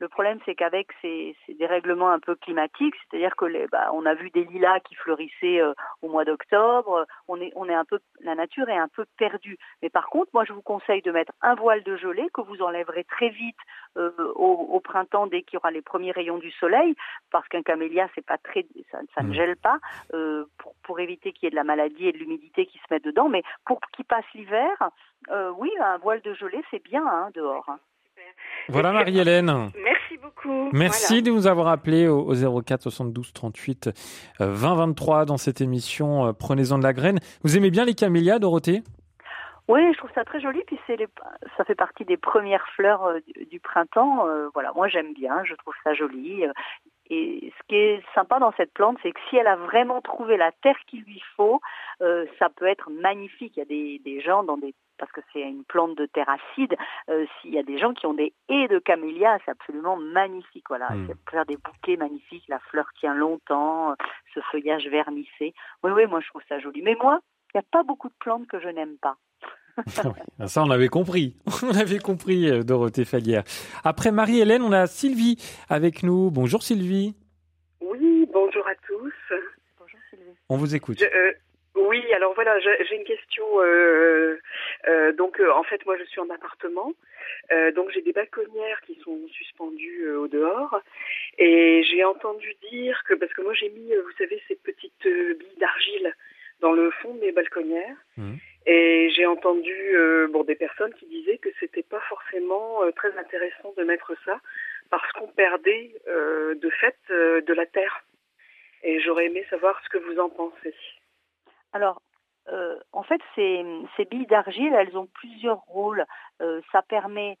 Le 0.00 0.08
problème, 0.08 0.38
c'est 0.44 0.54
qu'avec 0.54 0.88
ces, 1.02 1.36
ces 1.44 1.54
dérèglements 1.54 2.10
un 2.10 2.20
peu 2.20 2.36
climatiques, 2.36 2.94
c'est-à-dire 3.10 3.34
que 3.36 3.44
les, 3.46 3.66
bah, 3.66 3.90
on 3.92 4.06
a 4.06 4.14
vu 4.14 4.30
des 4.30 4.44
lilas 4.44 4.78
qui 4.80 4.94
fleurissaient 4.94 5.60
euh, 5.60 5.72
au 6.02 6.08
mois 6.08 6.24
d'octobre. 6.24 7.04
On 7.26 7.40
est 7.40 7.52
on 7.56 7.68
est 7.68 7.74
un 7.74 7.84
peu 7.84 7.98
la 8.20 8.34
nature 8.36 8.68
est 8.68 8.76
un 8.78 8.88
peu 8.88 9.04
perdue. 9.16 9.58
Mais 9.82 9.90
par 9.90 10.06
contre, 10.08 10.30
moi, 10.32 10.44
je 10.44 10.52
vous 10.52 10.62
conseille 10.62 11.02
de 11.02 11.10
mettre 11.10 11.32
un 11.42 11.54
voile 11.56 11.82
de 11.82 11.96
gelée 11.96 12.28
que 12.32 12.40
vous 12.42 12.62
enlèverez 12.62 13.04
très 13.04 13.28
vite 13.30 13.56
euh, 13.96 14.10
au, 14.36 14.52
au 14.70 14.80
printemps 14.80 15.26
dès 15.26 15.42
qu'il 15.42 15.54
y 15.54 15.56
aura 15.58 15.70
les 15.72 15.82
premiers 15.82 16.12
rayons 16.12 16.38
du 16.38 16.50
soleil, 16.52 16.94
parce 17.30 17.48
qu'un 17.48 17.62
camélia, 17.62 18.08
c'est 18.14 18.24
pas 18.24 18.38
très, 18.38 18.66
ça, 18.92 18.98
ça 19.14 19.22
ne 19.22 19.28
Mhm. 19.28 19.34
gèle 19.34 19.56
pas, 19.56 19.78
euh, 20.14 20.44
pour, 20.58 20.74
pour 20.84 21.00
éviter 21.00 21.32
qu'il 21.32 21.44
y 21.44 21.48
ait 21.48 21.50
de 21.50 21.56
la 21.56 21.64
maladie 21.64 22.06
et 22.06 22.12
de 22.12 22.18
l'humidité 22.18 22.66
qui 22.66 22.78
se 22.78 22.84
mettent 22.90 23.04
dedans. 23.04 23.28
Mais 23.28 23.42
pour 23.66 23.80
qu'il 23.92 24.04
passe 24.04 24.24
l'hiver, 24.34 24.70
euh, 25.30 25.50
oui, 25.58 25.70
un 25.80 25.98
voile 25.98 26.20
de 26.22 26.34
gelée, 26.34 26.62
c'est 26.70 26.82
bien 26.82 27.04
hein, 27.06 27.30
dehors. 27.34 27.68
hein. 27.68 27.80
Voilà 28.68 28.92
Marie-Hélène. 28.92 29.70
Merci 29.82 30.18
beaucoup. 30.22 30.68
Merci 30.72 31.14
Voilà. 31.20 31.22
de 31.22 31.30
nous 31.30 31.46
avoir 31.46 31.68
appelé 31.68 32.08
au, 32.08 32.20
au 32.20 32.62
04 32.62 32.82
72 32.82 33.32
38 33.32 33.88
euh, 34.40 34.52
20 34.52 34.74
23 34.74 35.24
dans 35.24 35.36
cette 35.36 35.60
émission 35.60 36.26
euh, 36.26 36.32
Prenez-en 36.32 36.78
de 36.78 36.82
la 36.82 36.92
graine. 36.92 37.18
Vous 37.42 37.56
aimez 37.56 37.70
bien 37.70 37.84
les 37.84 37.94
camélias, 37.94 38.38
Dorothée? 38.38 38.82
Oui, 39.68 39.82
je 39.92 39.98
trouve 39.98 40.10
ça 40.14 40.24
très 40.24 40.40
joli, 40.40 40.62
puis 40.66 40.78
c'est 40.86 40.96
les, 40.96 41.08
ça 41.58 41.64
fait 41.64 41.74
partie 41.74 42.06
des 42.06 42.16
premières 42.16 42.66
fleurs 42.74 43.04
euh, 43.04 43.18
du, 43.36 43.44
du 43.44 43.60
printemps. 43.60 44.26
euh, 44.26 44.48
voilà, 44.54 44.72
moi 44.74 44.88
j'aime 44.88 45.12
bien, 45.12 45.44
je 45.44 45.54
trouve 45.56 45.74
ça 45.84 45.92
joli. 45.94 46.44
Et 47.10 47.52
ce 47.56 47.66
qui 47.68 47.76
est 47.76 48.02
sympa 48.14 48.38
dans 48.38 48.52
cette 48.52 48.72
plante, 48.72 48.98
c'est 49.02 49.12
que 49.12 49.20
si 49.28 49.36
elle 49.36 49.46
a 49.46 49.56
vraiment 49.56 50.00
trouvé 50.00 50.36
la 50.36 50.52
terre 50.52 50.78
qu'il 50.86 51.02
lui 51.02 51.22
faut, 51.36 51.60
euh, 52.02 52.26
ça 52.38 52.48
peut 52.50 52.66
être 52.66 52.90
magnifique. 52.90 53.56
Il 53.56 53.60
y 53.60 53.62
a 53.62 53.66
des, 53.66 53.98
des 54.04 54.20
gens 54.20 54.42
dans 54.42 54.56
des 54.56 54.74
parce 54.98 55.12
que 55.12 55.20
c'est 55.32 55.42
une 55.42 55.64
plante 55.64 55.96
de 55.96 56.06
terre 56.06 56.28
acide, 56.28 56.76
euh, 57.08 57.24
s'il 57.40 57.54
y 57.54 57.58
a 57.58 57.62
des 57.62 57.78
gens 57.78 57.94
qui 57.94 58.06
ont 58.06 58.14
des 58.14 58.32
haies 58.48 58.66
de 58.66 58.80
camélia, 58.80 59.38
c'est 59.44 59.52
absolument 59.52 59.96
magnifique. 59.96 60.64
Voilà, 60.68 60.90
Mm. 60.90 61.06
ça 61.06 61.12
peut 61.14 61.30
faire 61.30 61.46
des 61.46 61.56
bouquets 61.56 61.96
magnifiques, 61.96 62.44
la 62.48 62.58
fleur 62.58 62.86
tient 62.98 63.14
longtemps, 63.14 63.94
ce 64.34 64.40
feuillage 64.50 64.88
vernissé. 64.88 65.54
Oui, 65.84 65.92
oui, 65.92 66.06
moi 66.06 66.20
je 66.20 66.28
trouve 66.28 66.42
ça 66.48 66.58
joli. 66.58 66.82
Mais 66.82 66.96
moi, 67.00 67.20
il 67.54 67.58
n'y 67.58 67.60
a 67.60 67.64
pas 67.70 67.84
beaucoup 67.84 68.08
de 68.08 68.14
plantes 68.18 68.46
que 68.48 68.58
je 68.58 68.68
n'aime 68.68 68.98
pas. 68.98 69.16
Ah, 70.38 70.48
Ça, 70.48 70.62
on 70.62 70.70
avait 70.70 70.88
compris. 70.88 71.36
On 71.62 71.74
avait 71.76 71.98
compris, 71.98 72.50
euh, 72.50 72.62
Dorothée 72.62 73.04
Fallière. 73.04 73.44
Après 73.84 74.10
Marie-Hélène, 74.12 74.62
on 74.62 74.72
a 74.72 74.86
Sylvie 74.86 75.36
avec 75.68 76.02
nous. 76.02 76.30
Bonjour 76.30 76.62
Sylvie. 76.62 77.14
Oui, 77.80 78.28
bonjour 78.32 78.66
à 78.66 78.74
tous. 78.86 79.12
Bonjour 79.78 80.00
Sylvie. 80.10 80.24
On 80.48 80.56
vous 80.56 80.74
écoute. 80.74 80.98
Je- 81.00 81.04
euh, 81.04 81.32
oui, 81.76 82.02
alors 82.14 82.34
voilà, 82.34 82.58
j'ai 82.60 82.96
une 82.96 83.04
question. 83.04 83.44
euh, 83.60 84.36
euh, 84.88 85.12
donc, 85.12 85.38
euh, 85.40 85.50
en 85.52 85.62
fait, 85.62 85.84
moi, 85.86 85.96
je 85.98 86.04
suis 86.04 86.20
en 86.20 86.28
appartement. 86.30 86.92
Euh, 87.52 87.70
donc, 87.72 87.90
j'ai 87.94 88.02
des 88.02 88.12
balconnières 88.12 88.80
qui 88.86 88.98
sont 89.04 89.18
suspendues 89.32 90.04
euh, 90.06 90.20
au 90.20 90.28
dehors. 90.28 90.80
Et 91.38 91.82
j'ai 91.84 92.04
entendu 92.04 92.52
dire 92.70 93.00
que, 93.08 93.14
parce 93.14 93.32
que 93.32 93.42
moi, 93.42 93.54
j'ai 93.54 93.70
mis, 93.70 93.88
vous 93.94 94.16
savez, 94.18 94.40
ces 94.48 94.56
petites 94.56 95.06
euh, 95.06 95.34
billes 95.34 95.58
d'argile 95.60 96.14
dans 96.60 96.72
le 96.72 96.90
fond 96.90 97.14
de 97.14 97.20
mes 97.20 97.32
balconnières. 97.32 97.96
Mhm. 98.16 98.38
Et 98.70 99.08
j'ai 99.16 99.24
entendu 99.24 99.96
euh, 99.96 100.28
bon, 100.28 100.44
des 100.44 100.54
personnes 100.54 100.92
qui 100.92 101.06
disaient 101.06 101.38
que 101.38 101.48
c'était 101.58 101.82
pas 101.82 102.00
forcément 102.00 102.82
euh, 102.82 102.90
très 102.92 103.16
intéressant 103.16 103.72
de 103.78 103.82
mettre 103.82 104.12
ça 104.26 104.38
parce 104.90 105.10
qu'on 105.12 105.28
perdait 105.28 105.94
euh, 106.06 106.54
de 106.54 106.68
fait 106.68 106.98
de 107.08 107.52
la 107.54 107.64
terre. 107.64 108.04
Et 108.82 109.00
j'aurais 109.00 109.26
aimé 109.26 109.46
savoir 109.48 109.80
ce 109.82 109.88
que 109.88 109.96
vous 109.96 110.20
en 110.20 110.28
pensez. 110.28 110.74
Alors, 111.72 112.02
en 112.92 113.02
fait, 113.02 113.20
ces, 113.34 113.62
ces 113.96 114.04
billes 114.06 114.26
d'argile, 114.26 114.72
elles 114.74 114.96
ont 114.96 115.06
plusieurs 115.06 115.60
rôles. 115.66 116.04
Ça 116.72 116.80
permet 116.88 117.36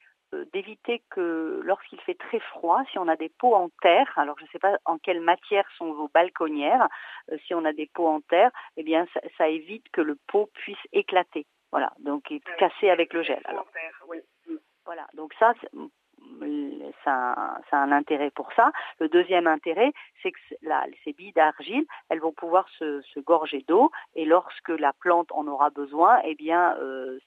d'éviter 0.52 1.02
que 1.10 1.60
lorsqu'il 1.64 2.00
fait 2.02 2.14
très 2.14 2.40
froid, 2.40 2.82
si 2.90 2.98
on 2.98 3.08
a 3.08 3.16
des 3.16 3.28
pots 3.28 3.54
en 3.54 3.68
terre, 3.82 4.12
alors 4.16 4.38
je 4.38 4.44
ne 4.44 4.48
sais 4.48 4.58
pas 4.58 4.76
en 4.84 4.98
quelle 4.98 5.20
matière 5.20 5.64
sont 5.76 5.92
vos 5.92 6.08
balconnières, 6.08 6.88
euh, 7.32 7.38
si 7.46 7.54
on 7.54 7.64
a 7.64 7.72
des 7.72 7.86
pots 7.94 8.08
en 8.08 8.20
terre, 8.20 8.50
eh 8.76 8.82
bien 8.82 9.06
ça, 9.14 9.20
ça 9.36 9.48
évite 9.48 9.88
que 9.90 10.00
le 10.00 10.16
pot 10.26 10.50
puisse 10.54 10.78
éclater. 10.92 11.46
Voilà, 11.70 11.92
donc 11.98 12.30
et 12.30 12.40
casser 12.58 12.88
avec 12.90 13.12
le 13.12 13.22
gel. 13.22 13.40
Alors. 13.44 13.66
Mm. 14.48 14.54
voilà, 14.86 15.06
donc 15.14 15.34
ça, 15.38 15.52
c'est- 15.60 15.68
ça, 17.04 17.32
a- 17.32 17.60
ça 17.70 17.78
a 17.78 17.80
un 17.80 17.92
intérêt 17.92 18.30
pour 18.30 18.52
ça. 18.54 18.72
Le 19.00 19.08
deuxième 19.08 19.46
intérêt, 19.46 19.92
c'est 20.22 20.32
que 20.32 20.38
la- 20.62 20.86
ces 21.04 21.12
billes 21.12 21.32
d'argile, 21.32 21.84
elles 22.08 22.20
vont 22.20 22.32
pouvoir 22.32 22.68
se, 22.78 23.00
se 23.02 23.20
gorger 23.20 23.64
d'eau 23.68 23.90
et 24.14 24.24
lorsque 24.24 24.70
la 24.70 24.92
plante 24.94 25.30
en 25.32 25.46
aura 25.46 25.70
besoin, 25.70 26.20
eh 26.24 26.34
bien, 26.34 26.74
euh, 26.78 27.18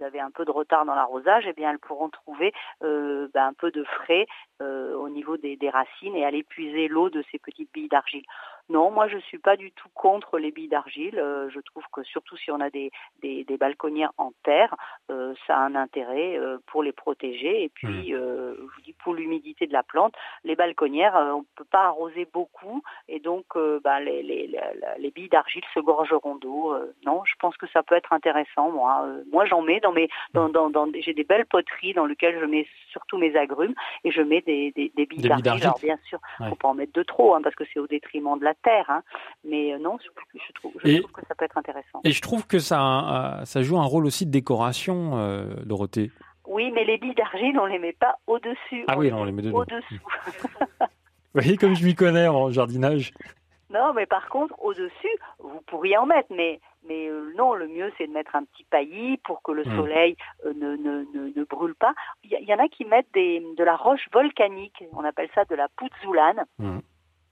vous 0.00 0.06
avez 0.06 0.20
un 0.20 0.30
peu 0.30 0.44
de 0.44 0.50
retard 0.50 0.84
dans 0.84 0.94
l'arrosage, 0.94 1.44
eh 1.46 1.52
bien, 1.52 1.70
elles 1.70 1.78
pourront 1.78 2.08
trouver 2.08 2.52
euh, 2.82 3.28
ben, 3.34 3.46
un 3.48 3.52
peu 3.52 3.70
de 3.70 3.84
frais 3.84 4.26
euh, 4.60 4.94
au 4.94 5.08
niveau 5.08 5.36
des, 5.36 5.56
des 5.56 5.70
racines 5.70 6.14
et 6.16 6.24
aller 6.24 6.42
puiser 6.42 6.88
l'eau 6.88 7.10
de 7.10 7.22
ces 7.30 7.38
petites 7.38 7.72
billes 7.72 7.88
d'argile. 7.88 8.24
Non, 8.68 8.92
moi 8.92 9.08
je 9.08 9.18
suis 9.18 9.38
pas 9.38 9.56
du 9.56 9.72
tout 9.72 9.88
contre 9.94 10.38
les 10.38 10.52
billes 10.52 10.68
d'argile. 10.68 11.18
Euh, 11.18 11.50
je 11.50 11.58
trouve 11.60 11.82
que 11.92 12.04
surtout 12.04 12.36
si 12.36 12.52
on 12.52 12.60
a 12.60 12.70
des, 12.70 12.92
des, 13.20 13.42
des 13.42 13.56
balconnières 13.56 14.12
en 14.16 14.30
terre, 14.44 14.72
euh, 15.10 15.34
ça 15.46 15.56
a 15.56 15.60
un 15.60 15.74
intérêt 15.74 16.38
euh, 16.38 16.58
pour 16.66 16.84
les 16.84 16.92
protéger. 16.92 17.64
Et 17.64 17.68
puis, 17.68 18.14
euh, 18.14 18.54
je 18.56 18.62
vous 18.62 18.82
dis 18.84 18.94
pour 19.02 19.14
l'humidité 19.14 19.66
de 19.66 19.72
la 19.72 19.82
plante, 19.82 20.14
les 20.44 20.54
balconnières, 20.54 21.16
euh, 21.16 21.32
on 21.32 21.44
peut 21.56 21.70
pas 21.78 21.86
arroser 21.86 22.28
beaucoup 22.32 22.82
et 23.08 23.18
donc 23.18 23.46
bah, 23.82 23.98
les, 23.98 24.22
les, 24.22 24.46
les, 24.46 24.60
les 24.98 25.10
billes 25.10 25.28
d'argile 25.28 25.64
se 25.74 25.80
gorgeront 25.80 26.36
d'eau. 26.36 26.74
Euh, 26.74 26.94
non, 27.04 27.24
je 27.24 27.34
pense 27.40 27.56
que 27.56 27.66
ça 27.74 27.82
peut 27.82 27.96
être 27.96 28.12
intéressant. 28.12 28.70
Moi, 28.70 28.90
Euh, 29.00 29.22
moi 29.34 29.44
j'en 29.50 29.62
mets 29.68 29.80
dans 29.86 29.94
mes, 29.98 30.08
dans, 30.36 30.48
dans, 30.56 30.68
dans 30.76 30.86
j'ai 31.04 31.14
des 31.20 31.24
belles 31.32 31.48
poteries 31.54 31.94
dans 31.98 32.06
lesquelles 32.10 32.38
je 32.42 32.48
mets 32.54 32.66
surtout 32.94 33.18
mes 33.24 33.34
agrumes 33.44 33.74
et 34.04 34.10
je 34.16 34.22
mets 34.30 34.42
des, 34.49 34.49
des, 34.76 34.92
des 34.96 35.06
billes 35.06 35.06
Des 35.06 35.06
billes 35.06 35.28
d'argile. 35.28 35.44
d'argile. 35.44 35.64
Alors 35.66 35.78
bien 35.82 35.98
sûr, 36.08 36.18
Ouais. 36.40 36.48
faut 36.50 36.54
pas 36.56 36.68
en 36.68 36.74
mettre 36.74 36.92
de 36.92 37.02
trop 37.02 37.34
hein, 37.34 37.40
parce 37.42 37.54
que 37.54 37.64
c'est 37.72 37.80
au 37.80 37.86
détriment 37.86 38.38
de 38.38 38.44
la 38.44 38.54
terre. 38.54 38.86
Hein. 38.88 39.02
Mais 39.44 39.72
euh, 39.74 39.78
non, 39.78 39.96
je, 40.02 40.38
je 40.46 40.52
trouve, 40.54 40.72
je 40.84 40.88
Et- 40.88 41.00
trouve 41.00 41.12
que 41.12 41.26
ça 41.26 41.34
peut 41.34 41.44
être 41.44 41.58
intéressant. 41.58 42.00
Et 42.04 42.12
je 42.12 42.20
trouve 42.22 42.46
que 42.46 42.58
ça, 42.58 42.78
a- 42.80 43.42
ça 43.46 43.62
joue 43.62 43.78
un 43.78 43.84
rôle 43.84 44.06
aussi 44.06 44.26
de 44.26 44.30
décoration, 44.30 45.12
euh, 45.18 45.44
Dorothée. 45.64 46.10
Oui, 46.46 46.72
mais 46.74 46.84
les 46.84 46.98
billes 46.98 47.14
d'argile, 47.14 47.58
on 47.60 47.66
les 47.66 47.78
met 47.78 47.92
pas 47.92 48.16
au-dessus. 48.26 48.84
Ah 48.88 48.98
oui, 48.98 49.10
non, 49.10 49.20
on 49.20 49.24
les 49.24 49.32
met 49.32 49.42
dedans. 49.42 49.58
Au-dessous. 49.58 50.00
Vous 50.80 50.86
voyez 51.40 51.56
comme 51.56 51.74
je 51.74 51.84
m'y 51.84 51.94
connais 51.94 52.26
en 52.26 52.50
jardinage. 52.50 53.12
non, 53.70 53.92
mais 53.94 54.06
par 54.06 54.28
contre, 54.28 54.54
au-dessus, 54.60 55.16
vous 55.38 55.60
pourriez 55.66 55.96
en 55.96 56.06
mettre, 56.06 56.28
mais 56.34 56.60
mais 56.86 57.08
euh, 57.08 57.32
non, 57.36 57.54
le 57.54 57.68
mieux 57.68 57.92
c'est 57.98 58.06
de 58.06 58.12
mettre 58.12 58.34
un 58.36 58.44
petit 58.44 58.64
paillis 58.64 59.18
pour 59.18 59.42
que 59.42 59.52
le 59.52 59.64
Mm. 59.64 59.76
soleil 59.76 60.16
euh, 60.46 60.52
ne, 60.54 60.76
ne, 60.76 61.04
ne, 61.14 61.32
ne 61.34 61.44
brûle 61.44 61.74
pas. 61.74 61.94
Il 62.24 62.30
y, 62.30 62.54
en 62.54 62.58
a 62.58 62.68
qui 62.68 62.84
mettent 62.84 63.12
des, 63.14 63.44
de 63.56 63.64
la 63.64 63.76
roche 63.76 64.08
volcanique, 64.12 64.82
on 64.92 65.04
appelle 65.04 65.28
ça 65.34 65.44
de 65.44 65.54
la 65.54 65.68
pouzoulane. 65.68 66.44
Mm. 66.58 66.78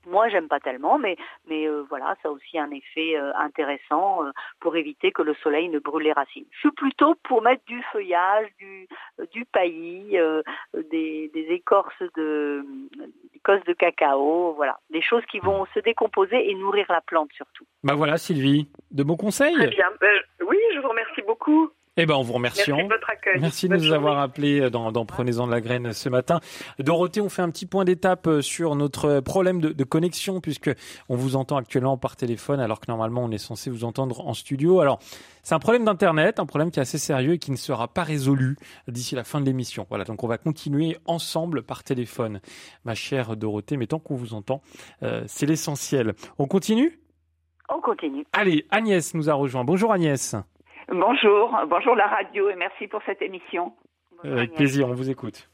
Moi, 0.07 0.29
j'aime 0.29 0.47
pas 0.47 0.59
tellement, 0.59 0.97
mais 0.97 1.17
mais 1.47 1.67
euh, 1.67 1.83
voilà, 1.89 2.15
ça 2.23 2.29
a 2.29 2.31
aussi 2.31 2.57
un 2.57 2.71
effet 2.71 3.17
euh, 3.17 3.31
intéressant 3.35 4.25
euh, 4.25 4.31
pour 4.59 4.75
éviter 4.75 5.11
que 5.11 5.21
le 5.21 5.33
soleil 5.35 5.69
ne 5.69 5.79
brûle 5.79 6.03
les 6.03 6.13
racines. 6.13 6.45
Je 6.51 6.59
suis 6.59 6.71
plutôt 6.71 7.15
pour 7.23 7.41
mettre 7.41 7.63
du 7.65 7.81
feuillage, 7.91 8.47
du 8.57 8.87
euh, 9.19 9.25
du 9.31 9.45
paillis, 9.45 10.17
euh, 10.17 10.41
des, 10.91 11.29
des 11.33 11.47
écorces 11.49 12.01
de 12.15 12.65
écorces 13.35 13.63
de 13.65 13.73
cacao, 13.73 14.53
voilà, 14.53 14.79
des 14.89 15.01
choses 15.01 15.25
qui 15.25 15.39
vont 15.39 15.65
se 15.73 15.79
décomposer 15.79 16.49
et 16.49 16.55
nourrir 16.55 16.85
la 16.89 17.01
plante 17.01 17.31
surtout. 17.33 17.65
Bah 17.83 17.95
voilà, 17.95 18.17
Sylvie, 18.17 18.69
de 18.91 19.03
bons 19.03 19.17
conseils. 19.17 19.55
Très 19.55 19.67
bien. 19.67 19.89
Ben, 19.99 20.19
oui, 20.47 20.57
je 20.73 20.79
vous 20.79 20.89
remercie 20.89 21.21
beaucoup. 21.23 21.71
Eh 22.01 22.05
ben, 22.05 22.15
on 22.15 22.21
vous 22.21 22.31
remercie. 22.31 22.71
Merci 22.71 22.87
de 22.87 22.93
votre 22.93 23.09
accueil. 23.09 23.41
Merci 23.41 23.67
de 23.67 23.75
Bonne 23.75 23.85
nous 23.85 23.91
avoir 23.91 24.19
appelés 24.19 24.69
dans, 24.69 24.93
dans 24.93 25.05
Prenez-en 25.05 25.47
de 25.47 25.51
la 25.51 25.59
graine 25.59 25.91
ce 25.91 26.07
matin. 26.07 26.39
Dorothée, 26.79 27.19
on 27.19 27.27
fait 27.27 27.41
un 27.41 27.49
petit 27.49 27.65
point 27.65 27.83
d'étape 27.83 28.25
euh, 28.27 28.41
sur 28.41 28.77
notre 28.77 29.19
problème 29.19 29.59
de, 29.59 29.73
de 29.73 29.83
connexion 29.83 30.39
puisque 30.39 30.71
on 31.09 31.17
vous 31.17 31.35
entend 31.35 31.57
actuellement 31.57 31.97
par 31.97 32.15
téléphone 32.15 32.61
alors 32.61 32.79
que 32.79 32.85
normalement 32.87 33.25
on 33.25 33.31
est 33.31 33.37
censé 33.37 33.69
vous 33.69 33.83
entendre 33.83 34.25
en 34.25 34.33
studio. 34.33 34.79
Alors, 34.79 34.99
c'est 35.43 35.55
un 35.55 35.59
problème 35.59 35.83
d'internet, 35.83 36.39
un 36.39 36.45
problème 36.45 36.71
qui 36.71 36.79
est 36.79 36.83
assez 36.83 36.97
sérieux 36.97 37.33
et 37.33 37.37
qui 37.37 37.51
ne 37.51 37.57
sera 37.57 37.89
pas 37.89 38.03
résolu 38.03 38.55
d'ici 38.87 39.15
la 39.15 39.25
fin 39.25 39.41
de 39.41 39.45
l'émission. 39.45 39.85
Voilà, 39.89 40.05
donc 40.05 40.23
on 40.23 40.27
va 40.27 40.37
continuer 40.37 40.97
ensemble 41.05 41.63
par 41.63 41.83
téléphone, 41.83 42.39
ma 42.85 42.95
chère 42.95 43.35
Dorothée, 43.35 43.75
mais 43.75 43.87
tant 43.87 43.99
qu'on 43.99 44.15
vous 44.15 44.33
entend, 44.33 44.61
euh, 45.03 45.25
c'est 45.27 45.45
l'essentiel. 45.45 46.13
On 46.37 46.47
continue? 46.47 46.97
On 47.67 47.81
continue. 47.81 48.25
Allez, 48.31 48.65
Agnès 48.71 49.13
nous 49.15 49.29
a 49.29 49.33
rejoint. 49.33 49.65
Bonjour 49.65 49.91
Agnès. 49.91 50.37
Bonjour, 50.91 51.55
bonjour 51.67 51.95
la 51.95 52.07
radio 52.07 52.49
et 52.49 52.55
merci 52.55 52.87
pour 52.87 53.01
cette 53.03 53.21
émission. 53.21 53.73
Avec 54.23 54.53
plaisir, 54.53 54.87
on 54.87 54.93
vous 54.93 55.09
écoute. 55.09 55.49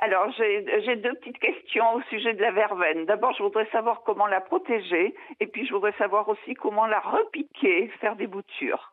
Alors, 0.00 0.30
j'ai 0.36 0.64
j'ai 0.82 0.96
deux 0.96 1.14
petites 1.14 1.38
questions 1.38 1.94
au 1.94 2.02
sujet 2.02 2.32
de 2.34 2.40
la 2.40 2.50
verveine. 2.50 3.04
D'abord, 3.06 3.32
je 3.36 3.42
voudrais 3.42 3.66
savoir 3.70 4.02
comment 4.02 4.26
la 4.26 4.40
protéger 4.40 5.14
et 5.40 5.46
puis 5.46 5.66
je 5.66 5.72
voudrais 5.74 5.92
savoir 5.98 6.28
aussi 6.28 6.54
comment 6.54 6.86
la 6.86 7.00
repiquer, 7.00 7.88
faire 8.00 8.16
des 8.16 8.26
boutures. 8.26 8.92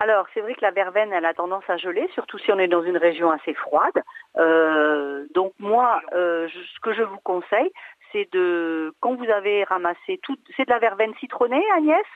Alors, 0.00 0.26
c'est 0.34 0.40
vrai 0.40 0.54
que 0.54 0.62
la 0.62 0.70
verveine, 0.70 1.12
elle 1.12 1.24
a 1.24 1.34
tendance 1.34 1.68
à 1.68 1.76
geler, 1.76 2.06
surtout 2.14 2.38
si 2.38 2.52
on 2.52 2.58
est 2.58 2.68
dans 2.68 2.82
une 2.84 2.96
région 2.96 3.30
assez 3.30 3.54
froide. 3.54 4.02
Euh, 4.36 5.26
donc 5.34 5.52
moi, 5.58 6.00
euh, 6.12 6.46
je- 6.48 6.58
ce 6.74 6.80
que 6.80 6.92
je 6.92 7.02
vous 7.02 7.18
conseille, 7.24 7.70
c'est 8.12 8.32
de, 8.32 8.92
quand 9.00 9.14
vous 9.16 9.28
avez 9.28 9.64
ramassé 9.64 10.18
tout, 10.22 10.36
c'est 10.56 10.66
de 10.66 10.70
la 10.72 10.78
verveine 10.78 11.14
citronnée, 11.16 11.64
Agnès? 11.76 12.06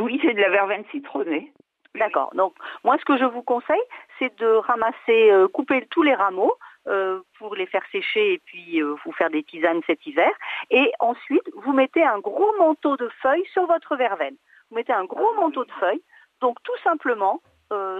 Oui, 0.00 0.20
c'est 0.22 0.34
de 0.34 0.40
la 0.40 0.50
verveine 0.50 0.84
citronnée. 0.90 1.52
D'accord. 1.94 2.30
Donc, 2.34 2.54
moi, 2.84 2.96
ce 2.98 3.04
que 3.04 3.18
je 3.18 3.24
vous 3.24 3.42
conseille, 3.42 3.82
c'est 4.18 4.34
de 4.38 4.46
ramasser, 4.46 5.30
euh, 5.30 5.46
couper 5.48 5.86
tous 5.90 6.02
les 6.02 6.14
rameaux 6.14 6.54
euh, 6.88 7.20
pour 7.38 7.54
les 7.54 7.66
faire 7.66 7.84
sécher 7.92 8.34
et 8.34 8.38
puis 8.38 8.82
euh, 8.82 8.94
vous 9.04 9.12
faire 9.12 9.28
des 9.30 9.42
tisanes 9.42 9.82
cet 9.86 10.06
hiver. 10.06 10.30
Et 10.70 10.90
ensuite, 11.00 11.48
vous 11.54 11.72
mettez 11.72 12.02
un 12.02 12.18
gros 12.18 12.50
manteau 12.58 12.96
de 12.96 13.10
feuilles 13.20 13.46
sur 13.52 13.66
votre 13.66 13.96
verveine. 13.96 14.36
Vous 14.70 14.76
mettez 14.76 14.92
un 14.92 15.04
gros 15.04 15.34
manteau 15.34 15.64
de 15.64 15.72
feuilles. 15.72 16.02
Donc, 16.40 16.56
tout 16.62 16.76
simplement, 16.82 17.40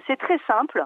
c'est 0.06 0.18
très 0.18 0.38
simple. 0.46 0.84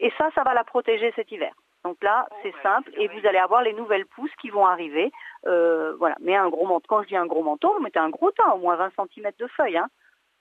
Et 0.00 0.10
ça, 0.18 0.28
ça 0.34 0.42
va 0.42 0.54
la 0.54 0.64
protéger 0.64 1.12
cet 1.14 1.30
hiver. 1.30 1.52
Donc 1.84 2.02
là, 2.02 2.26
c'est 2.42 2.54
simple 2.60 2.90
et 2.96 3.06
vous 3.06 3.24
allez 3.28 3.38
avoir 3.38 3.62
les 3.62 3.74
nouvelles 3.74 4.06
pousses 4.06 4.34
qui 4.40 4.50
vont 4.50 4.66
arriver. 4.66 5.12
Voilà. 5.44 6.16
Mais 6.20 6.34
un 6.34 6.48
gros 6.48 6.66
manteau, 6.66 6.86
quand 6.88 7.02
je 7.02 7.08
dis 7.08 7.16
un 7.16 7.26
gros 7.26 7.44
manteau, 7.44 7.72
vous 7.74 7.82
mettez 7.82 8.00
un 8.00 8.10
gros 8.10 8.32
tas, 8.32 8.54
au 8.54 8.58
moins 8.58 8.74
20 8.74 8.90
cm 8.96 9.30
de 9.38 9.46
feuilles. 9.46 9.76
Hein. 9.76 9.88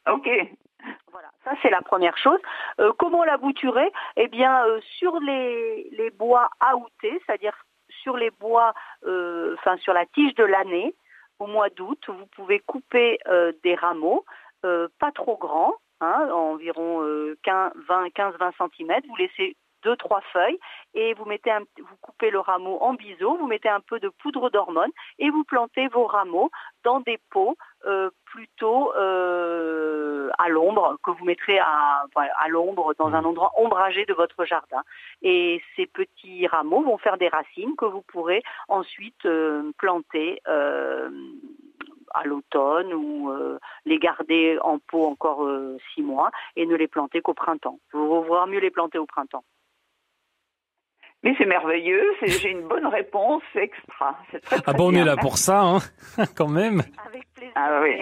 Ok. 0.10 0.30
Voilà, 1.12 1.30
ça 1.44 1.52
c'est 1.62 1.70
la 1.70 1.82
première 1.82 2.18
chose. 2.18 2.40
Euh, 2.80 2.92
comment 2.98 3.24
la 3.24 3.38
bouturer? 3.38 3.92
Eh 4.18 4.28
bien, 4.28 4.66
euh, 4.66 4.80
sur 4.98 5.20
les, 5.20 5.90
les 5.92 6.10
bois 6.10 6.50
aoutés, 6.74 7.22
c'est-à-dire 7.26 7.56
sur 8.02 8.18
les 8.18 8.32
bois, 8.32 8.74
euh, 9.06 9.56
enfin 9.60 9.78
sur 9.78 9.94
la 9.94 10.06
tige 10.08 10.34
de 10.36 10.44
l'année, 10.44 10.96
au 11.40 11.46
mois 11.46 11.70
d'août, 11.70 12.04
vous 12.08 12.26
pouvez 12.36 12.60
couper 12.60 13.18
des 13.64 13.74
rameaux, 13.74 14.26
pas 14.62 15.12
trop 15.14 15.38
grands, 15.38 15.74
hein, 16.02 16.30
environ 16.32 17.04
euh, 17.04 17.38
15, 17.44 17.72
20, 17.88 18.08
15-20 18.10 18.52
cm. 18.58 19.02
Vous 19.08 19.16
laissez 19.16 19.56
deux 19.84 19.96
trois 19.96 20.22
feuilles 20.34 20.60
et 20.94 21.14
vous 21.16 21.26
vous 21.26 21.98
coupez 22.02 22.30
le 22.30 22.40
rameau 22.40 22.78
en 22.82 22.94
biseau, 22.94 23.36
vous 23.38 23.48
mettez 23.48 23.70
un 23.70 23.80
peu 23.80 24.00
de 24.00 24.10
poudre 24.10 24.50
d'hormone 24.50 24.92
et 25.18 25.30
vous 25.30 25.44
plantez 25.44 25.88
vos 25.88 26.06
rameaux 26.06 26.52
dans 26.84 27.00
des 27.00 27.20
pots 27.32 27.58
plutôt 28.26 28.94
euh, 28.96 30.30
à 30.38 30.50
l'ombre 30.50 30.98
que 31.04 31.12
vous 31.12 31.26
mettrez 31.26 31.60
à, 31.60 32.06
à 32.16 32.48
l'ombre 32.48 32.94
dans 32.98 33.14
un 33.14 33.24
endroit 33.26 33.52
ombragé 33.58 34.06
de 34.06 34.14
votre 34.14 34.46
jardin. 34.46 34.84
Et 35.22 35.62
ces 35.76 35.88
petits 35.88 36.48
rameaux 36.48 36.82
vont 36.82 36.98
faire 36.98 37.18
des 37.18 37.28
racines 37.28 37.76
que 37.76 37.86
vous 37.86 38.02
pourrez 38.02 38.44
ensuite 38.68 39.26
euh, 39.26 39.72
planter. 39.78 40.42
euh, 40.48 41.10
à 42.14 42.26
l'automne 42.26 42.94
ou 42.94 43.32
euh, 43.32 43.58
les 43.86 43.98
garder 43.98 44.58
en 44.62 44.80
pot 44.80 45.06
encore 45.06 45.46
euh, 45.46 45.78
six 45.94 46.02
mois 46.02 46.30
et 46.56 46.66
ne 46.66 46.76
les 46.76 46.88
planter 46.88 47.22
qu'au 47.22 47.34
printemps. 47.34 47.80
Vous 47.94 48.06
vaudra 48.06 48.46
mieux 48.48 48.60
les 48.60 48.70
planter 48.70 48.98
au 48.98 49.06
printemps. 49.06 49.44
Mais 51.24 51.36
c'est 51.38 51.46
merveilleux, 51.46 52.04
j'ai 52.24 52.50
une 52.50 52.68
bonne 52.68 52.88
réponse, 52.88 53.44
c'est 53.54 53.62
extra. 53.64 54.18
C'est 54.32 54.40
très, 54.42 54.56
très 54.58 54.64
Ah 54.66 54.74
bon, 54.74 54.92
on 54.92 54.96
est 54.96 55.04
là 55.04 55.16
pour 55.18 55.38
ça, 55.38 55.62
hein, 55.62 55.78
quand 56.36 56.48
même. 56.48 56.82
Ah 57.56 57.80
oui. 57.84 58.02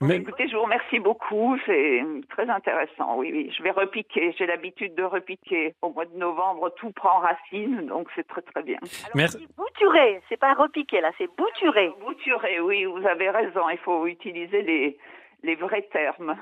Mais- 0.00 0.16
Écoutez, 0.16 0.48
je 0.48 0.56
vous 0.56 0.62
remercie 0.62 0.98
beaucoup, 0.98 1.56
c'est 1.66 2.02
très 2.30 2.48
intéressant. 2.48 3.16
Oui, 3.18 3.30
oui, 3.32 3.52
je 3.56 3.62
vais 3.62 3.70
repiquer. 3.70 4.34
J'ai 4.36 4.46
l'habitude 4.46 4.94
de 4.96 5.04
repiquer. 5.04 5.74
Au 5.82 5.90
mois 5.92 6.04
de 6.04 6.16
novembre, 6.16 6.70
tout 6.76 6.90
prend 6.90 7.20
racine, 7.20 7.86
donc 7.86 8.08
c'est 8.16 8.26
très 8.26 8.42
très 8.42 8.62
bien. 8.62 8.78
Merci. 9.14 9.46
Bouturer, 9.56 10.20
c'est 10.28 10.36
pas 10.38 10.54
repiquer 10.54 11.00
là, 11.00 11.10
c'est 11.18 11.28
bouturer. 11.36 11.92
Bouturer, 12.00 12.60
oui, 12.60 12.84
vous 12.84 13.06
avez 13.06 13.30
raison. 13.30 13.68
Il 13.70 13.78
faut 13.78 14.06
utiliser 14.06 14.62
les, 14.62 14.98
les 15.42 15.56
vrais 15.56 15.86
termes. 15.92 16.34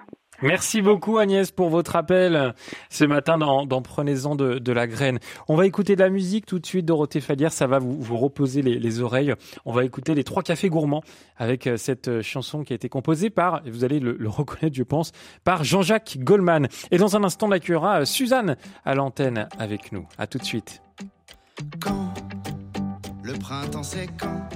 Merci 0.42 0.80
beaucoup 0.80 1.18
Agnès 1.18 1.50
pour 1.50 1.68
votre 1.68 1.96
appel 1.96 2.54
ce 2.88 3.04
matin 3.04 3.36
dans, 3.36 3.66
dans 3.66 3.82
Prenez-en 3.82 4.36
de, 4.36 4.58
de 4.58 4.72
la 4.72 4.86
graine. 4.86 5.18
On 5.48 5.56
va 5.56 5.66
écouter 5.66 5.96
de 5.96 6.00
la 6.00 6.08
musique 6.08 6.46
tout 6.46 6.58
de 6.58 6.64
suite, 6.64 6.86
Dorothée 6.86 7.20
Falière, 7.20 7.52
ça 7.52 7.66
va 7.66 7.78
vous, 7.78 8.00
vous 8.00 8.16
reposer 8.16 8.62
les, 8.62 8.78
les 8.78 9.00
oreilles. 9.02 9.34
On 9.66 9.72
va 9.72 9.84
écouter 9.84 10.14
les 10.14 10.24
trois 10.24 10.42
cafés 10.42 10.70
gourmands 10.70 11.02
avec 11.36 11.66
euh, 11.66 11.76
cette 11.76 12.08
euh, 12.08 12.22
chanson 12.22 12.64
qui 12.64 12.72
a 12.72 12.76
été 12.76 12.88
composée 12.88 13.28
par, 13.28 13.60
et 13.66 13.70
vous 13.70 13.84
allez 13.84 14.00
le, 14.00 14.16
le 14.18 14.28
reconnaître 14.30 14.76
je 14.76 14.82
pense, 14.82 15.12
par 15.44 15.62
Jean-Jacques 15.62 16.16
Goldman. 16.18 16.68
Et 16.90 16.96
dans 16.96 17.16
un 17.16 17.24
instant, 17.24 17.48
on 17.48 17.52
accueillera 17.52 18.00
euh, 18.00 18.04
Suzanne 18.06 18.56
à 18.84 18.94
l'antenne 18.94 19.46
avec 19.58 19.92
nous. 19.92 20.06
À 20.16 20.26
tout 20.26 20.38
de 20.38 20.44
suite. 20.44 20.82
Quand 21.82 22.14
le 23.22 23.34
printemps 23.34 23.82
c'est 23.82 24.08
quand 24.18 24.48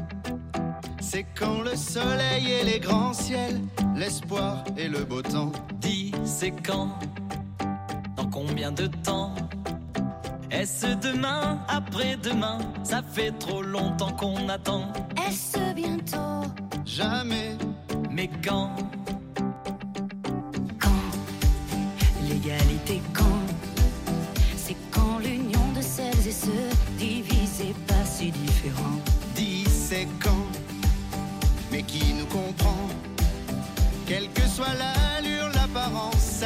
C'est 1.15 1.27
quand 1.39 1.61
le 1.61 1.77
soleil 1.77 2.51
et 2.51 2.65
les 2.65 2.81
grands 2.81 3.13
ciels, 3.13 3.61
l'espoir 3.95 4.65
et 4.77 4.89
le 4.89 5.05
beau 5.05 5.23
temps. 5.23 5.53
Dis, 5.81 6.11
c'est 6.25 6.51
quand? 6.51 6.89
Dans 8.17 8.27
combien 8.27 8.73
de 8.73 8.89
temps? 8.89 9.33
Est-ce 10.51 10.89
demain, 10.97 11.61
après-demain? 11.69 12.59
Ça 12.83 13.01
fait 13.01 13.31
trop 13.39 13.63
longtemps 13.63 14.11
qu'on 14.11 14.49
attend. 14.49 14.93
Est-ce 15.29 15.73
bientôt? 15.75 16.51
Jamais. 16.85 17.59
Mais 18.11 18.29
quand? 18.45 18.75
L'égalité 22.29 23.01
quand? 23.13 23.24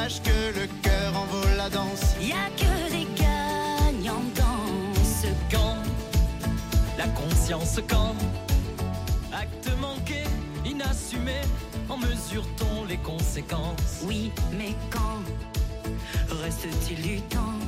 Sache 0.09 0.23
que 0.23 0.59
le 0.59 0.67
cœur 0.83 1.17
en 1.17 1.25
vaut 1.27 1.57
la 1.57 1.69
danse. 1.69 2.15
Y 2.21 2.33
a 2.33 2.49
que 2.57 2.91
des 2.91 3.07
gagnants 3.17 4.25
dans 4.35 4.95
ce 5.05 5.29
Quand 5.51 5.83
La 6.97 7.09
conscience 7.09 7.81
quand 7.89 8.15
Acte 9.33 9.71
manqué, 9.81 10.25
inassumé, 10.65 11.41
en 11.89 11.97
mesure-t-on 11.99 12.85
les 12.87 12.97
conséquences? 12.99 14.03
Oui, 14.05 14.33
mais 14.57 14.75
quand 14.91 15.23
reste-t-il 16.43 17.03
du 17.03 17.21
temps? 17.23 17.59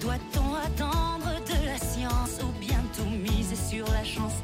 Doit-on 0.00 0.54
attendre 0.54 1.30
de 1.46 1.66
la 1.66 1.78
science 1.78 2.40
ou 2.42 2.52
bien 2.60 2.80
tout 2.96 3.08
miser 3.10 3.56
sur 3.56 3.86
la 3.92 4.04
chance? 4.04 4.34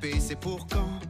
Paix 0.00 0.20
c'est 0.20 0.38
pour 0.38 0.66
quand? 0.66 1.00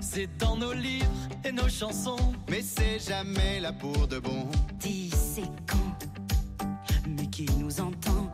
C'est 0.00 0.28
dans 0.38 0.56
nos 0.56 0.72
livres 0.72 1.06
et 1.44 1.52
nos 1.52 1.68
chansons. 1.68 2.34
Mais 2.48 2.62
c'est 2.62 2.98
jamais 2.98 3.60
là 3.60 3.72
pour 3.72 4.06
de 4.08 4.18
bon. 4.18 4.48
Dis 4.78 5.10
c'est 5.10 5.50
quand? 5.66 6.66
Mais 7.06 7.26
qui 7.26 7.46
nous 7.58 7.80
entend? 7.80 8.32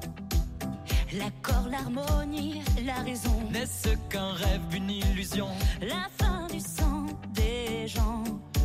L'accord, 1.12 1.68
l'harmonie, 1.70 2.62
la 2.84 3.02
raison. 3.02 3.34
N'est-ce 3.50 3.90
qu'un 4.10 4.32
rêve, 4.32 4.60
une 4.74 4.90
illusion? 4.90 5.48
La 5.80 6.08
fin 6.18 6.46
du 6.48 6.60
sang 6.60 7.06
des 7.32 7.88
gens. 7.88 8.24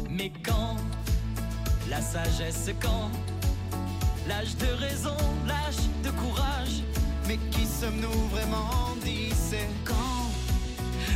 Mais 0.09 0.31
quand? 0.43 0.75
La 1.89 2.01
sagesse 2.01 2.71
quand? 2.81 3.09
L'âge 4.27 4.55
de 4.57 4.67
raison, 4.67 5.17
l'âge 5.47 5.83
de 6.03 6.11
courage. 6.11 6.83
Mais 7.27 7.37
qui 7.51 7.65
sommes-nous 7.65 8.27
vraiment? 8.29 8.95
Dis 9.03 9.31
c'est 9.31 9.69
quand? 9.85 10.12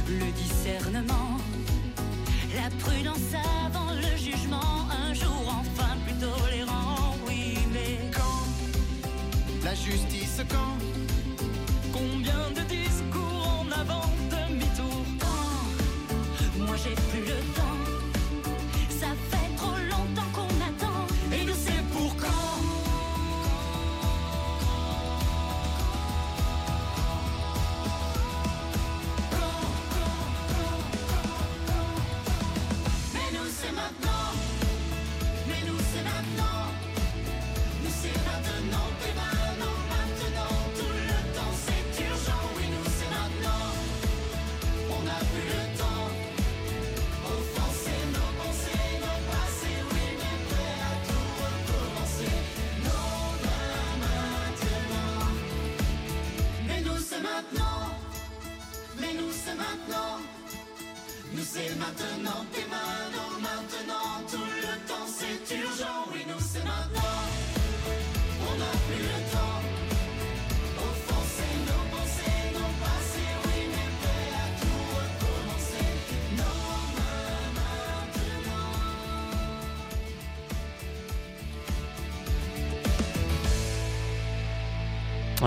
Le 0.10 0.32
discernement 0.32 1.38
La 2.56 2.70
prudence 2.80 3.34
avant 3.66 3.92
le 3.92 4.18
jugement 4.18 4.88
Un 5.06 5.14
jour 5.14 5.44
enfin 5.48 5.98
plus 6.06 6.16
tolérant 6.16 7.16
Oui 7.28 7.58
mais 7.74 8.00
quand? 8.14 8.48
La 9.66 9.76
justice 9.76 10.42
quand? 10.50 10.78
Combien 11.92 12.52
de 12.56 12.62
discours 12.70 13.17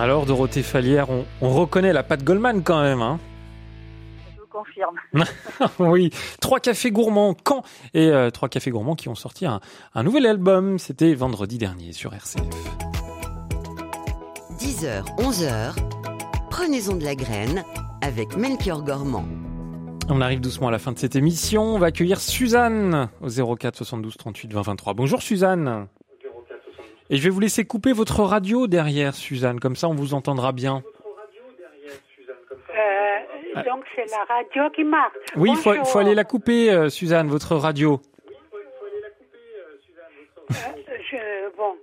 Alors, 0.00 0.24
Dorothée 0.24 0.62
Falière, 0.62 1.10
on, 1.10 1.26
on 1.42 1.50
reconnaît 1.50 1.92
la 1.92 2.02
patte 2.02 2.24
Goldman 2.24 2.62
quand 2.62 2.80
même. 2.80 3.02
Hein 3.02 3.18
Je 4.34 4.42
confirme. 4.50 4.96
oui, 5.78 6.08
trois 6.40 6.58
cafés 6.58 6.90
gourmands 6.90 7.34
quand 7.44 7.64
et 7.92 8.08
euh, 8.08 8.30
trois 8.30 8.48
cafés 8.48 8.70
gourmands 8.70 8.94
qui 8.94 9.10
ont 9.10 9.14
sorti 9.14 9.44
un, 9.44 9.60
un 9.94 10.02
nouvel 10.02 10.24
album. 10.24 10.78
C'était 10.78 11.12
vendredi 11.12 11.58
dernier 11.58 11.92
sur 11.92 12.14
RCF. 12.14 12.40
10h, 14.58 15.04
11h, 15.18 15.74
prenez-en 16.48 16.96
de 16.96 17.04
la 17.04 17.14
graine 17.14 17.62
avec 18.00 18.38
Melchior 18.38 18.82
Gormand. 18.82 19.26
On 20.08 20.22
arrive 20.22 20.40
doucement 20.40 20.68
à 20.68 20.70
la 20.70 20.78
fin 20.78 20.92
de 20.92 20.98
cette 20.98 21.14
émission. 21.14 21.74
On 21.74 21.78
va 21.78 21.88
accueillir 21.88 22.22
Suzanne 22.22 23.10
au 23.20 23.28
04 23.28 23.76
72 23.76 24.16
38 24.16 24.54
20 24.54 24.62
23. 24.62 24.94
Bonjour 24.94 25.20
Suzanne. 25.20 25.88
Et 27.10 27.16
je 27.16 27.22
vais 27.24 27.30
vous 27.30 27.40
laisser 27.40 27.64
couper 27.66 27.92
votre 27.92 28.22
radio 28.22 28.66
derrière 28.68 29.14
Suzanne, 29.14 29.58
comme 29.60 29.76
ça 29.76 29.88
on 29.88 29.94
vous 29.94 30.14
entendra 30.14 30.52
bien. 30.52 30.82
Euh, 32.76 33.62
donc 33.64 33.84
c'est 33.96 34.06
la 34.10 34.24
radio 34.32 34.70
qui 34.70 34.84
marche. 34.84 35.12
Oui, 35.36 35.50
il 35.50 35.56
faut, 35.56 35.74
faut 35.84 35.98
aller 35.98 36.14
la 36.14 36.24
couper, 36.24 36.70
euh, 36.70 36.88
Suzanne, 36.88 37.26
votre 37.28 37.56
radio. 37.56 38.00
Euh, 40.50 40.54
je, 41.10 41.56
bon. 41.56 41.74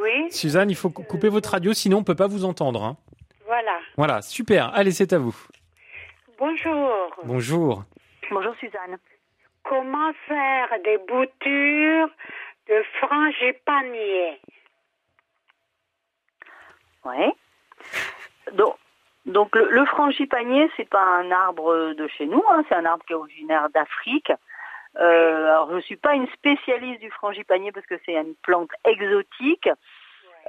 Oui, 0.00 0.30
Suzanne, 0.30 0.70
il 0.70 0.76
faut 0.76 0.90
cou- 0.90 1.02
couper 1.02 1.28
votre 1.28 1.50
radio, 1.50 1.72
sinon 1.74 1.98
on 1.98 2.04
peut 2.04 2.14
pas 2.14 2.26
vous 2.28 2.44
entendre. 2.44 2.82
hein. 2.84 2.96
voilà. 3.46 3.78
Voilà, 3.96 4.22
super. 4.22 4.72
Allez, 4.74 4.90
c'est 4.92 5.12
à 5.12 5.18
vous. 5.18 5.36
Bonjour. 6.38 6.90
Bonjour. 7.24 7.84
Bonjour 8.30 8.54
Suzanne. 8.60 8.96
Comment 9.64 10.12
faire 10.26 10.68
des 10.84 10.98
boutures 11.08 12.08
de 12.68 12.82
frangipanier 13.00 14.40
Ouais. 17.04 17.32
Donc, 18.52 18.76
donc 19.26 19.54
le, 19.54 19.68
le 19.70 19.84
frangipanier, 19.86 20.70
c'est 20.76 20.88
pas 20.88 21.02
un 21.02 21.30
arbre 21.30 21.94
de 21.94 22.08
chez 22.08 22.26
nous, 22.26 22.42
hein, 22.48 22.64
c'est 22.68 22.74
un 22.74 22.84
arbre 22.84 23.04
qui 23.06 23.12
est 23.12 23.16
originaire 23.16 23.68
d'Afrique. 23.70 24.32
Euh, 24.96 25.46
alors 25.46 25.70
je 25.74 25.80
suis 25.80 25.96
pas 25.96 26.14
une 26.14 26.28
spécialiste 26.28 27.00
du 27.00 27.10
frangipanier 27.10 27.72
parce 27.72 27.86
que 27.86 27.94
c'est 28.04 28.14
une 28.14 28.34
plante 28.42 28.70
exotique. 28.84 29.68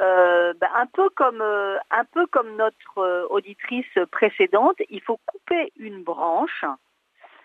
Euh, 0.01 0.53
ben, 0.53 0.69
un 0.75 0.85
peu 0.85 1.09
comme 1.09 1.41
euh, 1.41 1.77
un 1.91 2.05
peu 2.05 2.25
comme 2.27 2.55
notre 2.55 3.27
auditrice 3.29 3.99
précédente, 4.11 4.77
il 4.89 5.01
faut 5.01 5.19
couper 5.25 5.71
une 5.77 6.03
branche. 6.03 6.63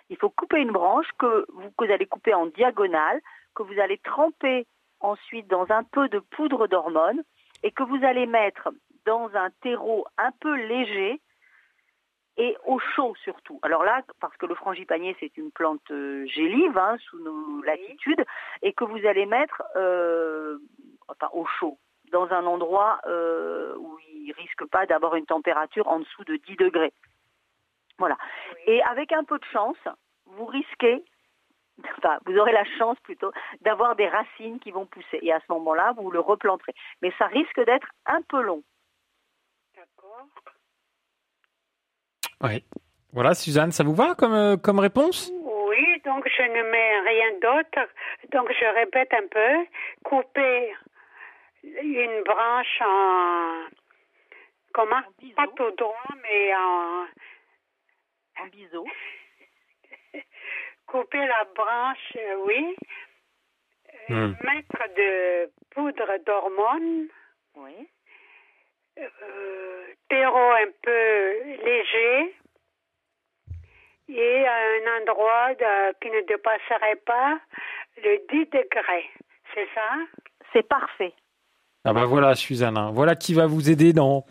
Il 0.08 0.16
faut 0.16 0.30
couper 0.30 0.60
une 0.60 0.70
branche 0.70 1.08
que 1.18 1.46
vous, 1.52 1.70
que 1.70 1.86
vous 1.86 1.92
allez 1.92 2.06
couper 2.06 2.34
en 2.34 2.46
diagonale, 2.46 3.20
que 3.55 3.62
vous 3.62 3.78
allez 3.80 3.98
tremper 3.98 4.66
ensuite 5.00 5.48
dans 5.48 5.70
un 5.70 5.84
peu 5.84 6.09
de 6.09 6.18
poudre 6.18 6.66
d'hormone 6.66 7.22
et 7.62 7.70
que 7.70 7.82
vous 7.82 8.05
allez 8.05 8.26
mettre 8.26 8.70
dans 9.07 9.30
un 9.34 9.50
terreau 9.62 10.07
un 10.18 10.30
peu 10.40 10.55
léger 10.55 11.20
et 12.36 12.57
au 12.64 12.78
chaud 12.78 13.14
surtout. 13.22 13.61
Alors 13.62 13.84
là, 13.84 14.02
parce 14.20 14.36
que 14.36 14.46
le 14.46 14.55
frangipanier 14.55 15.16
c'est 15.20 15.36
une 15.36 15.52
plante 15.52 15.90
euh, 15.90 16.26
gélive 16.26 16.76
hein, 16.76 16.96
sous 17.09 17.22
nos 17.22 17.62
latitudes 17.62 18.24
et 18.62 18.72
que 18.72 18.84
vous 18.84 19.07
allez 19.07 19.26
mettre 19.26 19.62
euh, 19.76 20.59
enfin 21.09 21.28
au 21.32 21.46
chaud 21.46 21.78
dans 22.11 22.28
un 22.30 22.44
endroit 22.44 23.00
euh, 23.07 23.74
où 23.76 23.98
il 24.12 24.32
risque 24.32 24.64
pas 24.66 24.86
d'avoir 24.86 25.14
une 25.16 25.26
température 25.26 25.88
en 25.88 26.00
dessous 26.00 26.24
de 26.24 26.36
10 26.36 26.57
degrés. 26.57 26.92
Voilà. 27.98 28.16
Et 28.66 28.82
avec 28.82 29.12
un 29.12 29.24
peu 29.24 29.38
de 29.38 29.44
chance, 29.52 29.76
vous 30.26 30.46
risquez 30.46 31.05
Enfin, 31.98 32.18
vous 32.26 32.36
aurez 32.36 32.52
la 32.52 32.64
chance 32.78 32.98
plutôt 33.02 33.32
d'avoir 33.62 33.96
des 33.96 34.08
racines 34.08 34.60
qui 34.60 34.70
vont 34.70 34.86
pousser. 34.86 35.18
Et 35.22 35.32
à 35.32 35.40
ce 35.40 35.52
moment-là, 35.52 35.94
vous 35.96 36.10
le 36.10 36.20
replanterez. 36.20 36.74
Mais 37.02 37.12
ça 37.18 37.26
risque 37.26 37.60
d'être 37.64 37.88
un 38.06 38.22
peu 38.22 38.42
long. 38.42 38.62
Oui. 42.42 42.62
Voilà, 43.12 43.34
Suzanne, 43.34 43.70
ça 43.70 43.84
vous 43.84 43.94
va 43.94 44.14
comme, 44.14 44.34
euh, 44.34 44.56
comme 44.56 44.80
réponse? 44.80 45.32
Oui, 45.44 46.00
donc 46.04 46.28
je 46.28 46.42
ne 46.42 46.70
mets 46.70 47.00
rien 47.00 47.32
d'autre. 47.40 47.88
Donc 48.32 48.50
je 48.52 48.74
répète 48.74 49.14
un 49.14 49.26
peu. 49.28 49.66
Couper 50.04 50.74
une 51.62 52.22
branche 52.24 52.80
en... 52.80 53.62
Comment? 54.72 55.02
Pas 55.36 55.46
tout 55.56 55.70
droit, 55.78 56.14
mais 56.22 56.54
en... 56.54 57.06
En 58.42 58.46
biseau. 58.48 58.84
Couper 60.87 61.26
la 61.26 61.45
branche, 61.55 62.16
euh, 62.16 62.37
oui. 62.47 62.76
Euh, 64.11 64.32
Mettre 64.43 64.95
de 64.97 65.51
poudre 65.70 66.18
d'hormone. 66.26 67.09
Oui. 67.57 67.89
Euh, 68.99 69.85
terreau 70.09 70.51
un 70.53 70.70
peu 70.82 71.32
léger. 71.64 72.35
Et 74.09 74.47
à 74.47 74.55
un 74.55 75.01
endroit 75.01 75.55
de- 75.55 75.95
qui 76.01 76.11
ne 76.11 76.20
dépasserait 76.26 77.01
pas 77.07 77.39
le 77.97 78.18
10 78.30 78.45
degrés. 78.51 79.09
C'est 79.55 79.66
ça? 79.74 79.89
C'est 80.53 80.68
parfait. 80.68 81.14
Ah 81.87 81.93
bah 81.93 82.05
voilà, 82.05 82.35
Suzanne. 82.35 82.91
Voilà 82.93 83.14
qui 83.16 83.35
va 83.35 83.47
vous 83.47 83.70
aider 83.70 83.93
dans, 83.93 84.24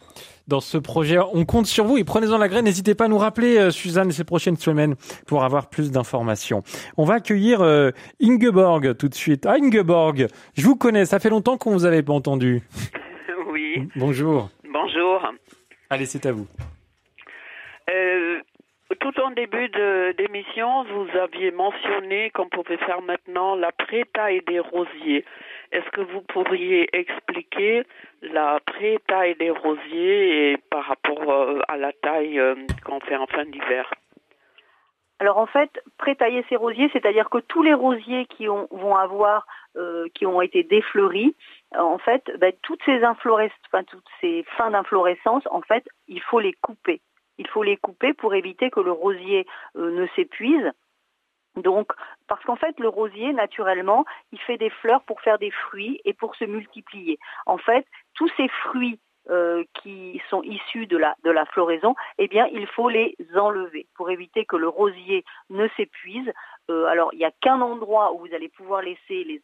dans 0.48 0.60
ce 0.60 0.78
projet. 0.78 1.18
On 1.34 1.46
compte 1.46 1.66
sur 1.66 1.86
vous 1.86 1.98
et 1.98 2.04
prenez-en 2.04 2.38
la 2.38 2.48
graine. 2.48 2.66
N'hésitez 2.66 2.96
pas 2.96 3.06
à 3.06 3.08
nous 3.08 3.18
rappeler, 3.18 3.58
euh, 3.58 3.72
Suzanne, 3.72 4.12
ces 4.12 4.24
prochaines 4.24 4.58
semaines 4.58 4.96
pour 5.28 5.44
avoir 5.44 5.70
plus 5.70 5.92
d'informations. 5.92 6.64
On 6.98 7.06
va 7.06 7.16
accueillir 7.16 7.62
euh, 7.62 7.92
Ingeborg 8.22 8.98
tout 8.98 9.10
de 9.10 9.14
suite. 9.16 9.46
Ah, 9.46 9.56
Ingeborg, 9.62 10.28
je 10.56 10.66
vous 10.66 10.76
connais. 10.76 11.06
Ça 11.06 11.20
fait 11.20 11.30
longtemps 11.30 11.58
qu'on 11.58 11.72
vous 11.72 11.86
avait 11.86 12.04
pas 12.04 12.14
entendu. 12.14 12.62
Oui, 13.52 13.88
Bonjour. 13.96 14.50
bonjour. 14.68 15.32
Allez, 15.92 16.08
c'est 16.08 16.26
à 16.26 16.32
vous. 16.32 16.48
Euh, 17.88 18.40
tout 19.00 19.20
en 19.22 19.30
début 19.32 19.70
d'émission, 20.18 20.84
vous 20.86 21.08
aviez 21.20 21.52
mentionné 21.52 22.32
qu'on 22.32 22.50
pouvait 22.50 22.78
faire 22.78 23.02
maintenant 23.04 23.56
la 23.56 23.72
pré-taille 23.72 24.42
des 24.48 24.60
rosiers. 24.60 25.24
Est-ce 25.74 25.90
que 25.90 26.02
vous 26.02 26.22
pourriez 26.22 26.88
expliquer 26.96 27.84
la 28.22 28.60
pré-taille 28.64 29.36
des 29.36 29.50
rosiers 29.50 30.58
par 30.70 30.84
rapport 30.86 31.32
euh, 31.32 31.60
à 31.68 31.78
la 31.78 31.92
taille 31.92 32.40
euh, 32.40 32.54
qu'on 32.86 33.00
fait 33.00 33.16
en 33.16 33.26
fin 33.26 33.44
d'hiver? 33.46 33.92
Alors 35.18 35.40
en 35.40 35.48
fait, 35.48 35.72
pré-tailler 35.98 36.46
ces 36.48 36.58
rosiers, 36.58 36.92
c'est-à-dire 36.94 37.28
que 37.32 37.40
tous 37.40 37.64
les 37.64 37.74
rosiers 37.74 38.28
qui 38.28 38.48
ont, 38.50 38.68
vont 38.70 38.96
avoir, 38.96 39.48
euh, 39.76 40.08
qui 40.14 40.28
ont 40.28 40.42
été 40.42 40.62
défleuris, 40.62 41.36
en 41.76 41.98
fait, 41.98 42.24
ben, 42.38 42.54
toutes 42.62 42.84
ces 42.86 43.00
infloresc- 43.04 43.52
enfin, 43.66 43.84
toutes 43.84 44.06
ces 44.22 44.44
fins 44.58 44.70
d'inflorescence, 44.70 45.44
en 45.50 45.62
fait, 45.62 45.88
il 46.08 46.22
faut 46.22 46.40
les 46.40 46.54
couper. 46.54 47.02
Il 47.40 47.48
faut 47.48 47.64
les 47.64 47.78
couper 47.78 48.14
pour 48.14 48.36
éviter 48.36 48.70
que 48.70 48.80
le 48.80 48.92
rosier 48.92 49.48
ne 49.74 50.06
s'épuise. 50.16 50.72
Donc, 51.56 51.92
parce 52.28 52.44
qu'en 52.46 52.56
fait, 52.56 52.80
le 52.80 52.90
rosier, 52.90 53.32
naturellement, 53.34 54.06
il 54.32 54.40
fait 54.40 54.58
des 54.58 54.70
fleurs 54.70 55.04
pour 55.04 55.22
faire 55.22 55.38
des 55.38 55.52
fruits 55.52 56.02
et 56.06 56.14
pour 56.14 56.36
se 56.36 56.46
multiplier. 56.46 57.20
En 57.46 57.58
fait, 57.58 57.86
tous 58.16 58.30
ces 58.38 58.48
fruits 58.48 59.00
euh, 59.30 59.64
qui 59.82 60.22
sont 60.30 60.42
issus 60.44 60.86
de 60.86 60.98
la, 60.98 61.16
de 61.24 61.32
la 61.32 61.46
floraison, 61.46 61.96
eh 62.18 62.28
bien, 62.28 62.48
il 62.52 62.68
faut 62.68 62.90
les 62.90 63.16
enlever 63.36 63.88
pour 63.96 64.10
éviter 64.10 64.46
que 64.46 64.58
le 64.58 64.68
rosier 64.68 65.24
ne 65.50 65.68
s'épuise. 65.78 66.30
Euh, 66.70 66.86
alors, 66.86 67.10
il 67.14 67.20
n'y 67.20 67.26
a 67.26 67.32
qu'un 67.32 67.60
endroit 67.62 68.14
où 68.14 68.20
vous 68.20 68.34
allez 68.34 68.48
pouvoir 68.48 68.82
laisser 68.82 69.24
les, 69.24 69.42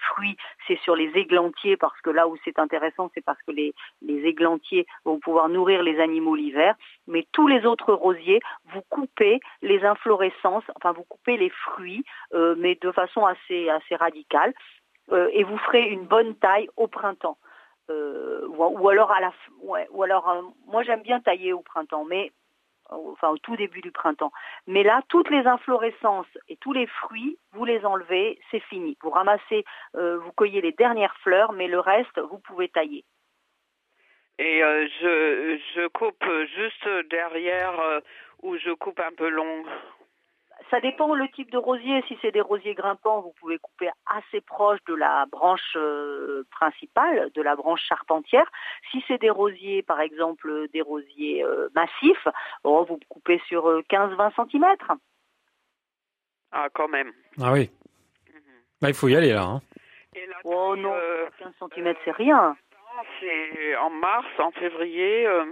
fruits, 0.00 0.36
c'est 0.66 0.78
sur 0.80 0.96
les 0.96 1.10
églantiers, 1.14 1.76
parce 1.76 2.00
que 2.00 2.10
là 2.10 2.26
où 2.28 2.36
c'est 2.44 2.58
intéressant, 2.58 3.10
c'est 3.14 3.24
parce 3.24 3.40
que 3.42 3.52
les, 3.52 3.74
églantiers 4.02 4.86
vont 5.04 5.18
pouvoir 5.18 5.48
nourrir 5.48 5.82
les 5.82 6.00
animaux 6.00 6.34
l'hiver. 6.34 6.74
Mais 7.06 7.26
tous 7.32 7.46
les 7.46 7.64
autres 7.66 7.92
rosiers, 7.92 8.40
vous 8.72 8.82
coupez 8.90 9.40
les 9.62 9.84
inflorescences, 9.84 10.64
enfin 10.76 10.92
vous 10.92 11.04
coupez 11.04 11.36
les 11.36 11.50
fruits, 11.50 12.04
euh, 12.32 12.54
mais 12.58 12.76
de 12.80 12.90
façon 12.90 13.24
assez, 13.26 13.70
radicale, 13.96 14.54
euh, 15.12 15.28
et 15.32 15.44
vous 15.44 15.58
ferez 15.58 15.88
une 15.88 16.06
bonne 16.06 16.34
taille 16.36 16.68
au 16.76 16.88
printemps. 16.88 17.38
Ou, 17.88 18.88
alors 18.88 19.10
ou 19.90 20.02
alors, 20.02 20.54
moi 20.66 20.82
j'aime 20.84 21.02
bien 21.02 21.20
tailler 21.20 21.52
au 21.52 21.60
printemps, 21.60 22.04
mais 22.04 22.32
enfin 22.90 23.30
au 23.30 23.38
tout 23.38 23.56
début 23.56 23.80
du 23.80 23.90
printemps. 23.90 24.32
Mais 24.66 24.82
là, 24.82 25.02
toutes 25.08 25.30
les 25.30 25.46
inflorescences 25.46 26.38
et 26.48 26.56
tous 26.56 26.72
les 26.72 26.86
fruits, 26.86 27.38
vous 27.52 27.64
les 27.64 27.84
enlevez, 27.84 28.38
c'est 28.50 28.60
fini. 28.60 28.96
Vous 29.02 29.10
ramassez, 29.10 29.64
euh, 29.96 30.18
vous 30.18 30.32
cueillez 30.32 30.60
les 30.60 30.72
dernières 30.72 31.16
fleurs, 31.18 31.52
mais 31.52 31.68
le 31.68 31.80
reste, 31.80 32.18
vous 32.18 32.38
pouvez 32.38 32.68
tailler. 32.68 33.04
Et 34.38 34.64
euh, 34.64 34.86
je, 35.00 35.58
je 35.76 35.86
coupe 35.88 36.24
juste 36.56 36.88
derrière 37.08 37.78
euh, 37.78 38.00
ou 38.42 38.56
je 38.56 38.70
coupe 38.72 39.00
un 39.00 39.12
peu 39.16 39.28
long? 39.28 39.64
Ça 40.70 40.80
dépend 40.80 41.14
le 41.14 41.28
type 41.28 41.50
de 41.50 41.58
rosier. 41.58 42.02
Si 42.08 42.16
c'est 42.22 42.30
des 42.32 42.40
rosiers 42.40 42.74
grimpants, 42.74 43.20
vous 43.20 43.32
pouvez 43.40 43.58
couper 43.58 43.90
assez 44.06 44.40
proche 44.40 44.78
de 44.86 44.94
la 44.94 45.26
branche 45.26 45.76
euh, 45.76 46.44
principale, 46.50 47.30
de 47.34 47.42
la 47.42 47.54
branche 47.56 47.82
charpentière. 47.86 48.50
Si 48.90 49.04
c'est 49.06 49.18
des 49.20 49.30
rosiers, 49.30 49.82
par 49.82 50.00
exemple 50.00 50.68
des 50.72 50.80
rosiers 50.82 51.44
euh, 51.44 51.68
massifs, 51.74 52.28
oh, 52.64 52.84
vous 52.88 52.98
coupez 53.08 53.40
sur 53.46 53.68
euh, 53.68 53.82
15-20 53.90 54.50
cm. 54.50 54.64
Ah, 56.52 56.68
quand 56.72 56.88
même. 56.88 57.12
Ah 57.40 57.52
oui. 57.52 57.70
Bah, 58.80 58.88
il 58.88 58.94
faut 58.94 59.08
y 59.08 59.16
aller 59.16 59.32
là. 59.32 59.42
hein. 59.42 59.60
Oh 60.44 60.76
non, 60.76 60.94
15 61.38 61.52
cm 61.74 61.94
c'est 62.04 62.12
rien. 62.12 62.56
C'est 63.20 63.76
en 63.76 63.90
mars, 63.90 64.26
en 64.38 64.52
février. 64.52 65.26
euh, 65.26 65.44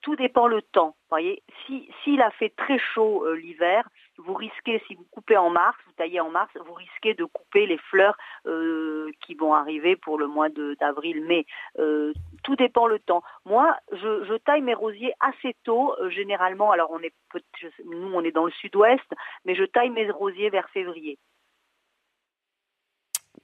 tout 0.00 0.16
dépend 0.16 0.46
le 0.48 0.62
temps. 0.62 0.96
Voyez, 1.10 1.42
si 1.66 1.88
s'il 2.02 2.20
a 2.22 2.30
fait 2.32 2.50
très 2.56 2.78
chaud 2.78 3.24
euh, 3.26 3.34
l'hiver, 3.36 3.88
vous 4.18 4.34
risquez, 4.34 4.82
si 4.86 4.94
vous 4.94 5.06
coupez 5.10 5.36
en 5.36 5.50
mars, 5.50 5.76
vous 5.86 5.92
taillez 5.92 6.20
en 6.20 6.30
mars, 6.30 6.50
vous 6.66 6.74
risquez 6.74 7.14
de 7.14 7.24
couper 7.24 7.66
les 7.66 7.78
fleurs 7.78 8.16
euh, 8.46 9.10
qui 9.24 9.34
vont 9.34 9.54
arriver 9.54 9.96
pour 9.96 10.18
le 10.18 10.26
mois 10.26 10.48
de- 10.48 10.76
d'avril-mai. 10.80 11.46
Euh, 11.78 12.12
tout 12.44 12.56
dépend 12.56 12.86
le 12.86 12.98
temps. 12.98 13.22
Moi, 13.44 13.76
je, 13.92 14.24
je 14.24 14.34
taille 14.34 14.62
mes 14.62 14.74
rosiers 14.74 15.12
assez 15.20 15.54
tôt, 15.64 15.94
euh, 16.00 16.10
généralement. 16.10 16.70
Alors 16.70 16.90
on 16.90 17.00
est, 17.00 17.12
je 17.60 17.68
nous 17.84 18.12
on 18.14 18.22
est 18.22 18.32
dans 18.32 18.44
le 18.46 18.52
sud-ouest, 18.52 19.06
mais 19.44 19.54
je 19.54 19.64
taille 19.64 19.90
mes 19.90 20.10
rosiers 20.10 20.50
vers 20.50 20.68
février. 20.70 21.18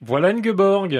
Voilà 0.01 0.29
Ingeborg. 0.29 0.97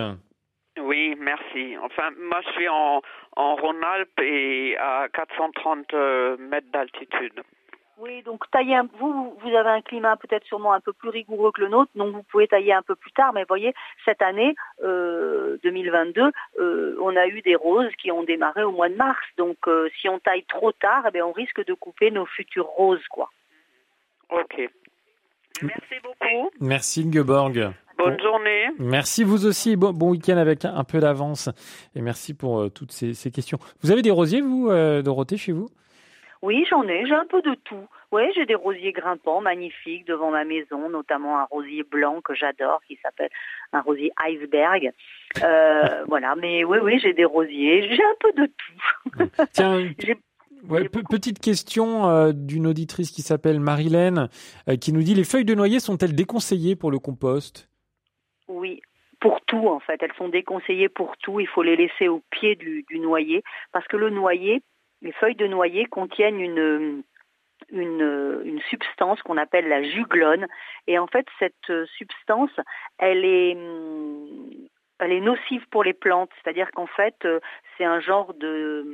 Oui, 0.81 1.15
merci. 1.19 1.77
Enfin, 1.83 2.11
moi, 2.19 2.41
je 2.47 2.51
suis 2.53 2.69
en, 2.69 3.03
en 3.37 3.57
Rhône-Alpes 3.57 4.21
et 4.21 4.77
à 4.79 5.09
430 5.13 5.93
euh, 5.95 6.37
mètres 6.39 6.71
d'altitude. 6.73 7.43
Oui, 8.01 8.23
donc 8.23 8.49
tailler 8.53 8.77
un, 8.77 8.89
vous, 8.99 9.37
vous 9.41 9.49
avez 9.49 9.71
un 9.71 9.81
climat 9.81 10.17
peut-être 10.17 10.45
sûrement 10.45 10.73
un 10.73 10.81
peu 10.81 10.93
plus 10.93 11.09
rigoureux 11.09 11.51
que 11.53 11.61
le 11.61 11.69
nôtre, 11.69 11.91
donc 11.97 12.15
vous 12.15 12.23
pouvez 12.23 12.47
tailler 12.47 12.73
un 12.73 12.83
peu 12.83 12.95
plus 12.95 13.11
tard. 13.11 13.33
Mais 13.33 13.45
voyez, 13.49 13.75
cette 14.05 14.23
année 14.23 14.55
euh, 14.85 15.59
2022, 15.65 16.31
euh, 16.61 16.97
on 17.03 17.17
a 17.17 17.27
eu 17.27 17.43
des 17.43 17.57
roses 17.57 17.91
qui 18.01 18.13
ont 18.13 18.23
démarré 18.23 18.63
au 18.63 18.71
mois 18.71 18.89
de 18.89 18.95
mars. 18.95 19.19
Donc 19.37 19.57
euh, 19.67 19.89
si 20.01 20.09
on 20.09 20.21
taille 20.21 20.45
trop 20.45 20.71
tard, 20.71 21.05
eh 21.09 21.11
bien, 21.11 21.27
on 21.27 21.33
risque 21.33 21.65
de 21.65 21.75
couper 21.75 22.13
nos 22.13 22.27
futures 22.27 22.67
roses, 22.69 23.07
quoi. 23.11 23.31
Ok. 24.31 24.71
Merci 25.63 25.95
beaucoup. 26.03 26.51
Merci 26.61 27.05
Ingeborg. 27.07 27.73
Bonne 27.99 28.21
journée. 28.21 28.67
Merci 28.79 29.25
vous 29.25 29.45
aussi. 29.45 29.75
Bon, 29.75 29.93
bon 29.93 30.11
week-end 30.11 30.37
avec 30.37 30.65
un, 30.65 30.77
un 30.77 30.85
peu 30.85 31.01
d'avance. 31.01 31.49
Et 31.97 32.01
merci 32.01 32.33
pour 32.33 32.61
euh, 32.61 32.69
toutes 32.69 32.93
ces, 32.93 33.13
ces 33.13 33.33
questions. 33.33 33.59
Vous 33.83 33.91
avez 33.91 34.03
des 34.03 34.13
rosiers, 34.13 34.41
vous, 34.41 34.69
euh, 34.71 35.03
Dorothée, 35.03 35.37
chez 35.37 35.51
vous? 35.51 35.69
Oui, 36.43 36.65
j'en 36.71 36.87
ai, 36.87 37.07
j'ai 37.07 37.15
un 37.15 37.27
peu 37.27 37.43
de 37.43 37.55
tout. 37.65 37.89
Oui, 38.13 38.23
j'ai 38.35 38.47
des 38.47 38.55
rosiers 38.55 38.93
grimpants 38.93 39.41
magnifiques 39.41 40.07
devant 40.07 40.31
ma 40.31 40.45
maison, 40.45 40.89
notamment 40.89 41.39
un 41.39 41.45
rosier 41.45 41.83
blanc 41.83 42.21
que 42.23 42.35
j'adore 42.35 42.81
qui 42.87 42.99
s'appelle 43.03 43.31
un 43.73 43.81
rosier 43.81 44.13
iceberg. 44.25 44.93
Euh, 45.43 46.05
voilà, 46.09 46.35
mais 46.37 46.65
oui, 46.65 46.79
oui, 46.83 46.99
j'ai 47.01 47.13
des 47.13 47.25
rosiers, 47.25 47.89
j'ai 47.95 48.03
un 48.03 48.17
peu 48.21 48.33
de 48.33 48.47
tout. 48.47 49.45
Tiens, 49.53 49.79
ouais, 50.69 50.89
petite 50.89 51.41
question 51.41 52.09
euh, 52.09 52.33
d'une 52.33 52.67
auditrice 52.67 53.11
qui 53.11 53.23
s'appelle 53.23 53.61
Marilène, 53.61 54.29
euh, 54.69 54.77
qui 54.77 54.93
nous 54.93 55.03
dit 55.03 55.15
les 55.15 55.25
feuilles 55.25 55.45
de 55.45 55.55
noyer 55.55 55.81
sont-elles 55.81 56.15
déconseillées 56.15 56.77
pour 56.77 56.91
le 56.91 56.99
compost? 56.99 57.69
Oui, 58.47 58.81
pour 59.21 59.41
tout 59.43 59.69
en 59.69 59.81
fait. 59.81 60.01
Elles 60.03 60.15
sont 60.17 60.29
déconseillées 60.29 60.89
pour 60.89 61.17
tout. 61.19 61.41
Il 61.41 61.49
faut 61.49 61.63
les 61.63 61.77
laisser 61.77 62.09
au 62.09 62.23
pied 62.31 62.55
du, 62.55 62.85
du 62.89 63.01
noyer 63.01 63.43
parce 63.73 63.87
que 63.89 63.97
le 63.97 64.11
noyer, 64.11 64.63
les 65.03 65.13
feuilles 65.13 65.37
de 65.37 65.47
noyer 65.47 65.87
contiennent 65.87 66.41
une 66.41 67.03
une, 67.71 68.43
une 68.45 68.61
substance 68.71 69.21
qu'on 69.23 69.37
appelle 69.37 69.69
la 69.69 69.83
juglone. 69.83 70.47
Et 70.87 70.99
en 70.99 71.07
fait 71.07 71.27
cette 71.39 71.87
substance 71.97 72.53
elle 72.99 73.25
est 73.25 73.57
elle 75.01 75.13
est 75.13 75.21
nocive 75.21 75.67
pour 75.71 75.85
les 75.85 75.95
plantes. 75.95 76.31
C'est-à-dire 76.43 76.71
qu'en 76.73 76.87
fait 76.87 77.17
euh, 77.25 77.41
c'est 77.77 77.85
un 77.85 78.01
genre 78.01 78.35
de 78.35 78.87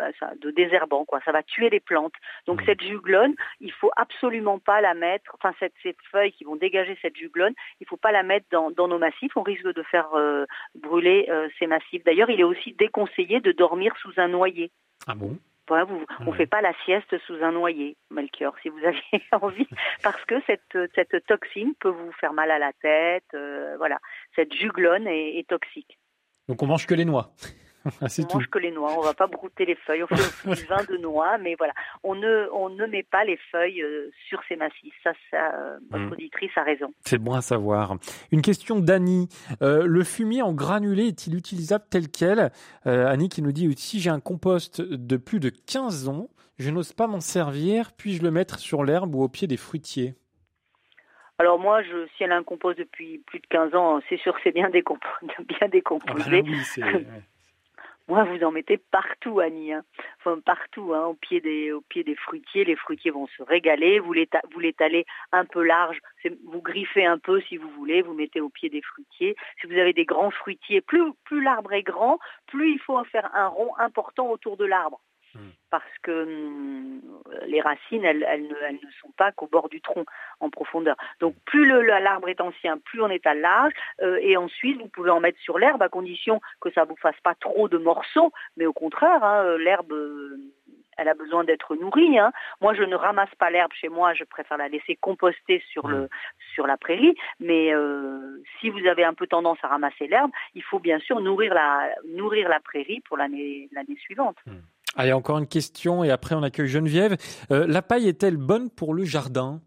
bah, 0.00 0.10
ça, 0.18 0.32
de 0.40 0.50
désherbant 0.50 1.04
quoi. 1.04 1.20
Ça 1.26 1.32
va 1.32 1.42
tuer 1.42 1.68
les 1.68 1.80
plantes. 1.80 2.14
Donc 2.46 2.62
cette 2.64 2.82
juglone 2.82 3.34
il 3.60 3.72
faut 3.72 3.90
absolument 3.96 4.58
pas 4.58 4.80
la 4.80 4.94
mettre 4.94 5.30
enfin 5.34 5.54
cette, 5.60 5.74
ces 5.82 5.94
feuilles 6.10 6.32
qui 6.32 6.44
vont 6.44 6.56
dégager 6.56 6.96
cette 7.02 7.16
juglone 7.16 7.52
il 7.80 7.86
faut 7.86 7.98
pas 7.98 8.12
la 8.12 8.22
mettre 8.22 8.46
dans, 8.50 8.70
dans 8.70 8.88
nos 8.88 8.98
massifs. 8.98 9.36
On 9.36 9.42
risque 9.42 9.74
de 9.74 9.82
faire 9.82 10.08
euh, 10.14 10.46
brûler 10.74 11.26
euh, 11.28 11.48
ces 11.58 11.66
massifs. 11.66 12.02
D'ailleurs 12.04 12.30
il 12.30 12.40
est 12.40 12.44
aussi 12.44 12.72
déconseillé 12.72 13.40
de 13.40 13.52
dormir 13.52 13.94
sous 13.98 14.12
un 14.16 14.28
noyer. 14.28 14.70
Ah 15.06 15.14
bon? 15.14 15.36
Voilà, 15.68 15.84
vous, 15.84 16.04
on 16.26 16.32
fait 16.32 16.46
pas 16.46 16.62
la 16.62 16.72
sieste 16.84 17.16
sous 17.26 17.44
un 17.44 17.52
noyer, 17.52 17.96
Melchior, 18.10 18.56
si 18.60 18.68
vous 18.70 18.84
avez 18.84 19.22
envie, 19.40 19.68
parce 20.02 20.24
que 20.24 20.34
cette, 20.44 20.76
cette 20.96 21.24
toxine 21.26 21.74
peut 21.78 21.90
vous 21.90 22.10
faire 22.20 22.32
mal 22.32 22.50
à 22.50 22.58
la 22.58 22.72
tête. 22.72 23.32
euh, 23.34 23.76
voilà, 23.78 23.98
cette 24.34 24.52
juglone 24.52 25.06
est, 25.06 25.38
est 25.38 25.46
toxique. 25.48 25.96
Donc 26.48 26.60
on 26.64 26.66
mange 26.66 26.88
que 26.88 26.94
les 26.94 27.04
noix. 27.04 27.30
Ah, 27.84 27.90
On 28.02 28.22
tout. 28.24 28.34
mange 28.36 28.46
que 28.48 28.58
les 28.58 28.70
noix, 28.72 28.92
on 28.98 29.00
va 29.02 29.14
pas 29.14 29.26
brouter 29.26 29.64
les 29.64 29.74
feuilles. 29.74 30.02
On 30.02 30.06
fait 30.06 30.14
du 30.62 30.66
vin 30.66 30.82
de 30.84 30.96
noix, 30.98 31.38
mais 31.38 31.54
voilà, 31.56 31.72
on 32.02 32.14
ne, 32.14 32.46
on 32.52 32.68
ne 32.68 32.86
met 32.86 33.02
pas 33.02 33.24
les 33.24 33.38
feuilles 33.50 33.82
euh, 33.82 34.10
sur 34.28 34.40
ces 34.48 34.56
massifs. 34.56 34.94
Ça, 35.02 35.12
ça, 35.30 35.54
euh, 35.54 35.78
votre 35.90 36.04
Mm. 36.04 36.12
auditrice 36.12 36.50
a 36.56 36.62
raison. 36.62 36.92
C'est 37.04 37.18
bon 37.18 37.32
à 37.34 37.40
savoir. 37.40 37.96
Une 38.32 38.42
question 38.42 38.80
d'Annie. 38.80 39.28
Euh, 39.62 39.84
le 39.86 40.04
fumier 40.04 40.42
en 40.42 40.52
granulé 40.52 41.06
est-il 41.08 41.34
utilisable 41.36 41.84
tel 41.90 42.08
quel? 42.10 42.50
Euh, 42.86 43.06
Annie 43.06 43.28
qui 43.28 43.40
nous 43.42 43.52
dit 43.52 43.72
si 43.76 44.00
j'ai 44.00 44.10
un 44.10 44.20
compost 44.20 44.80
de 44.82 45.16
plus 45.16 45.40
de 45.40 45.48
15 45.50 46.08
ans, 46.08 46.28
je 46.58 46.68
n'ose 46.70 46.92
pas 46.92 47.06
m'en 47.06 47.20
servir, 47.20 47.92
puis-je 47.96 48.22
le 48.22 48.30
mettre 48.30 48.58
sur 48.58 48.84
l'herbe 48.84 49.14
ou 49.14 49.22
au 49.22 49.28
pied 49.28 49.46
des 49.46 49.56
fruitiers? 49.56 50.14
Alors 51.38 51.58
moi, 51.58 51.82
je, 51.82 52.06
si 52.16 52.24
elle 52.24 52.32
a 52.32 52.36
un 52.36 52.42
compost 52.42 52.78
depuis 52.78 53.16
plus 53.26 53.38
de 53.40 53.46
15 53.46 53.74
ans, 53.74 54.00
c'est 54.10 54.18
sûr 54.18 54.34
que 54.34 54.40
c'est 54.44 54.52
bien, 54.52 54.68
décompo- 54.68 54.98
bien 55.48 55.56
Ah 55.62 55.68
décomposé. 55.68 56.42
bah 56.42 56.48
oui, 56.50 56.60
ouais. 56.82 57.06
Moi, 58.10 58.24
vous 58.24 58.42
en 58.42 58.50
mettez 58.50 58.76
partout, 58.76 59.38
Annie. 59.38 59.72
hein. 59.72 59.84
Enfin, 60.18 60.40
partout, 60.44 60.92
hein, 60.94 61.06
au 61.06 61.14
pied 61.14 61.40
des, 61.40 61.72
fruitiers. 62.16 62.64
Les 62.64 62.74
fruitiers 62.74 63.12
vont 63.12 63.28
se 63.28 63.40
régaler. 63.44 64.00
Vous 64.00 64.12
l'éta- 64.12 64.42
vous 64.52 64.58
l'étalez 64.58 65.06
un 65.30 65.44
peu 65.44 65.62
large. 65.62 66.00
Vous 66.44 66.60
griffez 66.60 67.06
un 67.06 67.18
peu 67.18 67.40
si 67.42 67.56
vous 67.56 67.70
voulez. 67.70 68.02
Vous 68.02 68.12
mettez 68.12 68.40
au 68.40 68.48
pied 68.48 68.68
des 68.68 68.82
fruitiers. 68.82 69.36
Si 69.60 69.68
vous 69.68 69.78
avez 69.78 69.92
des 69.92 70.06
grands 70.06 70.32
fruitiers, 70.32 70.80
plus, 70.80 71.12
plus 71.24 71.40
l'arbre 71.40 71.72
est 71.72 71.84
grand, 71.84 72.18
plus 72.48 72.72
il 72.72 72.80
faut 72.80 72.98
en 72.98 73.04
faire 73.04 73.30
un 73.32 73.46
rond 73.46 73.70
important 73.78 74.28
autour 74.28 74.56
de 74.56 74.64
l'arbre. 74.64 75.00
Parce 75.70 75.98
que 76.02 76.24
hum, 76.24 77.00
les 77.46 77.60
racines, 77.60 78.04
elles, 78.04 78.24
elles 78.28 78.42
ne, 78.48 78.54
elles 78.68 78.74
ne 78.82 78.90
sont 79.00 79.12
pas 79.16 79.30
qu'au 79.32 79.46
bord 79.46 79.68
du 79.68 79.80
tronc 79.80 80.04
en 80.40 80.50
profondeur. 80.50 80.96
Donc 81.20 81.34
plus 81.44 81.64
l'arbre 81.64 82.28
est 82.28 82.40
ancien, 82.40 82.78
plus 82.78 83.00
on 83.02 83.08
étale 83.10 83.40
large. 83.40 83.72
euh, 84.02 84.18
et 84.20 84.36
ensuite, 84.36 84.80
vous 84.80 84.88
pouvez 84.88 85.10
en 85.10 85.20
mettre 85.20 85.38
sur 85.40 85.58
l'herbe 85.58 85.82
à 85.82 85.88
condition 85.88 86.40
que 86.60 86.70
ça 86.72 86.84
vous 86.84 86.96
fasse 86.96 87.20
pas 87.22 87.34
trop 87.34 87.68
de 87.68 87.78
morceaux. 87.78 88.32
Mais 88.56 88.66
au 88.66 88.72
contraire, 88.72 89.22
hein, 89.22 89.44
euh, 89.44 89.58
l'herbe, 89.58 89.92
euh, 89.92 90.36
elle 90.96 91.08
a 91.08 91.14
besoin 91.14 91.44
d'être 91.44 91.76
nourrie. 91.76 92.18
hein. 92.18 92.30
Moi, 92.60 92.74
je 92.74 92.82
ne 92.82 92.94
ramasse 92.94 93.34
pas 93.36 93.48
l'herbe 93.50 93.72
chez 93.72 93.88
moi. 93.88 94.12
Je 94.12 94.24
préfère 94.24 94.58
la 94.58 94.68
laisser 94.68 94.96
composter 94.96 95.62
sur 95.70 95.86
le 95.88 96.08
sur 96.54 96.66
la 96.66 96.76
prairie. 96.76 97.14
Mais 97.38 97.72
euh, 97.72 98.42
si 98.58 98.68
vous 98.68 98.84
avez 98.86 99.04
un 99.04 99.14
peu 99.14 99.26
tendance 99.26 99.58
à 99.62 99.68
ramasser 99.68 100.08
l'herbe, 100.08 100.30
il 100.54 100.62
faut 100.62 100.78
bien 100.78 100.98
sûr 100.98 101.20
nourrir 101.20 101.54
la 101.54 101.94
nourrir 102.08 102.48
la 102.50 102.60
prairie 102.60 103.00
pour 103.00 103.16
l'année 103.16 103.68
l'année 103.72 103.96
suivante. 103.96 104.36
Allez, 104.96 105.12
encore 105.12 105.38
une 105.38 105.46
question 105.46 106.04
et 106.04 106.10
après 106.10 106.34
on 106.34 106.42
accueille 106.42 106.68
Geneviève. 106.68 107.16
Euh, 107.50 107.66
la 107.68 107.82
paille 107.82 108.08
est-elle 108.08 108.36
bonne 108.36 108.70
pour 108.70 108.94
le 108.94 109.04
jardin? 109.04 109.60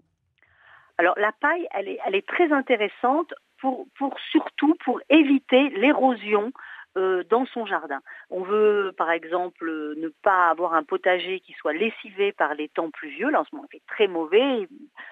Alors 0.98 1.18
la 1.18 1.32
paille, 1.32 1.68
elle 1.74 2.16
est, 2.16 2.28
très 2.28 2.52
intéressante 2.52 3.34
pour 3.60 3.88
surtout 4.32 4.76
pour 4.84 5.00
éviter 5.10 5.70
l'érosion 5.70 6.52
euh, 6.98 7.24
dans 7.30 7.46
son 7.48 7.66
jardin. 7.66 8.02
On 8.30 8.44
veut 8.44 8.94
par 8.98 9.12
exemple 9.12 9.68
euh, 9.68 9.96
ne 9.98 10.10
pas 10.10 10.50
avoir 10.50 10.74
un 10.74 10.84
potager 10.84 11.40
qui 11.40 11.54
soit 11.54 11.74
lessivé 11.74 12.32
par 12.32 12.54
les 12.54 12.70
temps 12.70 12.92
pluvieux. 12.92 13.30
Là 13.30 13.42
en 13.42 13.44
ce 13.46 13.56
moment 13.56 13.68
il 13.72 13.78
fait 13.78 13.84
très 13.88 14.08
mauvais. 14.08 14.68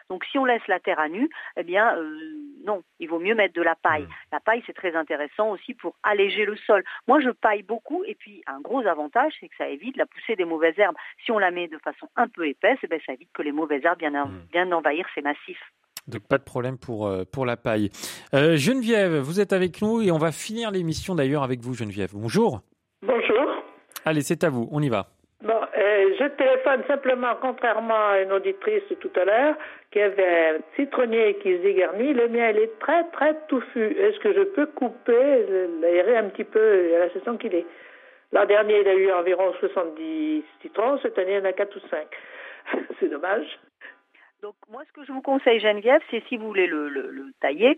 Donc 0.10 0.24
si 0.26 0.38
on 0.38 0.46
laisse 0.46 0.66
la 0.68 0.80
terre 0.80 1.00
à 1.00 1.10
nu, 1.10 1.30
eh 1.58 1.64
bien 1.64 1.96
euh, 1.98 2.18
non, 2.66 2.84
il 3.00 3.10
vaut 3.10 3.20
mieux 3.20 3.36
mettre 3.36 3.56
de 3.56 3.62
la 3.62 3.76
paille. 3.76 4.08
La 4.32 4.40
paille 4.40 4.64
c'est 4.68 4.74
très 4.74 4.96
intéressant 4.96 5.50
aussi 5.50 5.74
pour 5.74 5.96
alléger 6.04 6.46
le 6.46 6.56
sol. 6.56 6.84
Moi 7.08 7.20
je 7.20 7.30
paille 7.30 7.64
beaucoup 7.64 8.04
et 8.06 8.16
puis 8.16 8.44
un 8.48 8.62
gros 8.62 8.86
avantage 8.86 9.34
c'est 9.40 9.50
que 9.50 9.56
ça 9.58 9.68
évite 9.68 9.98
la 9.98 10.06
poussée 10.06 10.36
des 10.36 10.46
mauvaises 10.46 10.78
herbes. 10.78 10.98
Si 11.26 11.32
on 11.32 11.40
la 11.40 11.52
met 11.52 11.68
de 11.68 11.78
façon 11.80 12.08
un 12.16 12.28
peu 12.28 12.48
épaisse, 12.48 12.80
eh 12.84 12.88
bien, 12.88 13.00
ça 13.06 13.14
évite 13.14 13.32
que 13.34 13.42
les 13.42 13.52
mauvaises 13.52 13.84
herbes 13.84 14.00
viennent, 14.00 14.46
viennent 14.52 14.74
envahir 14.74 15.08
ces 15.16 15.22
massifs. 15.22 15.72
Donc 16.08 16.28
pas 16.28 16.38
de 16.38 16.44
problème 16.44 16.78
pour, 16.78 17.08
euh, 17.08 17.24
pour 17.32 17.46
la 17.46 17.58
paille. 17.58 17.90
Euh, 18.34 18.56
Geneviève, 18.56 19.18
vous 19.18 19.40
êtes 19.40 19.54
avec 19.54 19.82
nous 19.82 20.02
et 20.02 20.12
on 20.12 20.18
va 20.18 20.32
finir 20.32 20.72
l'émission 20.72 21.16
d'ailleurs 21.16 21.44
avec 21.44 21.60
vous 21.62 21.74
Geneviève. 21.74 22.12
Bonjour. 22.14 22.62
Bonjour. 23.02 23.64
Allez, 24.06 24.22
c'est 24.22 24.44
à 24.44 24.50
vous, 24.50 24.68
on 24.72 24.82
y 24.82 24.90
va. 24.90 25.08
Bon, 25.44 25.54
euh, 25.54 26.14
je 26.20 26.28
téléphone 26.38 26.84
simplement, 26.88 27.36
contrairement 27.42 28.10
à 28.10 28.22
une 28.22 28.32
auditrice 28.32 28.84
tout 29.00 29.10
à 29.16 29.26
l'heure, 29.26 29.56
qui 29.92 30.00
avait 30.00 30.56
un 30.56 30.58
citronnier 30.76 31.38
qui 31.42 31.58
se 31.58 31.62
dégarnit. 31.64 32.14
Le 32.14 32.28
mien, 32.28 32.50
il 32.50 32.58
est 32.58 32.80
très, 32.80 33.04
très 33.12 33.36
touffu. 33.48 33.98
Est-ce 33.98 34.20
que 34.20 34.34
je 34.34 34.44
peux 34.44 34.68
couper, 34.68 35.46
l'aérer 35.82 36.18
un 36.18 36.26
petit 36.26 36.44
peu 36.44 36.96
à 36.96 37.00
la 37.00 37.10
saison 37.14 37.38
qu'il 37.38 37.56
est? 37.56 37.66
L'an 38.34 38.46
dernier, 38.46 38.82
il 38.82 38.88
a 38.88 38.94
eu 38.94 39.12
environ 39.12 39.52
70 39.60 40.44
citrons. 40.62 41.00
Cette 41.02 41.18
année, 41.18 41.34
il 41.34 41.40
y 41.40 41.42
en 41.42 41.46
a 41.46 41.54
4 41.54 41.76
ou 41.76 41.80
5. 41.90 42.08
c'est 43.00 43.10
dommage. 43.10 43.60
Donc 44.42 44.56
moi, 44.70 44.82
ce 44.88 44.92
que 44.94 45.06
je 45.06 45.12
vous 45.12 45.22
conseille, 45.22 45.60
Geneviève, 45.60 46.02
c'est 46.10 46.24
si 46.28 46.38
vous 46.38 46.48
voulez 46.48 46.68
le, 46.68 46.90
le- 46.90 47.12
le 47.12 47.26
tailler, 47.42 47.78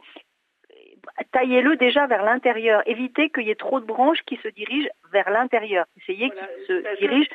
taillez-le 1.32 1.76
déjà 1.76 2.08
vers 2.08 2.24
l'intérieur. 2.24 2.82
Évitez 2.86 3.30
qu'il 3.30 3.44
y 3.44 3.52
ait 3.52 3.56
trop 3.56 3.80
de 3.80 3.86
branches 3.86 4.22
qui 4.26 4.38
se 4.38 4.48
dirigent 4.48 4.90
vers 5.12 5.30
l'intérieur. 5.30 5.86
Essayez 6.02 6.30
qu'il 6.30 6.66
se 6.68 6.98
dirige. 7.00 7.28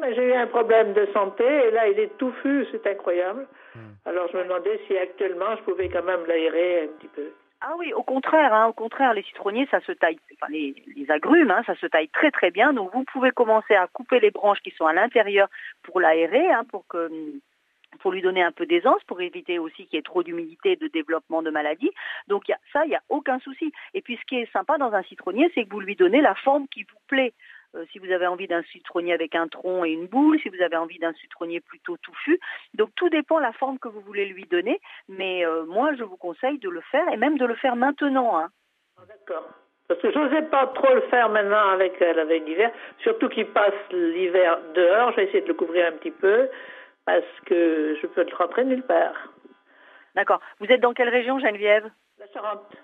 mais 0.00 0.14
j'ai 0.14 0.28
eu 0.28 0.32
un 0.34 0.46
problème 0.46 0.92
de 0.92 1.06
santé 1.12 1.44
et 1.44 1.70
là 1.72 1.88
il 1.88 1.98
est 1.98 2.16
touffu, 2.18 2.66
c'est 2.70 2.86
incroyable. 2.86 3.46
Alors 4.06 4.28
je 4.32 4.36
me 4.36 4.42
demandais 4.44 4.80
si 4.86 4.96
actuellement 4.96 5.56
je 5.56 5.62
pouvais 5.62 5.88
quand 5.88 6.02
même 6.02 6.24
l'aérer 6.26 6.82
un 6.84 6.88
petit 6.98 7.08
peu. 7.08 7.30
Ah 7.60 7.74
oui, 7.76 7.92
au 7.92 8.04
contraire, 8.04 8.54
hein, 8.54 8.68
au 8.68 8.72
contraire, 8.72 9.14
les 9.14 9.22
citronniers, 9.24 9.66
ça 9.70 9.80
se 9.80 9.90
taille, 9.90 10.18
enfin 10.34 10.46
les, 10.52 10.74
les 10.94 11.10
agrumes, 11.10 11.50
hein, 11.50 11.62
ça 11.66 11.74
se 11.74 11.86
taille 11.86 12.08
très 12.08 12.30
très 12.30 12.52
bien. 12.52 12.72
Donc 12.72 12.92
vous 12.94 13.02
pouvez 13.04 13.32
commencer 13.32 13.74
à 13.74 13.88
couper 13.88 14.20
les 14.20 14.30
branches 14.30 14.60
qui 14.60 14.70
sont 14.70 14.86
à 14.86 14.92
l'intérieur 14.92 15.48
pour 15.82 16.00
l'aérer, 16.00 16.48
hein, 16.50 16.62
pour 16.70 16.86
que 16.86 17.10
pour 18.00 18.12
lui 18.12 18.22
donner 18.22 18.42
un 18.42 18.52
peu 18.52 18.66
d'aisance, 18.66 19.02
pour 19.06 19.20
éviter 19.20 19.58
aussi 19.58 19.86
qu'il 19.86 19.96
y 19.96 19.98
ait 19.98 20.02
trop 20.02 20.22
d'humidité 20.22 20.72
et 20.72 20.76
de 20.76 20.88
développement 20.88 21.42
de 21.42 21.50
maladies. 21.50 21.90
Donc 22.26 22.44
ça, 22.72 22.84
il 22.84 22.88
n'y 22.88 22.94
a 22.94 23.02
aucun 23.08 23.38
souci. 23.40 23.72
Et 23.94 24.02
puis 24.02 24.16
ce 24.16 24.26
qui 24.26 24.36
est 24.36 24.52
sympa 24.52 24.78
dans 24.78 24.92
un 24.92 25.02
citronnier, 25.04 25.50
c'est 25.54 25.64
que 25.64 25.70
vous 25.70 25.80
lui 25.80 25.96
donnez 25.96 26.20
la 26.20 26.34
forme 26.34 26.68
qui 26.68 26.82
vous 26.82 27.00
plaît. 27.06 27.32
Euh, 27.74 27.84
si 27.92 27.98
vous 27.98 28.10
avez 28.10 28.26
envie 28.26 28.46
d'un 28.46 28.62
citronnier 28.62 29.12
avec 29.12 29.34
un 29.34 29.46
tronc 29.46 29.84
et 29.84 29.90
une 29.90 30.06
boule, 30.06 30.40
si 30.40 30.48
vous 30.48 30.62
avez 30.62 30.76
envie 30.76 30.98
d'un 30.98 31.12
citronnier 31.14 31.60
plutôt 31.60 31.98
touffu. 31.98 32.40
Donc 32.74 32.90
tout 32.94 33.10
dépend 33.10 33.36
de 33.36 33.42
la 33.42 33.52
forme 33.52 33.78
que 33.78 33.88
vous 33.88 34.00
voulez 34.00 34.26
lui 34.26 34.44
donner. 34.44 34.80
Mais 35.08 35.44
euh, 35.44 35.64
moi, 35.66 35.94
je 35.94 36.04
vous 36.04 36.16
conseille 36.16 36.58
de 36.58 36.70
le 36.70 36.80
faire 36.90 37.06
et 37.12 37.16
même 37.16 37.36
de 37.36 37.44
le 37.44 37.54
faire 37.56 37.76
maintenant. 37.76 38.38
hein. 38.38 38.48
D'accord. 39.06 39.48
Parce 39.86 40.00
que 40.00 40.10
je 40.10 40.18
n'osais 40.18 40.42
pas 40.42 40.66
trop 40.68 40.94
le 40.94 41.00
faire 41.02 41.30
maintenant 41.30 41.70
avec, 41.70 41.94
elle, 42.00 42.18
avec 42.18 42.46
l'hiver, 42.46 42.70
surtout 43.02 43.28
qu'il 43.28 43.46
passe 43.46 43.72
l'hiver 43.90 44.58
dehors. 44.74 45.12
Je 45.12 45.16
vais 45.16 45.24
essayer 45.24 45.40
de 45.40 45.48
le 45.48 45.54
couvrir 45.54 45.86
un 45.86 45.92
petit 45.92 46.10
peu 46.10 46.48
parce 47.08 47.40
que 47.46 47.96
je 48.02 48.06
peux 48.06 48.22
le 48.22 48.36
rentrer 48.36 48.64
nulle 48.66 48.82
part. 48.82 49.14
D'accord. 50.14 50.40
Vous 50.60 50.66
êtes 50.66 50.82
dans 50.82 50.92
quelle 50.92 51.08
région, 51.08 51.38
Geneviève? 51.38 51.90
La 52.18 52.26
Charente. 52.34 52.76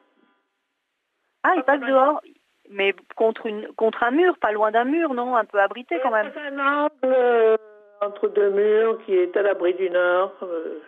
Ah, 1.42 1.52
il 1.56 1.62
passe 1.62 1.80
dehors 1.80 2.22
mais 2.70 2.94
contre, 3.16 3.44
une, 3.44 3.68
contre 3.74 4.02
un 4.02 4.12
mur, 4.12 4.38
pas 4.38 4.50
loin 4.50 4.70
d'un 4.70 4.84
mur, 4.84 5.12
non? 5.12 5.36
Un 5.36 5.44
peu 5.44 5.60
abrité 5.60 6.00
quand 6.02 6.10
même. 6.10 6.30
C'est 6.32 6.40
un 6.40 6.58
angle 6.58 6.90
euh, 7.04 7.56
entre 8.00 8.28
deux 8.28 8.48
murs 8.48 8.98
qui 9.04 9.14
est 9.14 9.36
à 9.36 9.42
l'abri 9.42 9.74
du 9.74 9.90
nord. 9.90 10.32
euh. 10.42 10.80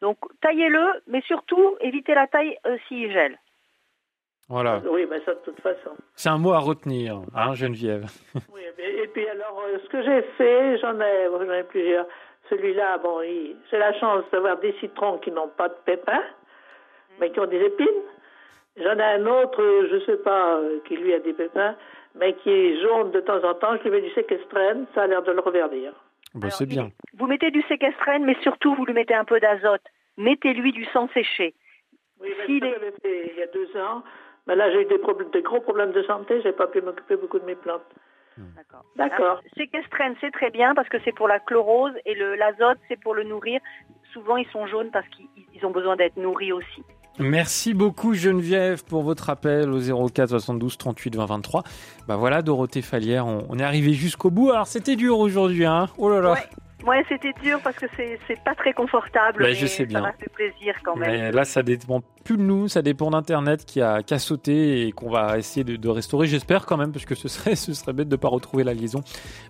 Donc 0.00 0.18
taillez-le, 0.40 1.02
mais 1.06 1.20
surtout 1.20 1.76
évitez 1.80 2.14
la 2.14 2.26
taille 2.26 2.58
euh, 2.66 2.76
s'il 2.88 3.12
gèle. 3.12 3.38
Voilà. 4.48 4.82
Oui, 4.90 5.06
ben 5.06 5.20
ça 5.24 5.34
de 5.34 5.40
toute 5.44 5.60
façon. 5.60 5.96
C'est 6.16 6.28
un 6.28 6.38
mot 6.38 6.52
à 6.52 6.58
retenir, 6.58 7.20
hein, 7.36 7.54
Geneviève? 7.54 8.06
Oui, 8.52 8.62
et 9.06 9.08
puis 9.12 9.28
alors, 9.28 9.62
euh, 9.66 9.78
ce 9.84 9.88
que 9.88 10.02
j'ai 10.02 10.22
fait, 10.36 10.78
j'en 10.78 11.00
ai, 11.00 11.28
j'en 11.30 11.52
ai 11.52 11.62
plusieurs. 11.62 12.06
Celui-là, 12.50 12.98
bon, 12.98 13.22
il- 13.22 13.56
j'ai 13.70 13.78
la 13.78 13.92
chance 13.94 14.24
d'avoir 14.32 14.56
des 14.58 14.72
citrons 14.80 15.18
qui 15.18 15.30
n'ont 15.30 15.48
pas 15.48 15.68
de 15.68 15.76
pépins, 15.84 16.24
mais 17.20 17.30
qui 17.30 17.38
ont 17.40 17.46
des 17.46 17.60
épines. 17.60 18.02
J'en 18.76 18.98
ai 18.98 19.02
un 19.02 19.26
autre, 19.26 19.62
je 19.90 19.98
sais 20.04 20.16
pas, 20.18 20.56
euh, 20.58 20.80
qui 20.86 20.96
lui 20.96 21.14
a 21.14 21.20
des 21.20 21.32
pépins, 21.32 21.76
mais 22.14 22.34
qui 22.34 22.50
est 22.50 22.80
jaune 22.82 23.10
de 23.12 23.20
temps 23.20 23.42
en 23.44 23.54
temps. 23.54 23.76
Je 23.78 23.82
lui 23.84 23.90
mets 23.90 24.00
du 24.02 24.10
séquestrène, 24.10 24.86
ça 24.94 25.02
a 25.02 25.06
l'air 25.06 25.22
de 25.22 25.32
le 25.32 25.40
reverdir. 25.40 25.92
Bon, 26.34 26.50
c'est 26.50 26.66
bien. 26.66 26.90
Vous 27.16 27.26
mettez 27.26 27.50
du 27.50 27.62
séquestrène, 27.62 28.24
mais 28.24 28.36
surtout 28.42 28.74
vous 28.74 28.84
lui 28.84 28.92
mettez 28.92 29.14
un 29.14 29.24
peu 29.24 29.40
d'azote. 29.40 29.82
Mettez-lui 30.18 30.72
du 30.72 30.84
sang 30.86 31.08
séché. 31.14 31.54
Oui, 32.20 32.32
mais 32.38 32.60
ça, 32.60 32.66
j'avais 32.74 32.92
fait 33.02 33.32
il 33.32 33.38
y 33.38 33.42
a 33.42 33.46
deux 33.46 33.76
ans. 33.78 34.02
Mais 34.46 34.54
là, 34.56 34.70
j'ai 34.70 34.82
eu 34.82 34.84
des, 34.84 34.98
problèmes, 34.98 35.30
des 35.30 35.42
gros 35.42 35.60
problèmes 35.60 35.92
de 35.92 36.02
santé, 36.04 36.40
j'ai 36.42 36.52
pas 36.52 36.66
pu 36.68 36.80
m'occuper 36.80 37.16
beaucoup 37.16 37.38
de 37.38 37.44
mes 37.44 37.56
plantes. 37.56 37.82
D'accord. 38.96 39.40
Ah, 39.42 39.48
Séquestrène, 39.56 40.14
c'est 40.20 40.30
très 40.30 40.50
bien 40.50 40.74
parce 40.74 40.88
que 40.88 40.98
c'est 41.04 41.14
pour 41.14 41.28
la 41.28 41.38
chlorose 41.40 41.92
et 42.04 42.14
le 42.14 42.34
l'azote, 42.34 42.78
c'est 42.88 43.00
pour 43.00 43.14
le 43.14 43.24
nourrir. 43.24 43.60
Souvent, 44.12 44.36
ils 44.36 44.48
sont 44.48 44.66
jaunes 44.66 44.90
parce 44.92 45.08
qu'ils 45.08 45.26
ils 45.54 45.64
ont 45.64 45.70
besoin 45.70 45.96
d'être 45.96 46.16
nourris 46.16 46.52
aussi. 46.52 46.82
Merci 47.18 47.72
beaucoup 47.72 48.12
Geneviève 48.12 48.84
pour 48.84 49.02
votre 49.02 49.30
appel 49.30 49.70
au 49.70 50.08
04 50.08 50.28
72 50.28 50.76
38 50.76 51.16
20 51.16 51.24
23. 51.24 51.62
Bah 52.06 52.16
voilà 52.16 52.42
Dorothée 52.42 52.82
Falière, 52.82 53.26
on, 53.26 53.46
on 53.48 53.58
est 53.58 53.62
arrivé 53.62 53.94
jusqu'au 53.94 54.30
bout. 54.30 54.50
Alors 54.50 54.66
c'était 54.66 54.96
dur 54.96 55.18
aujourd'hui, 55.18 55.64
hein? 55.64 55.86
Oh 55.96 56.10
là 56.10 56.20
là. 56.20 56.32
Ouais, 56.32 56.46
c'était 57.08 57.32
dur 57.42 57.60
parce 57.62 57.76
que 57.76 57.86
c'est 57.96 58.40
pas 58.44 58.54
très 58.54 58.72
confortable. 58.72 59.42
Ouais, 59.42 59.50
mais 59.50 59.54
je 59.54 59.66
sais 59.66 59.86
bien. 59.86 60.00
Ça 60.00 60.06
m'a 60.06 60.12
fait 60.12 60.30
plaisir 60.32 60.74
quand 60.84 60.96
même. 60.96 61.10
Mais 61.10 61.32
là, 61.32 61.44
ça 61.44 61.62
dépend 61.62 62.02
plus 62.24 62.36
de 62.36 62.42
nous, 62.42 62.68
ça 62.68 62.82
dépend 62.82 63.10
d'Internet 63.10 63.64
qui 63.64 63.80
a, 63.80 64.02
qui 64.02 64.14
a 64.14 64.18
sauté 64.18 64.86
et 64.86 64.92
qu'on 64.92 65.10
va 65.10 65.38
essayer 65.38 65.64
de, 65.64 65.76
de 65.76 65.88
restaurer. 65.88 66.26
J'espère 66.26 66.66
quand 66.66 66.76
même, 66.76 66.92
parce 66.92 67.04
que 67.04 67.14
ce 67.14 67.28
serait, 67.28 67.56
ce 67.56 67.72
serait 67.72 67.92
bête 67.92 68.08
de 68.08 68.16
pas 68.16 68.28
retrouver 68.28 68.64
la 68.64 68.74
liaison. 68.74 69.02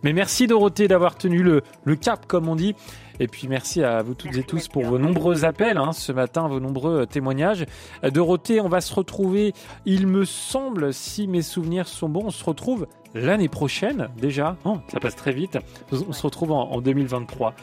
Mais 0.03 0.13
merci 0.13 0.47
Dorothée 0.47 0.89
d'avoir 0.89 1.17
tenu 1.17 1.43
le, 1.43 1.63
le 1.85 1.97
cap, 1.97 2.27
comme 2.27 2.49
on 2.49 2.57
dit. 2.57 2.75
Et 3.19 3.29
puis 3.29 3.49
merci 3.49 3.83
à 3.83 4.03
vous 4.03 4.15
toutes 4.15 4.37
et 4.37 4.43
tous 4.43 4.69
pour 4.69 4.85
vos 4.85 4.99
nombreux 4.99 5.45
appels 5.45 5.79
hein, 5.79 5.93
ce 5.93 6.13
matin, 6.13 6.49
vos 6.49 6.61
nombreux 6.61 7.01
euh, 7.01 7.07
témoignages. 7.07 7.65
Euh, 8.05 8.11
Dorothée, 8.11 8.61
on 8.61 8.69
va 8.69 8.81
se 8.81 8.95
retrouver, 8.95 9.55
il 9.87 10.07
me 10.07 10.25
semble, 10.25 10.93
si 10.93 11.27
mes 11.27 11.43
souvenirs 11.43 11.89
sont 11.89 12.09
bons, 12.09 12.27
on 12.27 12.31
se 12.31 12.45
retrouve 12.45 12.87
l'année 13.17 13.49
prochaine 13.49 14.09
déjà. 14.17 14.57
Oh, 14.65 14.79
ça 14.89 15.01
passe 15.01 15.17
très 15.17 15.33
vite. 15.33 15.59
On 15.91 16.13
se 16.13 16.23
retrouve 16.23 16.53
en, 16.53 16.71
en 16.71 16.81
2023. 16.81 17.55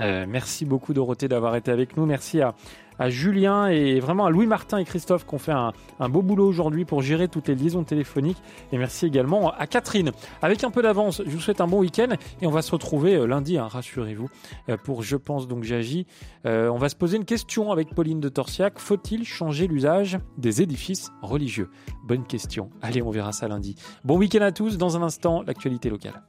Euh, 0.00 0.26
merci 0.28 0.64
beaucoup 0.64 0.94
Dorothée 0.94 1.28
d'avoir 1.28 1.56
été 1.56 1.70
avec 1.70 1.96
nous. 1.96 2.06
Merci 2.06 2.40
à, 2.40 2.54
à 3.00 3.08
Julien 3.08 3.66
et 3.66 3.98
vraiment 3.98 4.26
à 4.26 4.30
Louis 4.30 4.46
Martin 4.46 4.78
et 4.78 4.84
Christophe 4.84 5.26
qui 5.26 5.34
ont 5.34 5.38
fait 5.38 5.52
un, 5.52 5.72
beau 6.08 6.22
boulot 6.22 6.46
aujourd'hui 6.46 6.84
pour 6.84 7.00
gérer 7.00 7.28
toutes 7.28 7.48
les 7.48 7.54
liaisons 7.54 7.82
téléphoniques. 7.82 8.40
Et 8.72 8.78
merci 8.78 9.06
également 9.06 9.50
à 9.52 9.66
Catherine. 9.66 10.12
Avec 10.42 10.62
un 10.62 10.70
peu 10.70 10.82
d'avance, 10.82 11.22
je 11.24 11.30
vous 11.30 11.40
souhaite 11.40 11.62
un 11.62 11.66
bon 11.66 11.80
week-end 11.80 12.08
et 12.42 12.46
on 12.46 12.50
va 12.50 12.62
se 12.62 12.70
retrouver 12.70 13.16
euh, 13.16 13.26
lundi, 13.26 13.56
hein, 13.56 13.66
rassurez-vous, 13.66 14.28
euh, 14.68 14.76
pour 14.76 15.02
Je 15.02 15.16
pense 15.16 15.48
donc 15.48 15.64
j'agis. 15.64 16.06
Euh, 16.44 16.68
on 16.68 16.76
va 16.76 16.90
se 16.90 16.96
poser 16.96 17.16
une 17.16 17.24
question 17.24 17.72
avec 17.72 17.94
Pauline 17.94 18.20
de 18.20 18.28
Torsiac. 18.28 18.78
Faut-il 18.78 19.24
changer 19.24 19.66
l'usage 19.66 20.18
des 20.36 20.60
édifices 20.60 21.10
religieux? 21.22 21.70
Bonne 22.04 22.26
question. 22.26 22.68
Allez, 22.82 23.00
on 23.00 23.10
verra 23.10 23.32
ça 23.32 23.48
lundi. 23.48 23.76
Bon 24.04 24.18
week-end 24.18 24.42
à 24.42 24.52
tous. 24.52 24.76
Dans 24.76 24.98
un 24.98 25.02
instant, 25.02 25.42
l'actualité 25.42 25.88
locale. 25.88 26.22